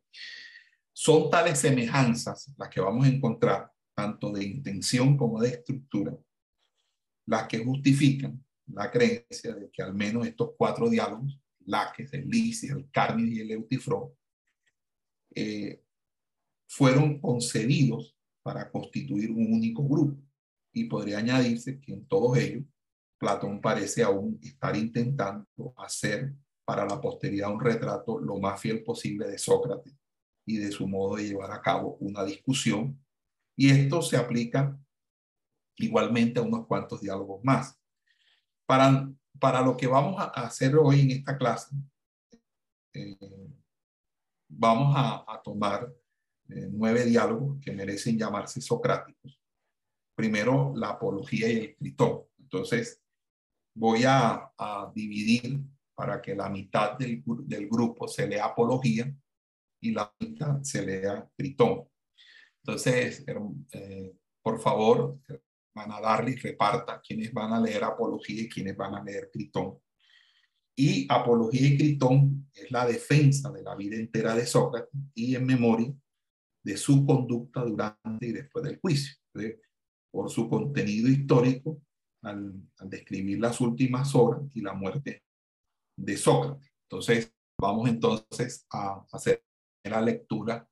son 0.91 1.29
tales 1.29 1.59
semejanzas 1.59 2.51
las 2.57 2.67
que 2.69 2.81
vamos 2.81 3.05
a 3.05 3.09
encontrar, 3.09 3.71
tanto 3.93 4.31
de 4.31 4.43
intención 4.43 5.15
como 5.15 5.39
de 5.39 5.49
estructura, 5.49 6.17
las 7.27 7.47
que 7.47 7.63
justifican 7.63 8.43
la 8.65 8.89
creencia 8.89 9.53
de 9.53 9.69
que 9.69 9.83
al 9.83 9.93
menos 9.93 10.25
estos 10.25 10.55
cuatro 10.57 10.89
diálogos, 10.89 11.39
Laques, 11.59 12.11
el 12.11 12.27
Lisis, 12.27 12.71
el 12.71 12.89
Carnis 12.89 13.35
y 13.35 13.41
el 13.41 13.51
Eutifró, 13.51 14.17
eh, 15.35 15.83
fueron 16.67 17.21
concebidos 17.21 18.17
para 18.41 18.71
constituir 18.71 19.29
un 19.29 19.53
único 19.53 19.87
grupo. 19.87 20.19
Y 20.73 20.85
podría 20.85 21.19
añadirse 21.19 21.79
que 21.79 21.93
en 21.93 22.07
todos 22.07 22.35
ellos 22.39 22.63
Platón 23.17 23.61
parece 23.61 24.03
aún 24.03 24.39
estar 24.41 24.75
intentando 24.75 25.47
hacer 25.77 26.33
para 26.65 26.85
la 26.85 26.99
posteridad 26.99 27.51
un 27.51 27.61
retrato 27.61 28.19
lo 28.19 28.39
más 28.39 28.59
fiel 28.59 28.83
posible 28.83 29.27
de 29.27 29.37
Sócrates 29.37 29.95
y 30.45 30.57
de 30.57 30.71
su 30.71 30.87
modo 30.87 31.15
de 31.15 31.27
llevar 31.27 31.51
a 31.51 31.61
cabo 31.61 31.97
una 31.99 32.23
discusión. 32.23 33.01
Y 33.55 33.69
esto 33.69 34.01
se 34.01 34.17
aplica 34.17 34.77
igualmente 35.77 36.39
a 36.39 36.43
unos 36.43 36.67
cuantos 36.67 37.01
diálogos 37.01 37.43
más. 37.43 37.79
Para, 38.65 39.09
para 39.39 39.61
lo 39.61 39.77
que 39.77 39.87
vamos 39.87 40.19
a 40.19 40.25
hacer 40.25 40.75
hoy 40.75 41.01
en 41.01 41.11
esta 41.11 41.37
clase, 41.37 41.75
eh, 42.93 43.17
vamos 44.49 44.93
a, 44.97 45.41
tomar 45.43 45.93
eh, 46.49 46.67
nueve 46.71 47.05
diálogos 47.05 47.59
que 47.61 47.71
merecen 47.71 48.17
llamarse 48.17 48.59
socráticos. 48.61 49.39
Primero, 50.15 50.73
la 50.75 50.89
apología 50.89 51.49
y 51.49 51.57
el 51.57 51.75
Critón. 51.75 52.23
Entonces, 52.39 53.01
voy 53.77 54.03
a, 54.05 54.51
dividir 54.93 55.59
para 55.93 56.21
que 56.21 56.35
la 56.35 56.49
mitad 56.49 56.97
del, 56.97 57.23
grupo 57.69 58.07
se 58.07 58.27
lea 58.27 58.45
apología 58.45 59.13
y 59.81 59.91
la 59.91 60.11
mitad 60.19 60.61
se 60.63 60.85
lea 60.85 61.29
Tritón. 61.35 61.87
Entonces, 62.63 63.23
eh, 63.71 64.15
por 64.41 64.59
favor, 64.59 65.19
van 65.75 65.91
a 65.91 66.01
darle 66.01 66.31
y 66.31 66.35
reparta 66.35 67.01
quienes 67.01 67.31
van 67.31 67.53
a 67.53 67.61
leer 67.61 67.83
apología 67.83 68.43
y 68.43 68.49
quienes 68.49 68.75
van 68.75 68.95
a 68.95 69.03
leer 69.03 69.29
Tritón. 69.31 69.79
Y 70.75 71.07
apología 71.09 71.67
y 71.67 71.77
Tritón 71.77 72.49
es 72.53 72.71
la 72.71 72.85
defensa 72.85 73.51
de 73.51 73.63
la 73.63 73.75
vida 73.75 73.95
entera 73.95 74.35
de 74.35 74.45
Sócrates 74.45 74.89
y 75.13 75.35
en 75.35 75.45
memoria 75.45 75.93
de 76.63 76.77
su 76.77 77.05
conducta 77.05 77.63
durante 77.63 78.27
y 78.27 78.31
después 78.31 78.65
del 78.65 78.79
juicio. 78.79 79.15
por 80.11 80.31
su 80.31 80.49
contenido 80.49 81.09
histórico, 81.09 81.79
al, 82.27 82.53
describir 82.89 83.39
las 83.39 83.59
últimas 83.61 84.13
horas 84.15 84.41
y 84.53 84.61
la 84.61 84.73
muerte 84.73 85.23
de 85.95 86.17
Sócrates. 86.17 86.71
Entonces, 86.83 87.33
vamos 87.59 87.89
entonces 87.89 88.65
a 88.71 89.05
hacer 89.11 89.43
la 89.83 90.01
lectura 90.01 90.67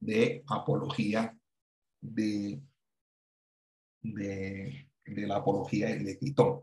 de 0.00 0.42
apología 0.48 1.36
de, 2.00 2.60
de, 4.02 4.88
la 5.04 5.36
apología 5.36 5.88
de 5.88 6.16
Tritón. 6.16 6.62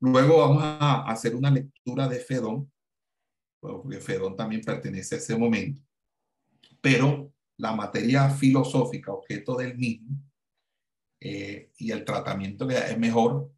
Luego 0.00 0.38
vamos 0.38 0.62
a 0.62 1.02
hacer 1.10 1.34
una 1.34 1.50
lectura 1.50 2.08
de 2.08 2.20
Fedón, 2.20 2.70
porque 3.60 4.00
Fedón 4.00 4.36
también 4.36 4.62
pertenece 4.62 5.14
a 5.14 5.18
ese 5.18 5.36
momento, 5.36 5.82
pero 6.80 7.32
la 7.56 7.74
materia 7.74 8.28
filosófica, 8.30 9.12
objeto 9.12 9.56
del 9.56 9.76
mismo, 9.76 10.18
eh, 11.26 11.70
y 11.78 11.90
el 11.90 12.04
tratamiento 12.04 12.68
es 12.68 12.98
mejor 12.98 13.50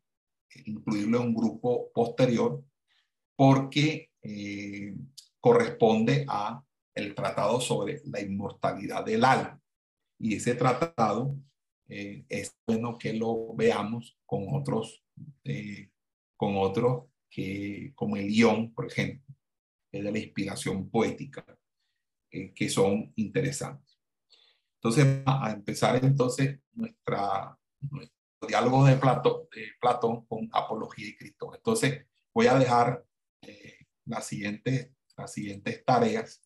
incluirlo 0.67 1.21
en 1.21 1.29
un 1.31 1.35
grupo 1.35 1.91
posterior 1.93 2.65
porque 3.35 4.13
eh, 4.23 4.95
corresponde 5.41 6.25
a 6.29 6.65
el 6.95 7.13
tratado 7.13 7.61
sobre 7.61 8.03
la 8.05 8.21
inmortalidad 8.21 9.05
del 9.05 9.25
alma. 9.25 9.61
Y 10.17 10.37
ese 10.37 10.55
tratado 10.55 11.37
eh, 11.89 12.25
es 12.29 12.57
bueno 12.69 12.97
que 12.97 13.13
lo 13.15 13.53
veamos 13.57 14.17
con 14.25 14.47
otros, 14.55 15.05
con 16.37 16.57
otros 16.57 17.07
que, 17.29 17.91
como 17.97 18.17
el 18.17 18.29
guion, 18.29 18.73
por 18.75 18.87
ejemplo, 18.87 19.35
es 19.91 20.05
de 20.05 20.13
la 20.13 20.19
inspiración 20.21 20.89
poética, 20.89 21.45
que 22.31 22.69
son 22.69 23.13
interesantes. 23.17 23.96
Entonces, 24.87 25.23
a 25.27 25.51
empezar 25.51 26.05
entonces 26.05 26.61
nuestra, 26.75 27.59
nuestro 27.91 28.47
diálogo 28.47 28.85
de 28.85 28.95
Platón, 28.95 29.49
de 29.53 29.67
Platón 29.81 30.25
con 30.27 30.49
Apología 30.53 31.09
y 31.09 31.17
Cristo. 31.17 31.53
Entonces, 31.53 32.07
voy 32.33 32.47
a 32.47 32.57
dejar 32.57 33.05
eh, 33.43 33.79
las, 34.05 34.29
siguientes, 34.29 34.93
las 35.17 35.33
siguientes 35.33 35.85
tareas. 35.85 36.41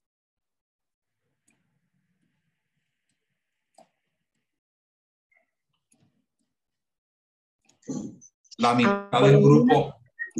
La 8.57 8.75
mitad 8.75 9.21
del 9.23 9.39
grupo, 9.39 9.97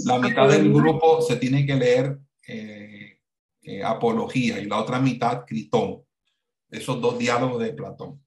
la 0.07 0.19
mitad 0.19 0.49
del 0.49 0.73
grupo 0.73 1.21
se 1.21 1.37
tiene 1.37 1.67
que 1.67 1.75
leer 1.75 2.19
eh, 2.49 3.21
eh, 3.61 3.85
Apología 3.85 4.59
y 4.59 4.65
la 4.65 4.79
otra 4.79 4.99
mitad 5.01 5.45
Critón 5.45 6.03
esos 6.71 7.01
dos 7.01 7.19
diálogos 7.19 7.63
de 7.63 7.73
Platón. 7.73 8.23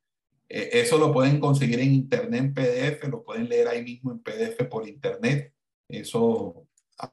Eh, 0.50 0.70
eso 0.74 0.98
lo 0.98 1.12
pueden 1.12 1.40
conseguir 1.40 1.80
en 1.80 1.94
internet 1.94 2.40
en 2.40 2.54
PDF, 2.54 3.08
lo 3.10 3.24
pueden 3.24 3.50
leer 3.50 3.68
ahí 3.68 3.84
mismo 3.84 4.12
en 4.12 4.20
PDF 4.20 4.66
por 4.70 4.88
internet. 4.88 5.54
Eso 5.88 6.68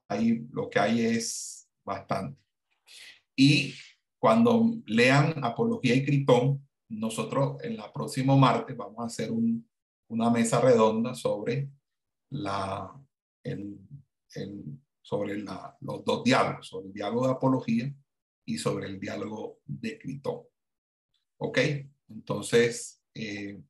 ahí 0.09 0.47
lo 0.53 0.69
que 0.69 0.79
hay 0.79 1.01
es 1.03 1.69
bastante. 1.85 2.41
Y 3.37 3.75
cuando 4.19 4.77
lean 4.87 5.43
Apología 5.43 5.95
y 5.95 6.05
Critón, 6.05 6.69
nosotros 6.91 7.63
en 7.63 7.77
la 7.77 7.93
próximo 7.93 8.37
martes 8.37 8.77
vamos 8.77 8.99
a 8.99 9.07
hacer 9.07 9.31
una 10.09 10.31
mesa 10.31 10.61
redonda 10.61 11.15
sobre 11.15 11.71
la, 12.31 12.93
el, 13.43 13.79
sobre 15.01 15.39
la, 15.39 15.77
los 15.81 16.05
dos 16.05 16.25
diálogos, 16.25 16.69
sobre 16.69 16.89
el 16.89 16.93
diálogo 16.93 17.27
de 17.27 17.33
Apología 17.33 17.95
y 18.45 18.59
sobre 18.59 18.87
el 18.87 19.01
diálogo 19.01 19.61
de 19.65 19.99
Critón. 19.99 20.50
¿Ok? 21.41 21.59
Entonces, 22.09 23.01
eh, 23.15 23.61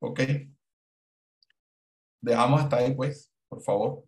¿Ok? 0.00 0.20
Dejamos 2.20 2.60
hasta 2.62 2.76
ahí, 2.76 2.94
pues, 2.94 3.32
por 3.48 3.60
favor. 3.62 4.07